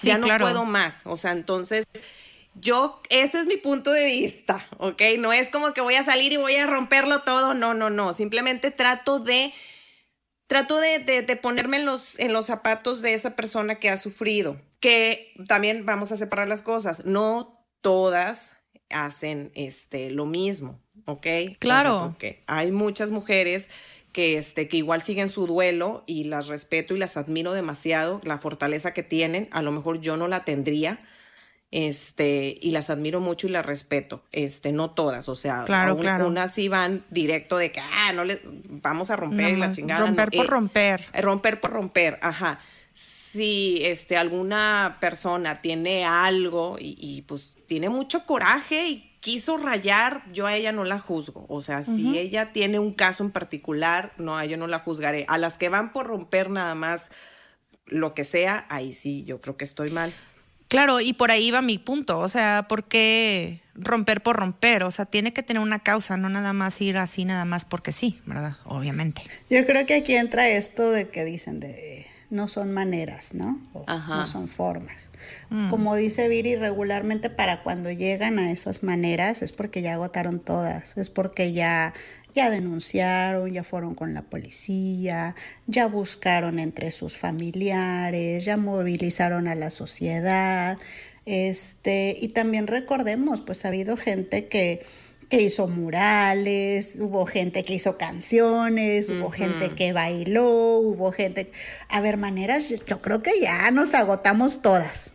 ya 0.03 0.19
no 0.19 0.27
puedo 0.39 0.65
más. 0.65 1.07
O 1.07 1.17
sea, 1.17 1.33
entonces 1.33 1.85
yo, 2.55 3.03
ese 3.11 3.41
es 3.41 3.47
mi 3.47 3.57
punto 3.57 3.93
de 3.93 4.07
vista, 4.07 4.67
¿ok? 4.79 5.03
No 5.19 5.33
es 5.33 5.51
como 5.51 5.75
que 5.75 5.81
voy 5.81 5.95
a 5.95 6.05
salir 6.05 6.33
y 6.33 6.37
voy 6.37 6.55
a 6.57 6.67
romperlo 6.67 7.23
todo, 7.23 7.55
no, 7.55 7.75
no, 7.75 7.91
no. 7.91 8.13
Simplemente 8.13 8.71
trato 8.71 9.19
de 9.19 9.53
trato 10.47 10.79
de, 10.79 11.39
ponerme 11.41 11.79
en 11.79 11.87
los, 11.87 12.19
en 12.19 12.33
los 12.33 12.47
zapatos 12.47 13.03
de 13.03 13.15
esa 13.15 13.37
persona 13.37 13.77
que 13.77 13.91
ha 13.91 13.97
sufrido, 13.97 14.61
que 14.81 15.33
también 15.49 15.87
vamos 15.87 16.13
a 16.13 16.17
separar 16.17 16.49
las 16.49 16.63
cosas, 16.63 17.05
no 17.05 17.67
todas 17.81 18.57
hacen 18.91 19.51
este, 19.55 20.11
lo 20.11 20.27
mismo, 20.27 20.81
¿ok? 21.07 21.27
Claro. 21.59 22.03
porque 22.07 22.43
hay 22.47 22.71
muchas 22.71 23.11
mujeres 23.11 23.71
que, 24.13 24.37
este, 24.37 24.69
que 24.69 24.77
igual 24.77 25.03
siguen 25.03 25.29
su 25.29 25.47
duelo 25.47 26.05
y 26.07 26.25
las 26.25 26.47
respeto 26.49 26.95
y 26.95 26.99
las 26.99 27.17
admiro 27.17 27.53
demasiado, 27.53 28.21
la 28.25 28.39
fortaleza 28.39 28.93
que 28.93 29.03
tienen, 29.03 29.49
a 29.53 29.63
lo 29.63 29.73
mejor 29.73 30.01
yo 30.01 30.17
no 30.17 30.29
la 30.29 30.45
tendría, 30.45 31.01
este, 31.73 32.59
y 32.61 32.71
las 32.71 32.91
admiro 32.91 33.21
mucho 33.21 33.47
y 33.47 33.51
las 33.51 33.65
respeto, 33.65 34.23
este, 34.31 34.73
no 34.73 34.91
todas, 34.91 35.31
o 35.31 35.35
sea, 35.35 35.65
claro, 35.65 35.97
claro. 35.97 36.29
unas 36.29 36.53
sí 36.53 36.69
van 36.69 37.03
directo 37.09 37.57
de 37.57 37.73
que, 37.73 37.81
ah, 37.81 38.13
no 38.13 38.25
le, 38.25 38.39
vamos 38.69 39.11
a 39.11 39.17
romper 39.17 39.57
la 39.57 39.73
chingada. 39.73 40.07
Romper 40.07 40.31
por 40.31 40.45
eh, 40.45 40.49
romper. 40.49 41.05
romper 41.21 41.61
por 41.61 41.71
romper, 41.71 42.19
ajá. 42.21 42.61
Si, 42.93 43.81
este, 43.85 44.19
alguna 44.19 44.99
persona 45.01 45.63
tiene 45.63 46.05
algo 46.05 46.77
y, 46.79 47.25
pues 47.27 47.57
tiene 47.67 47.89
mucho 47.89 48.27
coraje 48.27 48.89
y 48.89 49.17
quiso 49.21 49.57
rayar, 49.57 50.31
yo 50.31 50.47
a 50.47 50.55
ella 50.55 50.73
no 50.73 50.85
la 50.85 50.99
juzgo. 50.99 51.47
O 51.49 51.63
sea, 51.63 51.85
si 51.85 52.19
ella 52.19 52.53
tiene 52.53 52.79
un 52.81 52.93
caso 52.93 53.25
en 53.25 53.31
particular, 53.31 54.13
no, 54.19 54.45
yo 54.45 54.59
no 54.59 54.67
la 54.67 54.79
juzgaré. 54.79 55.25
A 55.29 55.39
las 55.39 55.57
que 55.57 55.71
van 55.71 55.95
por 55.95 56.07
romper 56.07 56.51
nada 56.51 56.75
más 56.75 57.13
lo 57.87 58.13
que 58.13 58.25
sea, 58.25 58.67
ahí 58.69 58.93
sí, 58.93 59.25
yo 59.25 59.41
creo 59.41 59.57
que 59.57 59.65
estoy 59.65 59.91
mal. 59.91 60.13
Claro, 60.73 61.03
y 61.03 61.13
por 61.13 61.31
ahí 61.31 61.51
va 61.51 61.61
mi 61.61 61.77
punto, 61.77 62.19
o 62.19 62.29
sea, 62.29 62.65
¿por 62.67 62.85
qué 62.85 63.61
romper 63.75 64.23
por 64.23 64.37
romper? 64.37 64.85
O 64.85 64.91
sea, 64.91 65.05
tiene 65.05 65.35
que 65.35 65.43
tener 65.43 65.63
una 65.63 65.81
causa, 65.81 66.17
no 66.17 66.31
nada 66.31 66.55
más 66.55 66.81
ir 66.81 66.97
así, 66.97 67.27
nada 67.27 67.45
más 67.45 67.67
porque 67.67 67.93
sí, 67.93 68.23
¿verdad? 68.25 68.57
Obviamente. 68.65 69.23
Yo 69.51 69.67
creo 69.67 69.85
que 69.85 69.97
aquí 69.97 70.17
entra 70.17 70.49
esto 70.49 70.91
de 70.91 71.11
que 71.11 71.27
dicen 71.27 71.61
de 71.61 72.07
no 72.31 72.49
son 72.49 72.73
maneras, 72.73 73.35
¿no? 73.35 73.61
no 73.87 74.27
son 74.27 74.49
formas. 74.49 75.11
Mm. 75.51 75.69
Como 75.69 75.95
dice 75.95 76.29
Viri, 76.29 76.57
regularmente 76.57 77.29
para 77.29 77.63
cuando 77.63 77.91
llegan 77.91 78.39
a 78.39 78.51
esas 78.51 78.83
maneras 78.83 79.43
es 79.43 79.53
porque 79.53 79.83
ya 79.83 79.93
agotaron 79.93 80.41
todas, 80.41 80.97
es 80.97 81.11
porque 81.11 81.53
ya 81.53 81.93
ya 82.35 82.51
denunciaron, 82.51 83.53
ya 83.53 83.65
fueron 83.65 83.95
con 83.95 84.15
la 84.15 84.23
policía, 84.23 85.35
ya 85.67 85.87
buscaron 85.87 86.59
entre 86.59 86.91
sus 86.91 87.17
familiares, 87.17 88.45
ya 88.45 88.57
movilizaron 88.57 89.49
a 89.49 89.55
la 89.55 89.71
sociedad. 89.71 90.79
Este, 91.27 92.17
y 92.21 92.29
también 92.29 92.67
recordemos, 92.67 93.41
pues 93.41 93.65
ha 93.65 93.69
habido 93.69 93.97
gente 93.97 94.49
que 94.49 94.83
que 95.33 95.41
hizo 95.41 95.67
murales, 95.67 96.97
hubo 97.01 97.25
gente 97.25 97.65
que 97.65 97.73
hizo 97.73 97.97
canciones, 97.97 99.09
hubo 99.09 99.31
gente 99.31 99.71
que 99.71 99.95
bailó, 99.95 100.75
hubo 100.77 101.11
gente... 101.11 101.51
A 101.89 102.03
ver, 102.03 102.19
maneras, 102.19 102.69
yo 102.69 103.01
creo 103.01 103.23
que 103.23 103.41
ya 103.41 103.71
nos 103.71 103.95
agotamos 103.95 104.61
todas, 104.61 105.13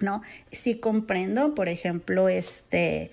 ¿no? 0.00 0.20
Sí 0.50 0.80
comprendo, 0.80 1.54
por 1.54 1.68
ejemplo, 1.68 2.28
este 2.28 3.12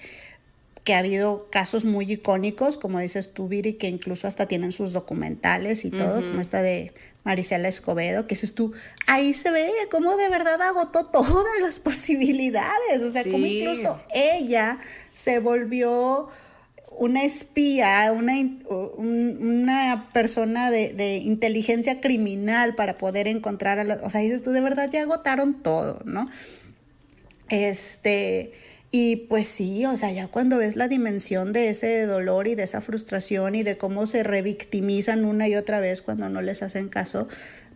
que 0.83 0.93
ha 0.93 0.99
habido 0.99 1.47
casos 1.49 1.85
muy 1.85 2.11
icónicos, 2.11 2.77
como 2.77 2.99
dices 2.99 3.33
tú, 3.33 3.47
Viri, 3.47 3.73
que 3.73 3.87
incluso 3.87 4.27
hasta 4.27 4.47
tienen 4.47 4.71
sus 4.71 4.91
documentales 4.91 5.85
y 5.85 5.91
todo, 5.91 6.25
como 6.25 6.41
esta 6.41 6.61
de 6.61 6.93
Marisela 7.23 7.69
Escobedo, 7.69 8.27
que 8.27 8.35
dices 8.35 8.53
tú, 8.53 8.73
ahí 9.07 9.33
se 9.33 9.49
ve 9.51 9.69
cómo 9.89 10.17
de 10.17 10.27
verdad 10.29 10.61
agotó 10.61 11.05
todas 11.05 11.61
las 11.61 11.79
posibilidades, 11.79 13.01
o 13.01 13.11
sea, 13.11 13.23
como 13.23 13.45
incluso 13.45 13.99
ella 14.13 14.79
se 15.13 15.39
volvió 15.39 16.27
una 16.97 17.23
espía, 17.23 18.11
una, 18.11 18.33
una 18.97 20.09
persona 20.13 20.69
de, 20.69 20.93
de, 20.93 21.15
inteligencia 21.15 22.01
criminal 22.01 22.75
para 22.75 22.95
poder 22.95 23.27
encontrar 23.27 23.79
a 23.79 23.83
los, 23.83 24.01
o 24.03 24.09
sea, 24.09 24.21
dices 24.21 24.43
tú, 24.43 24.51
de 24.51 24.61
verdad 24.61 24.89
ya 24.91 25.01
agotaron 25.01 25.63
todo, 25.63 26.01
¿no? 26.05 26.29
Este, 27.49 28.53
y 28.95 29.15
pues 29.27 29.47
sí, 29.47 29.85
o 29.87 29.97
sea, 29.97 30.11
ya 30.11 30.27
cuando 30.27 30.59
ves 30.59 30.75
la 30.75 30.87
dimensión 30.87 31.51
de 31.51 31.69
ese 31.69 32.05
dolor 32.05 32.47
y 32.47 32.53
de 32.53 32.61
esa 32.61 32.79
frustración 32.79 33.55
y 33.55 33.63
de 33.63 33.75
cómo 33.75 34.05
se 34.05 34.21
revictimizan 34.21 35.25
una 35.25 35.47
y 35.47 35.55
otra 35.55 35.79
vez 35.79 36.03
cuando 36.03 36.29
no 36.29 36.43
les 36.43 36.61
hacen 36.61 36.89
caso, 36.89 37.27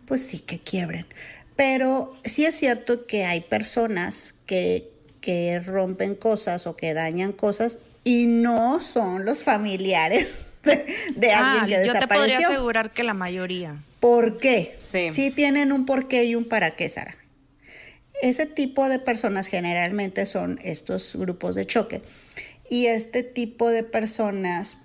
pues 0.06 0.22
sí 0.22 0.38
que 0.38 0.60
quiebren. 0.60 1.06
Pero 1.56 2.14
sí 2.24 2.46
es 2.46 2.54
cierto 2.54 3.04
que 3.06 3.24
hay 3.24 3.40
personas 3.40 4.34
que, 4.46 4.92
que 5.20 5.58
rompen 5.58 6.14
cosas 6.14 6.68
o 6.68 6.76
que 6.76 6.94
dañan 6.94 7.32
cosas 7.32 7.80
y 8.04 8.26
no 8.26 8.80
son 8.80 9.24
los 9.24 9.42
familiares 9.42 10.46
de, 10.62 10.86
de 11.16 11.32
alguien 11.32 11.80
Ah, 11.80 11.82
que 11.82 11.86
yo 11.88 11.92
te 11.98 12.06
podría 12.06 12.36
desapareció. 12.36 12.48
asegurar 12.48 12.90
que 12.92 13.02
la 13.02 13.14
mayoría. 13.14 13.74
¿Por 13.98 14.38
qué? 14.38 14.76
Sí. 14.78 15.08
Sí 15.12 15.32
tienen 15.32 15.72
un 15.72 15.84
por 15.84 16.06
qué 16.06 16.24
y 16.26 16.36
un 16.36 16.44
para 16.44 16.70
qué, 16.70 16.88
Sara. 16.88 17.16
Ese 18.22 18.46
tipo 18.46 18.88
de 18.88 18.98
personas 18.98 19.46
generalmente 19.46 20.26
son 20.26 20.58
estos 20.62 21.14
grupos 21.16 21.54
de 21.54 21.66
choque. 21.66 22.02
Y 22.70 22.86
este 22.86 23.22
tipo 23.22 23.68
de 23.68 23.82
personas 23.82 24.78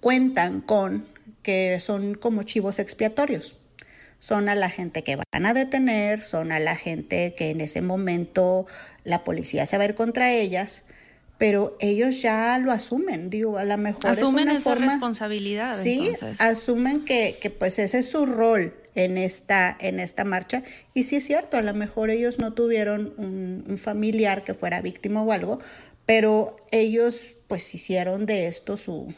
cuentan 0.00 0.60
con 0.60 1.06
que 1.42 1.78
son 1.80 2.14
como 2.14 2.42
chivos 2.44 2.78
expiatorios. 2.78 3.56
Son 4.20 4.48
a 4.48 4.54
la 4.54 4.70
gente 4.70 5.02
que 5.02 5.16
van 5.16 5.46
a 5.46 5.52
detener, 5.54 6.24
son 6.24 6.52
a 6.52 6.60
la 6.60 6.76
gente 6.76 7.34
que 7.36 7.50
en 7.50 7.60
ese 7.60 7.80
momento 7.82 8.66
la 9.02 9.24
policía 9.24 9.66
se 9.66 9.76
va 9.76 9.82
a 9.82 9.86
ir 9.86 9.94
contra 9.96 10.32
ellas, 10.32 10.84
pero 11.38 11.76
ellos 11.80 12.22
ya 12.22 12.56
lo 12.58 12.70
asumen, 12.70 13.28
digo, 13.28 13.58
a 13.58 13.64
lo 13.64 13.76
mejor 13.78 14.06
es 14.12 14.18
Asumen 14.18 14.44
una 14.50 14.58
esa 14.58 14.70
forma- 14.70 14.86
responsabilidad. 14.86 15.74
Sí, 15.74 16.06
entonces. 16.14 16.40
asumen 16.40 17.04
que, 17.04 17.38
que 17.40 17.50
pues 17.50 17.80
ese 17.80 17.98
es 17.98 18.08
su 18.10 18.24
rol 18.26 18.72
en 18.94 19.18
esta, 19.18 19.76
en 19.80 20.00
esta 20.00 20.24
marcha. 20.24 20.62
Y 20.94 21.04
sí 21.04 21.16
es 21.16 21.26
cierto, 21.26 21.56
a 21.56 21.62
lo 21.62 21.74
mejor 21.74 22.10
ellos 22.10 22.38
no 22.38 22.52
tuvieron 22.52 23.14
un, 23.16 23.64
un 23.68 23.78
familiar 23.78 24.44
que 24.44 24.54
fuera 24.54 24.80
víctima 24.80 25.22
o 25.22 25.32
algo, 25.32 25.60
pero 26.06 26.56
ellos 26.70 27.36
pues 27.48 27.74
hicieron 27.74 28.26
de 28.26 28.46
esto 28.46 28.76
su, 28.76 29.14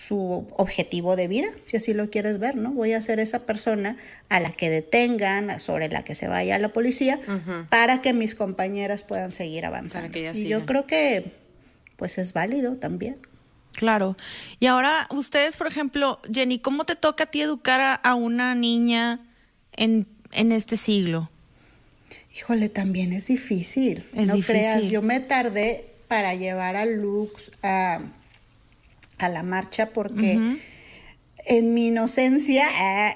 su 0.00 0.46
objetivo 0.56 1.14
de 1.14 1.28
vida, 1.28 1.48
si 1.66 1.76
así 1.76 1.92
lo 1.92 2.08
quieres 2.08 2.38
ver, 2.38 2.56
¿no? 2.56 2.72
Voy 2.72 2.94
a 2.94 3.02
ser 3.02 3.20
esa 3.20 3.40
persona 3.40 3.98
a 4.30 4.40
la 4.40 4.50
que 4.50 4.70
detengan, 4.70 5.60
sobre 5.60 5.90
la 5.90 6.04
que 6.04 6.14
se 6.14 6.26
vaya 6.26 6.58
la 6.58 6.72
policía, 6.72 7.20
para 7.68 8.00
que 8.00 8.14
mis 8.14 8.34
compañeras 8.34 9.04
puedan 9.04 9.30
seguir 9.30 9.66
avanzando. 9.66 10.08
Para 10.08 10.12
que 10.12 10.20
ellas 10.20 10.38
y 10.38 10.48
yo 10.48 10.64
creo 10.64 10.86
que 10.86 11.32
pues 11.96 12.16
es 12.16 12.32
válido 12.32 12.76
también. 12.76 13.18
Claro. 13.80 14.14
Y 14.58 14.66
ahora, 14.66 15.06
ustedes, 15.08 15.56
por 15.56 15.66
ejemplo, 15.66 16.20
Jenny, 16.30 16.58
¿cómo 16.58 16.84
te 16.84 16.96
toca 16.96 17.24
a 17.24 17.26
ti 17.28 17.40
educar 17.40 17.80
a, 17.80 17.94
a 17.94 18.14
una 18.14 18.54
niña 18.54 19.20
en, 19.72 20.06
en 20.32 20.52
este 20.52 20.76
siglo? 20.76 21.30
Híjole, 22.36 22.68
también 22.68 23.14
es 23.14 23.28
difícil. 23.28 24.04
Es 24.12 24.28
no 24.28 24.34
difícil. 24.34 24.60
creas, 24.60 24.84
yo 24.90 25.00
me 25.00 25.20
tardé 25.20 25.86
para 26.08 26.34
llevar 26.34 26.76
a 26.76 26.84
Lux 26.84 27.52
a, 27.62 28.00
a 29.16 29.28
la 29.30 29.42
marcha 29.42 29.94
porque 29.94 30.58
en 31.46 31.72
mi 31.72 31.86
inocencia 31.86 32.66
ah, 32.70 33.14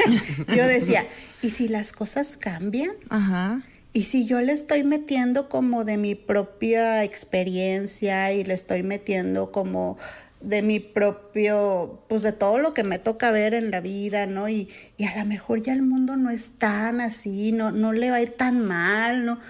yo 0.56 0.66
decía, 0.66 1.04
¿y 1.42 1.50
si 1.50 1.68
las 1.68 1.92
cosas 1.92 2.38
cambian? 2.38 2.92
Ajá. 3.10 3.62
Y 3.96 4.02
si 4.02 4.26
yo 4.26 4.42
le 4.42 4.52
estoy 4.52 4.84
metiendo 4.84 5.48
como 5.48 5.86
de 5.86 5.96
mi 5.96 6.14
propia 6.14 7.02
experiencia 7.02 8.30
y 8.30 8.44
le 8.44 8.52
estoy 8.52 8.82
metiendo 8.82 9.50
como 9.52 9.96
de 10.42 10.60
mi 10.60 10.80
propio, 10.80 12.02
pues 12.06 12.20
de 12.20 12.32
todo 12.32 12.58
lo 12.58 12.74
que 12.74 12.84
me 12.84 12.98
toca 12.98 13.30
ver 13.30 13.54
en 13.54 13.70
la 13.70 13.80
vida, 13.80 14.26
¿no? 14.26 14.50
Y, 14.50 14.68
y 14.98 15.04
a 15.04 15.16
lo 15.16 15.24
mejor 15.24 15.62
ya 15.62 15.72
el 15.72 15.80
mundo 15.80 16.14
no 16.16 16.28
es 16.28 16.58
tan 16.58 17.00
así, 17.00 17.52
no, 17.52 17.72
no 17.72 17.94
le 17.94 18.10
va 18.10 18.16
a 18.16 18.20
ir 18.20 18.32
tan 18.32 18.66
mal, 18.66 19.24
¿no? 19.24 19.40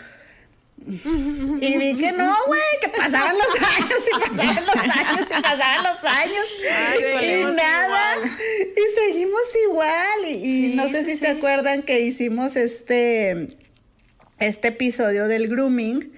Y 0.86 1.76
vi 1.78 1.96
que 1.96 2.12
no, 2.12 2.32
güey, 2.46 2.60
que 2.80 2.88
pasaban 2.90 3.34
los 3.36 3.68
años 3.68 3.98
y 4.06 4.28
pasaban 4.28 4.64
los 4.64 4.76
años 4.76 5.28
y 5.28 5.42
pasaban 5.42 5.82
los 5.82 6.04
años. 6.04 6.46
Ay, 6.70 7.40
y 7.40 7.44
nada. 7.52 7.86
igual. 7.86 8.38
Y 8.76 8.94
seguimos 8.94 9.40
igual. 9.68 10.24
Y, 10.24 10.34
y 10.34 10.70
Sí, 10.70 10.74
no 10.76 10.88
sé 10.88 10.98
sí, 11.02 11.10
si 11.10 11.12
sí. 11.16 11.24
se 11.24 11.28
acuerdan 11.30 11.82
que 11.82 11.98
hicimos 12.02 12.54
este, 12.54 13.65
este 14.38 14.68
episodio 14.68 15.28
del 15.28 15.48
grooming. 15.48 16.12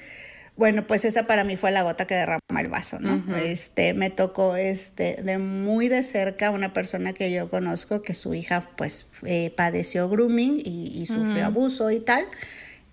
Bueno, 0.57 0.87
pues 0.89 1.05
esa 1.05 1.27
para 1.29 1.45
mí 1.45 1.57
fue 1.57 1.71
la 1.71 1.83
gota 1.83 2.07
que 2.07 2.17
derrama 2.17 2.41
el 2.59 2.67
vaso, 2.67 2.99
¿no? 2.99 3.37
Este, 3.37 3.95
me 3.95 4.11
tocó 4.11 4.57
este, 4.57 5.23
de 5.23 5.39
muy 5.39 5.89
de 5.89 6.03
cerca 6.03 6.51
una 6.51 6.73
persona 6.73 7.13
que 7.13 7.31
yo 7.31 7.49
conozco 7.49 8.03
que 8.03 8.13
su 8.13 8.35
hija 8.35 8.69
pues 8.77 9.07
eh, 9.25 9.53
padeció 9.57 10.09
grooming 10.09 10.61
y, 10.65 11.01
y 11.01 11.07
sufrió 11.07 11.47
abuso 11.47 11.93
y 11.93 12.01
tal. 12.01 12.27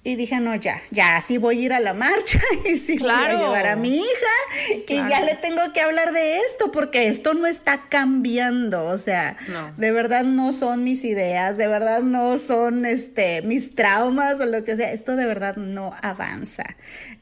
Y 0.08 0.16
dije, 0.18 0.40
no, 0.40 0.54
ya, 0.54 0.82
ya, 0.92 1.20
sí 1.20 1.40
voy 1.40 1.58
a 1.60 1.66
ir 1.66 1.74
a 1.74 1.80
la 1.80 1.96
marcha 1.96 2.40
y 2.66 2.78
sí 2.78 2.94
voy 2.94 3.08
Claro. 3.08 3.38
a 3.40 3.42
llevar 3.42 3.66
a 3.66 3.76
mi 3.76 3.98
hija 3.98 4.76
y 4.88 4.96
ya 4.98 5.22
le 5.22 5.34
tengo 5.36 5.62
que 5.74 5.82
hablar 5.82 6.14
de 6.14 6.38
esto 6.42 6.72
porque 6.72 7.08
esto 7.08 7.34
no 7.34 7.48
está 7.48 7.82
cambiando, 7.90 8.86
o 8.86 9.00
sea, 9.00 9.36
No. 9.48 9.74
de 9.78 9.92
verdad 9.92 10.24
no 10.24 10.54
son 10.54 10.84
mis 10.84 11.04
ideas, 11.06 11.58
de 11.58 11.66
verdad 11.68 12.02
no 12.04 12.38
son 12.38 12.86
este 12.86 13.42
mis 13.42 13.74
traumas 13.74 14.40
o 14.40 14.46
lo 14.46 14.64
que 14.64 14.76
sea, 14.76 14.92
esto 14.94 15.16
de 15.16 15.26
verdad 15.26 15.56
no 15.56 15.92
avanza. 16.04 16.64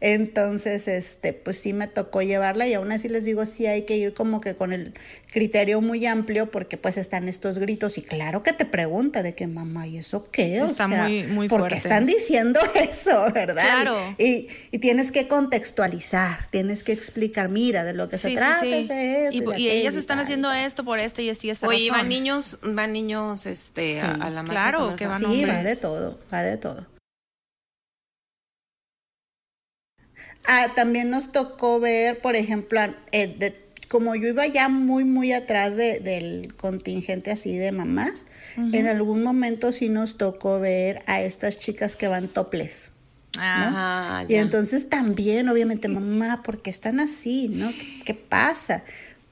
Entonces, 0.01 0.89
este, 0.89 1.31
pues 1.31 1.57
sí 1.57 1.71
me 1.71 1.87
tocó 1.87 2.21
llevarla 2.21 2.67
y 2.67 2.73
aún 2.73 2.91
así 2.91 3.07
les 3.07 3.23
digo, 3.23 3.45
sí 3.45 3.65
hay 3.65 3.83
que 3.83 3.95
ir 3.95 4.13
como 4.13 4.41
que 4.41 4.53
con 4.55 4.73
el 4.73 4.93
criterio 5.33 5.81
muy 5.81 6.05
amplio 6.05 6.51
porque 6.51 6.77
pues 6.77 6.95
están 6.97 7.27
estos 7.27 7.57
gritos 7.57 7.97
y 7.97 8.03
claro 8.03 8.43
que 8.43 8.53
te 8.53 8.65
pregunta 8.65 9.23
de 9.23 9.33
que 9.33 9.47
mamá, 9.47 9.87
¿y 9.87 9.97
eso 9.97 10.29
qué? 10.31 10.61
O 10.61 10.67
Está 10.67 10.87
sea, 10.87 11.03
muy- 11.05 11.23
muy 11.23 11.49
¿por 11.49 11.61
qué 11.63 11.69
fuerte. 11.71 11.77
están 11.77 12.05
diciendo 12.05 12.59
eso, 12.75 13.25
verdad? 13.33 13.63
Claro. 13.63 13.97
Y, 14.19 14.47
y 14.71 14.77
tienes 14.77 15.11
que 15.11 15.27
contextualizar, 15.27 16.47
tienes 16.51 16.83
que 16.83 16.91
explicar, 16.91 17.49
mira, 17.49 17.83
de 17.83 17.93
lo 17.93 18.09
que 18.09 18.17
se 18.17 18.29
Sí, 18.29 18.33
sí, 18.35 18.37
trata 18.37 18.59
sí. 18.59 18.73
es 18.73 18.87
de 18.87 19.27
esto 19.29 19.53
Y, 19.57 19.61
y 19.63 19.69
ellas 19.69 19.95
están 19.95 20.19
haciendo 20.19 20.51
esto 20.51 20.83
por 20.85 20.99
esto 20.99 21.21
y 21.23 21.29
esto 21.29 21.47
y 21.47 21.49
esta 21.49 21.67
Oye, 21.67 21.89
razón. 21.89 21.97
van 22.01 22.09
niños, 22.09 22.59
van 22.61 22.93
niños 22.93 23.47
este, 23.47 24.01
a, 24.01 24.15
Sí, 24.15 24.21
a 24.21 24.29
la 24.29 24.43
marcha. 24.43 24.61
claro, 24.61 24.95
que 24.95 25.07
van 25.07 25.19
Sí, 25.19 25.25
hombres. 25.25 25.49
va 25.49 25.63
de 25.63 25.75
todo, 25.75 26.19
va 26.31 26.43
de 26.43 26.57
todo. 26.57 26.87
Ah, 30.45 30.73
también 30.75 31.09
nos 31.09 31.31
tocó 31.31 31.79
ver, 31.79 32.19
por 32.19 32.35
ejemplo, 32.35 32.79
eh, 33.11 33.27
de- 33.37 33.62
como 33.93 34.15
yo 34.15 34.27
iba 34.27 34.45
ya 34.47 34.67
muy, 34.69 35.05
muy 35.05 35.31
atrás 35.33 35.75
de- 35.77 35.99
del 36.01 36.53
contingente 36.55 37.29
así 37.31 37.55
de 37.55 37.71
mamás, 37.71 38.25
en 38.57 38.87
algún 38.87 39.23
momento 39.23 39.71
sí 39.71 39.87
nos 39.87 40.17
tocó 40.17 40.59
ver 40.59 41.01
a 41.05 41.21
estas 41.21 41.57
chicas 41.59 41.95
que 41.95 42.07
van 42.07 42.27
toples. 42.27 42.89
Ah, 43.37 44.19
Ah, 44.19 44.25
Y 44.27 44.35
entonces 44.35 44.89
también, 44.89 45.47
obviamente, 45.49 45.87
mamá, 45.87 46.41
¿por 46.43 46.61
qué 46.61 46.69
están 46.69 46.99
así? 46.99 47.47
¿No? 47.49 47.69
¿Qué, 47.69 48.01
qué 48.05 48.13
pasa? 48.13 48.83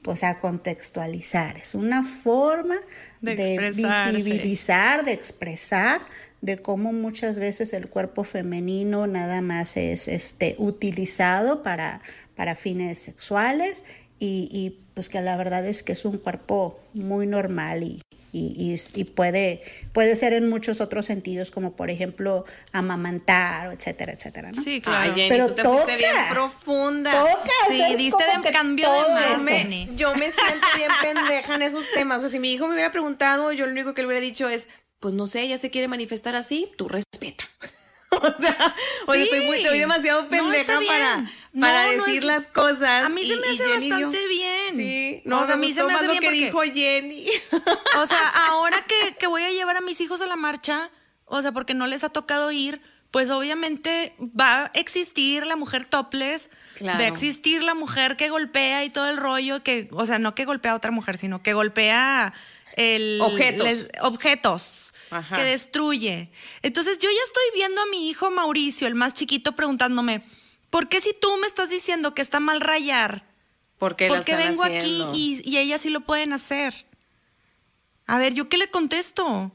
Pues 0.02 0.24
a 0.24 0.40
contextualizar. 0.40 1.56
Es 1.58 1.74
una 1.76 2.02
forma 2.02 2.76
De 3.20 3.36
de, 3.36 3.70
visibilizar, 3.70 5.04
de 5.04 5.12
expresar, 5.12 6.00
de 6.40 6.56
cómo 6.58 6.92
muchas 6.92 7.38
veces 7.38 7.72
el 7.72 7.86
cuerpo 7.88 8.24
femenino 8.24 9.06
nada 9.06 9.40
más 9.40 9.76
es 9.76 10.08
este 10.08 10.56
utilizado 10.58 11.62
para, 11.62 12.00
para 12.34 12.56
fines 12.56 12.98
sexuales 12.98 13.84
y, 14.24 14.48
y, 14.52 14.70
pues 14.94 15.08
que 15.08 15.20
la 15.20 15.36
verdad 15.36 15.66
es 15.66 15.82
que 15.82 15.92
es 15.92 16.04
un 16.04 16.18
cuerpo 16.18 16.78
muy 16.94 17.26
normal 17.26 17.82
y, 17.82 18.00
y, 18.32 18.54
y- 18.56 19.00
y 19.00 19.04
puede, 19.04 19.62
puede 19.92 20.14
ser 20.16 20.32
en 20.32 20.48
muchos 20.48 20.80
otros 20.80 21.06
sentidos, 21.06 21.50
como 21.50 21.72
por 21.74 21.90
ejemplo 21.90 22.44
amamantar, 22.72 23.72
etcétera, 23.72 24.12
etcétera, 24.12 24.52
¿no? 24.52 24.62
sí, 24.62 24.74
Ay, 24.74 24.80
claro. 24.80 25.14
Jenny, 25.14 25.28
Pero 25.28 25.48
tú 25.48 25.54
te 25.54 25.62
fuiste 25.64 25.80
toca. 25.84 25.96
bien 25.96 26.12
profunda. 26.30 27.12
Toca 27.12 27.50
Sí, 27.68 27.96
diste 27.96 28.22
de 28.44 28.52
cambio 28.52 28.88
de. 28.90 29.88
Yo 29.96 30.14
me 30.14 30.30
siento 30.30 30.66
bien 30.76 30.90
pendeja 31.02 31.54
en 31.56 31.62
esos 31.62 31.84
temas. 31.94 32.18
O 32.18 32.20
sea, 32.20 32.28
si 32.30 32.38
mi 32.38 32.52
hijo 32.52 32.66
me 32.68 32.74
hubiera 32.74 32.92
preguntado, 32.92 33.52
yo 33.52 33.66
lo 33.66 33.72
único 33.72 33.94
que 33.94 34.02
le 34.02 34.06
hubiera 34.08 34.20
dicho 34.20 34.48
es, 34.48 34.68
pues 35.00 35.14
no 35.14 35.26
sé, 35.26 35.42
ella 35.42 35.58
se 35.58 35.70
quiere 35.70 35.88
manifestar 35.88 36.36
así, 36.36 36.70
tú 36.76 36.88
respeta. 36.88 37.44
o 38.38 38.42
sea, 38.42 38.74
estoy, 39.22 39.40
muy, 39.46 39.58
estoy 39.58 39.78
demasiado 39.78 40.28
pendeja 40.28 40.80
para, 40.86 41.16
No, 41.52 41.60
para 41.60 41.92
no 41.96 42.04
decir 42.04 42.18
es- 42.20 42.24
las 42.24 42.48
cosas. 42.48 43.04
A 43.04 43.08
mí 43.08 43.24
se 43.24 43.36
me 43.36 43.46
hace 43.48 43.64
dio- 43.64 43.74
bastante 43.90 44.26
bien. 44.28 44.74
Sí, 44.76 45.22
no, 45.24 45.40
o 45.40 45.46
sea, 45.46 45.54
a 45.54 45.58
mí 45.58 45.72
se 45.72 45.82
me 45.84 45.92
hace 45.94 46.06
bien 46.06 46.16
lo 46.16 46.20
que 46.20 46.26
porque- 46.28 46.44
dijo 46.44 46.60
Jenny. 46.62 47.26
O 47.98 48.06
sea, 48.06 48.28
ahora 48.48 48.84
que, 48.86 49.16
que 49.16 49.26
voy 49.26 49.42
a 49.42 49.50
llevar 49.50 49.76
a 49.76 49.80
mis 49.80 50.00
hijos 50.00 50.20
a 50.22 50.26
la 50.26 50.36
marcha, 50.36 50.90
o 51.26 51.40
sea, 51.42 51.52
porque 51.52 51.74
no 51.74 51.86
les 51.86 52.04
ha 52.04 52.08
tocado 52.08 52.50
ir, 52.52 52.80
pues 53.10 53.28
obviamente 53.30 54.14
va 54.20 54.64
a 54.64 54.70
existir 54.74 55.44
la 55.46 55.56
mujer 55.56 55.84
topless, 55.84 56.48
Claro. 56.76 56.98
va 56.98 57.04
a 57.04 57.08
existir 57.08 57.62
la 57.62 57.74
mujer 57.74 58.16
que 58.16 58.30
golpea 58.30 58.84
y 58.84 58.90
todo 58.90 59.08
el 59.10 59.18
rollo, 59.18 59.62
que, 59.62 59.88
o 59.92 60.06
sea, 60.06 60.18
no 60.18 60.34
que 60.34 60.46
golpea 60.46 60.72
a 60.72 60.76
otra 60.76 60.90
mujer, 60.90 61.18
sino 61.18 61.42
que 61.42 61.52
golpea 61.52 62.32
el, 62.76 63.18
Objetos. 63.20 63.86
objetos, 64.00 64.91
Ajá. 65.12 65.36
que 65.36 65.44
destruye. 65.44 66.30
Entonces 66.62 66.98
yo 66.98 67.10
ya 67.10 67.22
estoy 67.26 67.44
viendo 67.54 67.80
a 67.80 67.86
mi 67.86 68.08
hijo 68.08 68.30
Mauricio, 68.30 68.86
el 68.86 68.94
más 68.94 69.14
chiquito, 69.14 69.52
preguntándome, 69.52 70.22
¿por 70.70 70.88
qué 70.88 71.00
si 71.00 71.12
tú 71.12 71.36
me 71.36 71.46
estás 71.46 71.70
diciendo 71.70 72.14
que 72.14 72.22
está 72.22 72.40
mal 72.40 72.60
rayar? 72.60 73.24
Porque 73.78 74.08
¿Por 74.08 74.24
qué 74.24 74.32
están 74.32 74.48
vengo 74.48 74.62
haciendo? 74.64 75.10
aquí 75.10 75.42
y, 75.44 75.50
y 75.50 75.58
ellas 75.58 75.82
sí 75.82 75.90
lo 75.90 76.00
pueden 76.00 76.32
hacer? 76.32 76.86
A 78.06 78.18
ver, 78.18 78.32
¿yo 78.34 78.48
qué 78.48 78.56
le 78.56 78.68
contesto? 78.68 79.52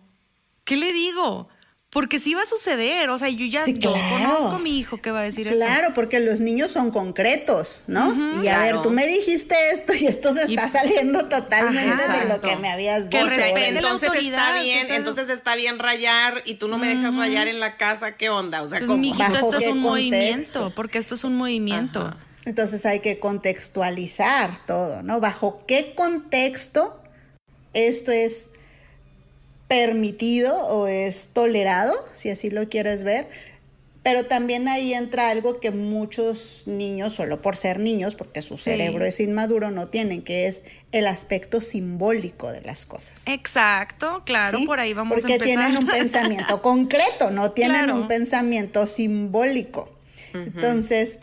¿Qué 0.63 0.75
le 0.77 0.93
digo? 0.93 1.49
Porque 1.97 2.19
sí 2.19 2.35
va 2.35 2.43
a 2.43 2.45
suceder, 2.45 3.09
o 3.09 3.17
sea, 3.17 3.27
yo 3.29 3.43
ya 3.47 3.65
Sí, 3.65 3.79
yo 3.79 3.91
claro. 3.91 4.23
conozco 4.35 4.55
a 4.57 4.59
mi 4.59 4.77
hijo 4.77 4.97
que 5.01 5.09
va 5.09 5.21
a 5.21 5.23
decir 5.23 5.47
eso. 5.47 5.55
Claro, 5.57 5.95
porque 5.95 6.19
los 6.19 6.39
niños 6.41 6.71
son 6.71 6.91
concretos, 6.91 7.81
¿no? 7.87 8.13
y 8.35 8.47
a 8.49 8.53
claro. 8.57 8.75
ver, 8.75 8.81
tú 8.83 8.91
me 8.91 9.07
dijiste 9.07 9.55
esto 9.71 9.95
y 9.95 10.05
esto 10.05 10.31
se 10.31 10.43
está 10.43 10.69
saliendo 10.69 11.25
totalmente 11.25 11.91
Ajá, 12.03 12.19
de 12.19 12.29
lo 12.29 12.39
que 12.39 12.55
me 12.57 12.69
habías 12.69 13.05
Que 13.07 13.17
dicho. 13.23 13.29
La 13.35 13.69
entonces 13.69 14.11
está 14.13 14.53
que 14.53 14.61
bien, 14.61 14.79
estás- 14.81 14.97
entonces 14.97 15.29
está 15.29 15.55
bien 15.55 15.79
rayar 15.79 16.43
y 16.45 16.53
tú 16.55 16.67
no 16.67 16.77
me 16.77 16.87
dejas 16.87 17.15
rayar 17.15 17.47
en 17.47 17.59
la 17.59 17.77
casa, 17.77 18.15
¿qué 18.15 18.29
onda? 18.29 18.61
O 18.61 18.67
sea, 18.67 18.79
¿cómo? 18.81 18.97
mijito, 18.97 19.17
¿Bajo 19.17 19.35
esto 19.47 19.57
es 19.57 19.63
qué 19.63 19.69
un 19.71 19.81
contexto? 19.81 19.89
movimiento, 19.89 20.73
porque 20.75 20.99
esto 20.99 21.15
es 21.15 21.23
un 21.23 21.35
movimiento. 21.35 22.13
Entonces 22.45 22.85
hay 22.85 22.99
que 22.99 23.17
contextualizar 23.19 24.65
todo, 24.67 25.01
¿no? 25.01 25.19
¿Bajo 25.19 25.63
qué 25.67 25.93
contexto 25.95 27.01
esto 27.73 28.11
es 28.11 28.51
permitido 29.67 30.55
o 30.67 30.87
es 30.87 31.29
tolerado, 31.33 31.93
si 32.13 32.29
así 32.29 32.49
lo 32.49 32.67
quieres 32.69 33.03
ver? 33.03 33.27
Pero 34.03 34.25
también 34.25 34.69
ahí 34.69 34.93
entra 34.93 35.29
algo 35.29 35.59
que 35.59 35.71
muchos 35.71 36.63
niños, 36.65 37.13
solo 37.13 37.41
por 37.41 37.57
ser 37.57 37.77
niños, 37.79 38.15
porque 38.15 38.41
su 38.41 38.55
Sí. 38.55 38.63
cerebro 38.63 39.03
es 39.03 39.19
inmaduro, 39.19 39.69
no 39.69 39.89
tienen, 39.89 40.21
que 40.23 40.47
es 40.47 40.63
el 40.93 41.07
aspecto 41.07 41.59
simbólico 41.59 42.49
de 42.53 42.61
las 42.61 42.85
cosas. 42.85 43.23
Exacto, 43.25 44.23
claro, 44.25 44.59
¿sí? 44.59 44.65
por 44.65 44.79
ahí 44.79 44.93
vamos 44.93 45.17
Porque 45.19 45.33
a 45.33 45.35
empezar. 45.35 45.57
tienen 45.57 45.77
un 45.77 45.87
pensamiento 45.91 46.61
concreto, 46.61 47.31
no 47.31 47.51
tienen 47.51 47.83
Claro. 47.85 47.95
un 47.99 48.07
pensamiento 48.07 48.87
simbólico. 48.87 49.91
Entonces, 50.33 51.19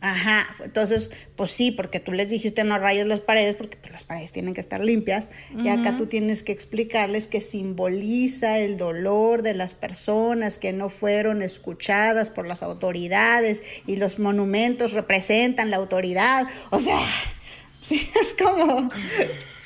ajá, 0.00 0.46
entonces, 0.64 1.10
pues 1.36 1.50
sí, 1.50 1.70
porque 1.70 2.00
tú 2.00 2.12
les 2.12 2.30
dijiste 2.30 2.64
no 2.64 2.78
rayes 2.78 3.06
las 3.06 3.20
paredes, 3.20 3.54
porque 3.54 3.76
pues, 3.76 3.92
las 3.92 4.02
paredes 4.02 4.32
tienen 4.32 4.54
que 4.54 4.60
estar 4.60 4.82
limpias, 4.82 5.30
y 5.62 5.68
acá 5.68 5.96
tú 5.96 6.06
tienes 6.06 6.42
que 6.42 6.52
explicarles 6.52 7.28
que 7.28 7.40
simboliza 7.40 8.58
el 8.58 8.78
dolor 8.78 9.42
de 9.42 9.54
las 9.54 9.74
personas 9.74 10.58
que 10.58 10.72
no 10.72 10.88
fueron 10.88 11.42
escuchadas 11.42 12.30
por 12.30 12.46
las 12.46 12.62
autoridades 12.62 13.62
y 13.86 13.96
los 13.96 14.18
monumentos 14.18 14.92
representan 14.92 15.70
la 15.70 15.76
autoridad. 15.76 16.46
O 16.70 16.80
sea, 16.80 17.00
sí, 17.80 18.10
es 18.20 18.34
como... 18.34 18.88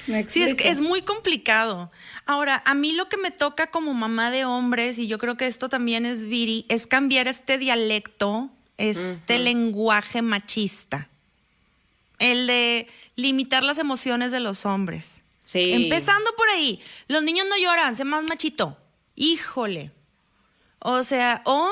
¿me 0.07 0.26
Sí, 0.26 0.43
es, 0.43 0.57
es 0.62 0.80
muy 0.80 1.03
complicado. 1.03 1.91
Ahora, 2.26 2.62
a 2.66 2.74
mí 2.74 2.93
lo 2.93 3.09
que 3.09 3.16
me 3.16 3.30
toca 3.30 3.68
como 3.68 3.95
mamá 3.95 4.30
de 4.30 4.45
hombres, 4.45 4.99
y 4.99 5.07
yo 5.07 5.18
creo 5.18 5.37
que 5.37 5.47
esto 5.47 5.68
también 5.68 6.05
es 6.05 6.24
Viri, 6.24 6.66
es 6.68 6.87
cambiar 6.87 7.28
este 7.28 7.57
dialecto, 7.57 8.51
este 8.79 9.39
lenguaje 9.39 10.22
machista. 10.22 11.09
El 12.18 12.47
de 12.47 12.87
limitar 13.16 13.62
las 13.62 13.79
emociones 13.79 14.33
de 14.33 14.41
los 14.41 14.66
hombres. 14.66 15.22
Sí. 15.43 15.72
Empezando 15.72 16.31
por 16.37 16.49
ahí. 16.49 16.81
Los 17.09 17.22
niños 17.22 17.47
no 17.49 17.57
lloran, 17.59 17.97
sé 17.97 18.05
más 18.05 18.25
machito. 18.25 18.79
Híjole. 19.14 19.91
O 20.79 21.03
sea, 21.03 21.43
o 21.45 21.70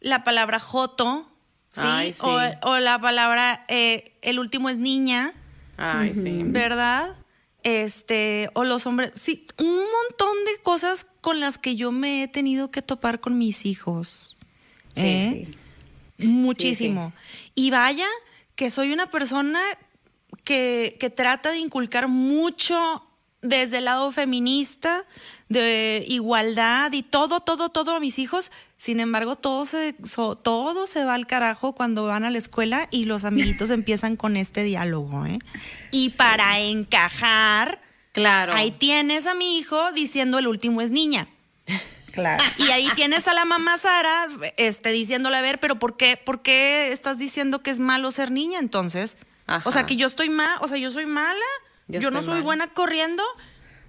la 0.00 0.24
palabra 0.24 0.60
joto, 0.60 1.28
¿sí? 1.72 1.82
Ay, 1.84 2.12
sí. 2.12 2.20
O, 2.22 2.38
o 2.62 2.78
la 2.78 3.00
palabra, 3.00 3.64
eh, 3.68 4.16
el 4.22 4.38
último 4.38 4.68
es 4.68 4.78
niña. 4.78 5.34
Ay, 5.76 6.14
sí. 6.14 6.42
¿verdad? 6.44 7.16
Este, 7.62 8.50
o 8.54 8.64
los 8.64 8.86
hombres, 8.86 9.12
sí, 9.14 9.46
un 9.58 9.76
montón 9.76 10.36
de 10.46 10.60
cosas 10.62 11.06
con 11.20 11.38
las 11.40 11.58
que 11.58 11.76
yo 11.76 11.92
me 11.92 12.24
he 12.24 12.28
tenido 12.28 12.70
que 12.70 12.82
topar 12.82 13.20
con 13.20 13.38
mis 13.38 13.66
hijos. 13.66 14.36
Sí. 14.94 15.02
¿eh? 15.04 15.54
Muchísimo. 16.24 17.12
Y 17.54 17.70
vaya 17.70 18.06
que 18.54 18.70
soy 18.70 18.92
una 18.92 19.10
persona 19.10 19.60
que, 20.44 20.96
que 21.00 21.10
trata 21.10 21.50
de 21.50 21.58
inculcar 21.58 22.08
mucho 22.08 23.04
desde 23.42 23.78
el 23.78 23.86
lado 23.86 24.12
feminista, 24.12 25.04
de 25.48 26.04
igualdad 26.08 26.92
y 26.92 27.02
todo, 27.02 27.40
todo, 27.40 27.68
todo 27.70 27.96
a 27.96 28.00
mis 28.00 28.18
hijos. 28.18 28.50
Sin 28.78 28.98
embargo, 29.00 29.36
todo 29.36 29.64
se, 29.66 29.94
so- 30.04 30.36
todo 30.36 30.86
se 30.86 31.04
va 31.04 31.14
al 31.14 31.26
carajo 31.26 31.72
cuando 31.72 32.04
van 32.06 32.24
a 32.24 32.30
la 32.30 32.38
escuela 32.38 32.88
y 32.90 33.04
los 33.04 33.24
amiguitos 33.24 33.70
empiezan 33.70 34.16
con 34.16 34.36
este 34.36 34.62
diálogo. 34.64 35.26
¿eh? 35.26 35.38
Y 35.90 36.10
para 36.10 36.58
encajar, 36.60 37.80
Claro. 38.12 38.52
ahí 38.54 38.70
tienes 38.72 39.26
a 39.26 39.34
mi 39.34 39.58
hijo 39.58 39.90
diciendo 39.92 40.38
el 40.38 40.46
último 40.48 40.80
es 40.82 40.90
niña. 40.90 41.28
Claro. 42.12 42.44
Y 42.58 42.70
ahí 42.70 42.88
tienes 42.94 43.26
a 43.26 43.34
la 43.34 43.44
mamá 43.44 43.78
Sara 43.78 44.28
este, 44.56 44.92
diciéndole, 44.92 45.36
a 45.36 45.40
ver, 45.40 45.58
pero 45.60 45.78
¿por 45.78 45.96
qué, 45.96 46.16
¿por 46.16 46.42
qué 46.42 46.92
estás 46.92 47.18
diciendo 47.18 47.62
que 47.62 47.70
es 47.70 47.80
malo 47.80 48.10
ser 48.10 48.30
niña 48.30 48.58
entonces? 48.58 49.16
Ajá. 49.46 49.68
O 49.68 49.72
sea, 49.72 49.86
que 49.86 49.96
yo 49.96 50.06
estoy 50.06 50.28
mal, 50.28 50.58
o 50.60 50.68
sea, 50.68 50.78
yo 50.78 50.90
soy 50.90 51.06
mala, 51.06 51.40
Yo 51.88 52.00
yo, 52.00 52.10
no 52.10 52.22
soy 52.22 52.42
buena 52.42 52.68
corriendo. 52.68 53.22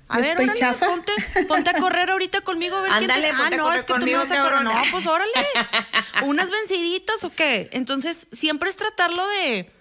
A 0.08 0.18
ver, 0.18 0.32
estoy 0.32 0.46
órale, 0.46 0.60
chafa. 0.60 0.88
ponte, 0.88 1.12
ponte 1.48 1.70
a 1.70 1.74
correr 1.74 2.12
ahorita 2.12 2.42
conmigo 2.42 2.78
a 2.78 2.82
ver 2.82 2.92
Ándale, 2.92 3.30
te... 3.30 3.38
ponte 3.38 3.56
ah, 3.56 3.58
no, 3.58 3.74
es 3.74 3.86
que 3.86 3.88
tú 3.88 3.94
me 3.94 4.00
conmigo, 4.00 4.20
vas 4.20 4.32
a 4.32 4.42
correr. 4.42 4.62
No, 4.64 4.74
pues 4.92 5.08
órale. 5.08 5.32
¿Unas 6.24 6.50
venciditas 6.50 7.24
o 7.24 7.30
qué? 7.30 7.70
Entonces, 7.72 8.28
siempre 8.32 8.70
es 8.70 8.76
tratarlo 8.76 9.28
de, 9.28 9.72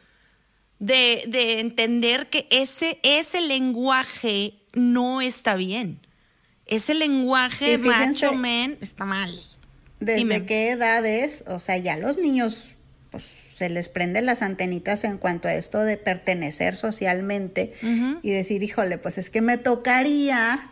de, 0.79 1.25
de 1.27 1.61
entender 1.61 2.31
que 2.31 2.47
ese, 2.51 2.99
ese 3.03 3.41
lenguaje 3.41 4.55
no 4.73 5.21
está 5.21 5.55
bien. 5.55 6.01
Ese 6.75 6.95
lenguaje 6.95 7.79
fíjense- 7.79 8.27
macho 8.27 8.33
men 8.35 8.79
está 8.81 9.05
mal. 9.05 9.31
¿Desde 10.01 10.19
Dime. 10.19 10.47
qué 10.47 10.71
edades? 10.71 11.45
O 11.47 11.59
sea, 11.59 11.77
ya 11.77 11.97
los 11.97 12.19
niños, 12.19 12.71
pues 13.11 13.25
se 13.57 13.69
les 13.69 13.89
prenden 13.89 14.27
las 14.27 14.43
antenitas 14.43 15.05
en 15.05 15.19
cuanto 15.19 15.47
a 15.49 15.55
esto 15.55 15.79
de 15.81 15.97
pertenecer 15.97 16.77
socialmente 16.77 17.75
y 18.23 18.31
decir, 18.31 18.63
híjole, 18.65 18.99
pues 18.99 19.19
es 19.19 19.31
que 19.31 19.41
me 19.41 19.59
tocaría 19.59 20.69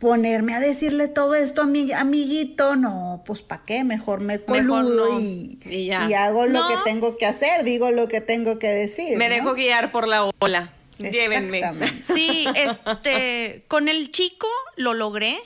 ponerme 0.00 0.54
a 0.54 0.58
decirle 0.58 1.06
todo 1.06 1.36
esto 1.36 1.62
a 1.62 1.66
mi 1.66 1.92
amiguito. 1.92 2.74
No, 2.74 3.22
pues 3.24 3.40
¿para 3.42 3.62
qué? 3.64 3.84
Mejor 3.84 4.18
me 4.20 4.38
Mejor 4.38 4.66
coludo 4.66 5.12
no. 5.12 5.20
y, 5.20 5.60
Y 5.70 5.86
ya. 5.86 6.08
y 6.10 6.14
hago 6.14 6.46
lo 6.48 6.66
que 6.66 6.74
tengo 6.84 7.16
que 7.18 7.26
hacer, 7.26 7.62
digo 7.62 7.92
lo 7.92 8.08
que 8.08 8.20
tengo 8.20 8.58
que 8.58 8.68
decir. 8.68 9.16
Me 9.16 9.28
¿no? 9.28 9.34
dejo 9.36 9.54
guiar 9.54 9.92
por 9.92 10.08
la 10.08 10.28
ola. 10.40 10.72
Llévenme. 11.10 11.62
Sí, 12.02 12.46
este, 12.54 13.64
con 13.68 13.88
el 13.88 14.10
chico 14.10 14.48
lo 14.76 14.94
logré, 14.94 15.38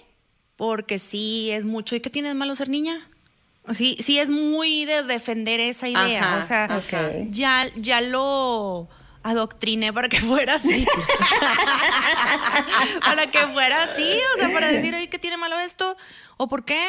porque 0.56 0.98
sí 0.98 1.50
es 1.52 1.64
mucho. 1.64 1.96
¿Y 1.96 2.00
qué 2.00 2.10
tienes 2.10 2.32
de 2.32 2.34
malo 2.34 2.54
ser 2.54 2.68
niña? 2.68 3.08
Sí, 3.70 3.96
sí 4.00 4.18
es 4.18 4.30
muy 4.30 4.84
de 4.84 5.02
defender 5.02 5.60
esa 5.60 5.88
idea. 5.88 6.38
Ajá, 6.38 6.38
o 6.38 6.42
sea, 6.42 6.82
ya, 7.30 7.66
ya 7.76 8.00
lo 8.00 8.88
adoctriné 9.22 9.92
para 9.92 10.08
que 10.08 10.20
fuera 10.20 10.54
así. 10.54 10.86
para 13.00 13.28
que 13.28 13.40
fuera 13.48 13.82
así, 13.82 14.08
o 14.34 14.38
sea, 14.38 14.52
para 14.52 14.68
decir, 14.68 14.94
oye, 14.94 15.08
¿qué 15.08 15.18
tiene 15.18 15.36
malo 15.36 15.58
esto? 15.58 15.96
¿O 16.36 16.48
por 16.48 16.64
qué? 16.64 16.86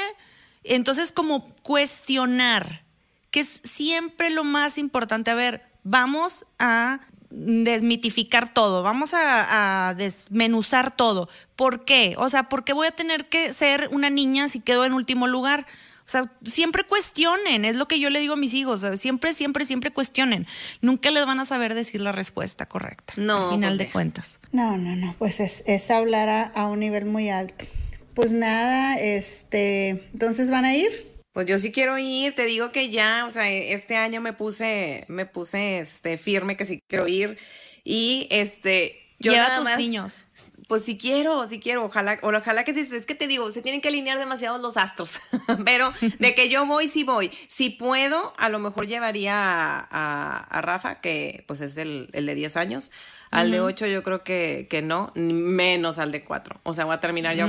Entonces, 0.64 1.12
como 1.12 1.48
cuestionar, 1.64 2.84
que 3.32 3.40
es 3.40 3.62
siempre 3.64 4.30
lo 4.30 4.44
más 4.44 4.78
importante. 4.78 5.32
A 5.32 5.36
ver, 5.36 5.64
vamos 5.84 6.46
a 6.60 7.00
desmitificar 7.30 8.54
todo, 8.54 8.84
vamos 8.84 9.14
a, 9.14 9.90
a 9.90 9.94
desmenuzar 9.94 10.96
todo. 10.96 11.30
¿Por 11.56 11.86
qué? 11.86 12.16
O 12.18 12.30
sea, 12.30 12.44
¿por 12.50 12.64
qué 12.64 12.74
voy 12.74 12.88
a 12.88 12.92
tener 12.92 13.28
que 13.30 13.54
ser 13.54 13.90
una 13.92 14.10
niña 14.10 14.50
si 14.50 14.60
quedo 14.60 14.86
en 14.86 14.94
último 14.94 15.28
lugar? 15.28 15.66
O 16.08 16.10
sea, 16.10 16.32
siempre 16.46 16.86
cuestionen, 16.86 17.66
es 17.66 17.76
lo 17.76 17.86
que 17.90 18.00
yo 18.00 18.10
le 18.10 18.20
digo 18.22 18.36
a 18.36 18.38
mis 18.38 18.54
hijos, 18.54 18.82
o 18.82 18.88
sea, 18.88 18.96
siempre, 18.96 19.34
siempre, 19.34 19.66
siempre 19.66 19.92
cuestionen. 19.92 20.48
Nunca 20.80 21.12
les 21.12 21.26
van 21.26 21.42
a 21.42 21.46
saber 21.46 21.74
decir 21.74 22.00
la 22.00 22.14
respuesta 22.14 22.66
correcta. 22.66 23.14
No, 23.18 23.50
Al 23.50 23.56
final 23.56 23.70
pues 23.72 23.78
de 23.78 23.92
cuentas. 23.92 24.40
No, 24.54 24.78
no, 24.78 24.96
no, 24.96 25.16
pues 25.20 25.42
es, 25.42 25.64
es 25.68 25.92
hablar 25.92 26.30
a, 26.30 26.44
a 26.44 26.68
un 26.68 26.80
nivel 26.80 27.06
muy 27.06 27.30
alto. 27.30 27.66
Pues 28.14 28.32
nada, 28.32 28.96
este, 28.96 30.08
entonces 30.14 30.50
van 30.50 30.64
a 30.64 30.76
ir. 30.76 30.90
Pues 31.38 31.46
yo 31.46 31.60
sí 31.60 31.72
quiero 31.72 32.00
ir, 32.00 32.34
te 32.34 32.46
digo 32.48 32.72
que 32.72 32.90
ya, 32.90 33.24
o 33.24 33.30
sea, 33.30 33.48
este 33.48 33.96
año 33.96 34.22
me 34.22 34.34
puse, 34.34 35.06
me 35.08 35.28
puse 35.28 35.78
este 35.78 36.18
firme 36.18 36.58
que 36.58 36.66
sí 36.66 36.82
quiero 36.88 37.08
ir. 37.08 37.38
Y 37.84 38.28
este, 38.32 39.14
Yo 39.20 39.34
Lleva 39.34 39.44
nada 39.44 39.56
a 39.58 39.60
tus 39.60 39.66
más, 39.66 39.78
niños. 39.78 40.26
Pues 40.68 40.82
si 40.84 40.98
quiero, 40.98 41.46
si 41.46 41.60
quiero, 41.60 41.86
ojalá, 41.86 42.18
ojalá 42.24 42.64
que 42.64 42.74
sí, 42.74 42.80
es 42.80 43.06
que 43.06 43.14
te 43.14 43.28
digo, 43.28 43.52
se 43.52 43.62
tienen 43.62 43.82
que 43.82 43.90
alinear 43.90 44.18
demasiado 44.18 44.58
los 44.58 44.78
astros, 44.78 45.20
pero 45.64 45.94
de 46.18 46.34
que 46.34 46.50
yo 46.50 46.66
voy, 46.66 46.88
sí 46.88 47.04
voy. 47.04 47.30
Si 47.48 47.70
puedo, 47.70 48.34
a 48.40 48.50
lo 48.50 48.58
mejor 48.58 48.88
llevaría 48.88 49.36
a, 49.36 49.88
a- 49.92 50.40
a 50.40 50.62
Rafa, 50.64 51.02
que 51.02 51.44
pues 51.48 51.62
es 51.62 51.78
el, 51.78 52.10
el 52.14 52.26
de 52.26 52.34
10 52.34 52.58
años. 52.58 52.90
Al 53.32 53.52
de 53.52 53.60
8 53.60 53.88
yo 53.88 54.04
creo 54.04 54.24
que, 54.24 54.68
que 54.70 54.82
no, 54.82 55.12
menos 55.16 56.00
al 56.00 56.12
de 56.12 56.24
4. 56.24 56.62
O 56.64 56.74
sea, 56.74 56.86
voy 56.86 56.96
a 56.96 57.00
terminar 57.00 57.36
yo 57.36 57.46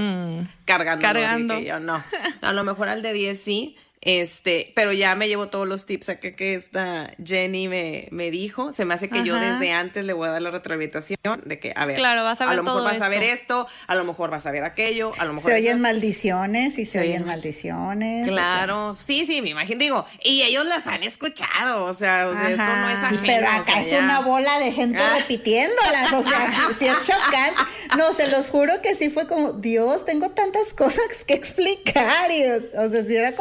cargando. 0.65 1.03
Cargando. 1.03 1.59
yo 1.59 1.81
no. 1.81 2.03
A 2.43 2.53
lo 2.53 2.65
mejor 2.65 2.89
al 2.89 3.03
de 3.03 3.13
10 3.13 3.41
sí. 3.41 3.77
Este, 4.01 4.73
pero 4.77 4.93
ya 4.93 5.15
me 5.17 5.27
llevo 5.29 5.49
todos 5.49 5.67
los 5.67 5.85
tips 5.87 6.09
acá 6.11 6.31
que 6.33 6.55
esta 6.55 7.11
Jenny 7.25 7.69
me, 7.69 8.09
me 8.11 8.31
dijo. 8.31 8.73
Se 8.73 8.85
me 8.85 8.95
hace 8.95 9.09
que 9.09 9.25
yo 9.25 9.35
desde 9.37 9.73
antes 9.73 10.05
le 10.05 10.13
voy 10.13 10.29
a 10.29 10.31
dar 10.33 10.43
la 10.43 10.51
retroalimentación 10.51 11.19
de 11.45 11.59
que, 11.59 11.73
a 11.75 11.85
ver, 11.85 11.97
Claro, 11.97 12.23
vas 12.25 12.41
a 12.41 12.47
ver 12.47 12.57
lo 12.57 12.63
mejor 12.63 12.85
vas 12.85 13.01
a 13.01 13.09
ver 13.09 13.23
esto. 13.23 13.67
a 13.87 13.95
lo 13.97 14.05
mejor 14.05 14.31
vas 14.31 14.47
a 14.47 14.51
ver 14.53 14.65
aquello, 14.65 15.13
a 15.19 15.25
lo 15.25 15.33
mejor 15.33 15.51
Se 15.51 15.59
eso. 15.59 15.67
oyen 15.67 15.81
maldiciones 15.81 16.79
y 16.79 16.85
se, 16.85 16.93
Se 16.93 17.01
oyen 17.01 17.25
maldiciones. 17.27 18.23
o 18.23 18.25
sea. 18.27 18.33
Claro, 18.33 18.95
sí, 18.95 19.25
sí, 19.27 19.43
me 19.43 19.51
imagino, 19.51 19.79
digo, 19.81 20.07
y 20.23 20.43
ellos 20.43 20.65
las 20.67 20.87
han 20.87 21.03
escuchado, 21.03 21.85
o 21.85 21.93
sea, 21.93 22.29
o 22.29 22.33
sea 22.35 22.51
esto 22.51 22.63
no 22.63 22.89
es. 22.91 22.99
Sí, 22.99 23.05
ajeno, 23.05 23.23
pero 23.27 23.47
o 23.47 23.51
acá 23.51 23.65
sea, 23.65 23.81
es 23.81 23.91
ya. 23.91 23.99
una 23.99 24.21
bola 24.21 24.59
de 24.61 24.73
gente 24.73 24.99
Ah. 25.01 25.17
repitiéndolas, 25.19 26.13
o 26.13 26.23
sea, 26.23 26.69
si 26.79 26.87
es 26.87 27.07
chocante. 27.07 27.61
No, 27.97 28.13
se 28.13 28.29
los 28.29 28.49
juro 28.49 28.81
que 28.83 28.95
sí 28.95 29.11
fue 29.11 29.27
como, 29.27 29.53
Dios, 29.55 30.05
tengo 30.05 30.31
tantas 30.31 30.73
cosas 30.73 31.25
que 31.27 31.35
explicar, 31.35 32.31
y, 32.31 32.45
o, 32.45 32.89
sea, 32.89 33.03
sí 33.05 33.17
era 33.17 33.33
Sí. 33.33 33.37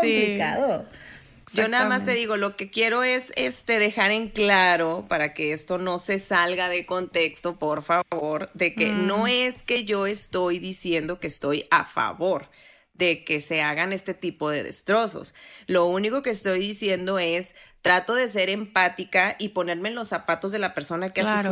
Yo 1.54 1.68
nada 1.70 1.86
más 1.88 2.04
te 2.04 2.12
digo, 2.12 2.36
lo 2.36 2.58
que 2.58 2.70
quiero 2.70 3.04
es 3.04 3.32
este 3.38 3.80
dejar 3.80 4.12
en 4.12 4.28
claro 4.28 5.06
para 5.08 5.34
que 5.34 5.54
esto 5.54 5.78
no 5.78 5.98
se 5.98 6.20
salga 6.20 6.68
de 6.68 6.86
contexto, 6.86 7.58
por 7.58 7.84
favor, 7.84 8.50
de 8.54 8.76
que 8.76 8.88
Mm. 8.92 9.08
no 9.08 9.28
es 9.28 9.64
que 9.64 9.86
yo 9.86 10.08
estoy 10.08 10.60
diciendo 10.60 11.20
que 11.22 11.28
estoy 11.28 11.64
a 11.72 11.86
favor 11.86 12.50
de 12.94 13.24
que 13.24 13.40
se 13.40 13.62
hagan 13.62 13.94
este 13.94 14.14
tipo 14.14 14.50
de 14.50 14.64
destrozos. 14.64 15.36
Lo 15.68 15.86
único 15.86 16.22
que 16.22 16.32
estoy 16.32 16.60
diciendo 16.60 17.18
es 17.20 17.56
trato 17.82 18.16
de 18.16 18.28
ser 18.28 18.50
empática 18.50 19.36
y 19.40 19.50
ponerme 19.50 19.90
en 19.90 19.96
los 19.96 20.10
zapatos 20.10 20.52
de 20.52 20.60
la 20.60 20.74
persona 20.74 21.12
que 21.12 21.22
ha 21.22 21.44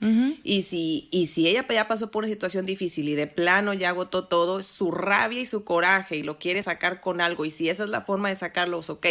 Y 0.00 0.62
si, 0.62 1.08
y 1.10 1.26
si 1.26 1.48
ella 1.48 1.66
ya 1.68 1.88
pasó 1.88 2.10
por 2.10 2.22
una 2.22 2.32
situación 2.32 2.64
difícil 2.66 3.08
y 3.08 3.16
de 3.16 3.26
plano 3.26 3.74
ya 3.74 3.88
agotó 3.88 4.26
todo, 4.26 4.62
su 4.62 4.92
rabia 4.92 5.40
y 5.40 5.46
su 5.46 5.64
coraje 5.64 6.16
y 6.16 6.22
lo 6.22 6.38
quiere 6.38 6.62
sacar 6.62 7.00
con 7.00 7.20
algo, 7.20 7.44
y 7.44 7.50
si 7.50 7.68
esa 7.68 7.84
es 7.84 7.90
la 7.90 8.02
forma 8.02 8.28
de 8.28 8.36
sacarlos, 8.36 8.90
ok, 8.90 9.06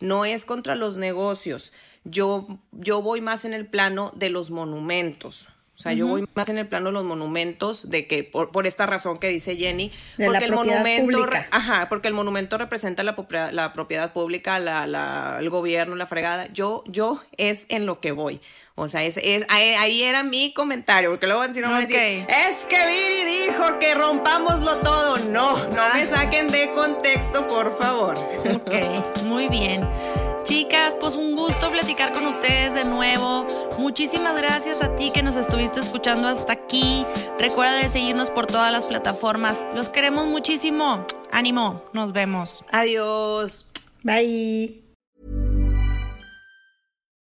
no 0.00 0.24
es 0.24 0.44
contra 0.44 0.74
los 0.74 0.96
negocios. 0.96 1.72
Yo, 2.04 2.46
yo 2.72 3.02
voy 3.02 3.20
más 3.20 3.44
en 3.44 3.54
el 3.54 3.66
plano 3.66 4.12
de 4.16 4.30
los 4.30 4.50
monumentos. 4.50 5.48
O 5.74 5.78
sea, 5.82 5.92
yo 5.94 6.06
voy 6.06 6.24
más 6.34 6.48
en 6.48 6.58
el 6.58 6.68
plano 6.68 6.86
de 6.86 6.92
los 6.92 7.02
monumentos, 7.04 7.88
de 7.90 8.06
que 8.06 8.22
por, 8.24 8.52
por 8.52 8.66
esta 8.66 8.86
razón 8.86 9.18
que 9.18 9.28
dice 9.28 9.56
Jenny, 9.56 9.90
De 10.18 10.26
la 10.26 10.32
porque 10.32 10.44
el 10.44 10.52
monumento, 10.52 11.26
re- 11.26 11.46
ajá, 11.50 11.88
porque 11.88 12.08
el 12.08 12.14
monumento 12.14 12.58
representa 12.58 13.02
la, 13.02 13.16
la 13.52 13.72
propiedad 13.72 14.12
pública, 14.12 14.58
la, 14.58 14.86
la- 14.86 15.38
el 15.40 15.48
gobierno, 15.50 15.96
la 15.96 16.06
fregada. 16.06 16.46
Yo, 16.52 16.84
yo 16.86 17.20
es 17.38 17.66
en 17.70 17.86
lo 17.86 18.00
que 18.00 18.12
voy. 18.12 18.40
O 18.74 18.86
sea, 18.86 19.02
es, 19.02 19.16
es- 19.16 19.44
ahí, 19.48 19.70
ahí 19.70 20.02
era 20.04 20.22
mi 20.22 20.52
comentario, 20.52 21.10
porque 21.10 21.26
luego 21.26 21.42
si 21.52 21.60
no 21.60 21.68
me 21.68 21.72
van 21.72 21.82
a 21.84 21.86
decir, 21.86 22.26
es 22.28 22.64
que 22.66 22.76
Viri 22.86 23.46
dijo 23.48 23.78
que 23.80 23.94
rompámoslo 23.94 24.76
todo. 24.76 25.16
No, 25.30 25.56
no 25.56 25.80
Ah. 25.82 25.92
me 25.94 26.06
saquen 26.06 26.48
de 26.48 26.70
contexto, 26.72 27.46
por 27.48 27.76
favor. 27.78 28.16
Ok, 28.54 28.72
muy 29.24 29.48
bien. 29.48 29.88
Chicas, 30.44 30.94
pues 31.00 31.14
un 31.16 31.34
gusto 31.36 31.70
platicar 31.70 32.12
con 32.12 32.26
ustedes 32.26 32.74
de 32.74 32.84
nuevo. 32.84 33.46
Muchísimas 33.78 34.36
gracias 34.36 34.82
a 34.82 34.94
ti 34.94 35.10
que 35.12 35.22
nos 35.22 35.36
estuviste 35.36 35.80
escuchando 35.80 36.28
hasta 36.28 36.52
aquí. 36.52 37.04
Recuerda 37.38 37.76
de 37.78 37.88
seguirnos 37.88 38.30
por 38.30 38.46
todas 38.46 38.72
las 38.72 38.84
plataformas. 38.84 39.64
Los 39.74 39.88
queremos 39.88 40.26
muchísimo. 40.26 41.06
Ánimo, 41.30 41.82
nos 41.92 42.12
vemos. 42.12 42.64
Adiós. 42.70 43.66
Bye. 44.02 44.81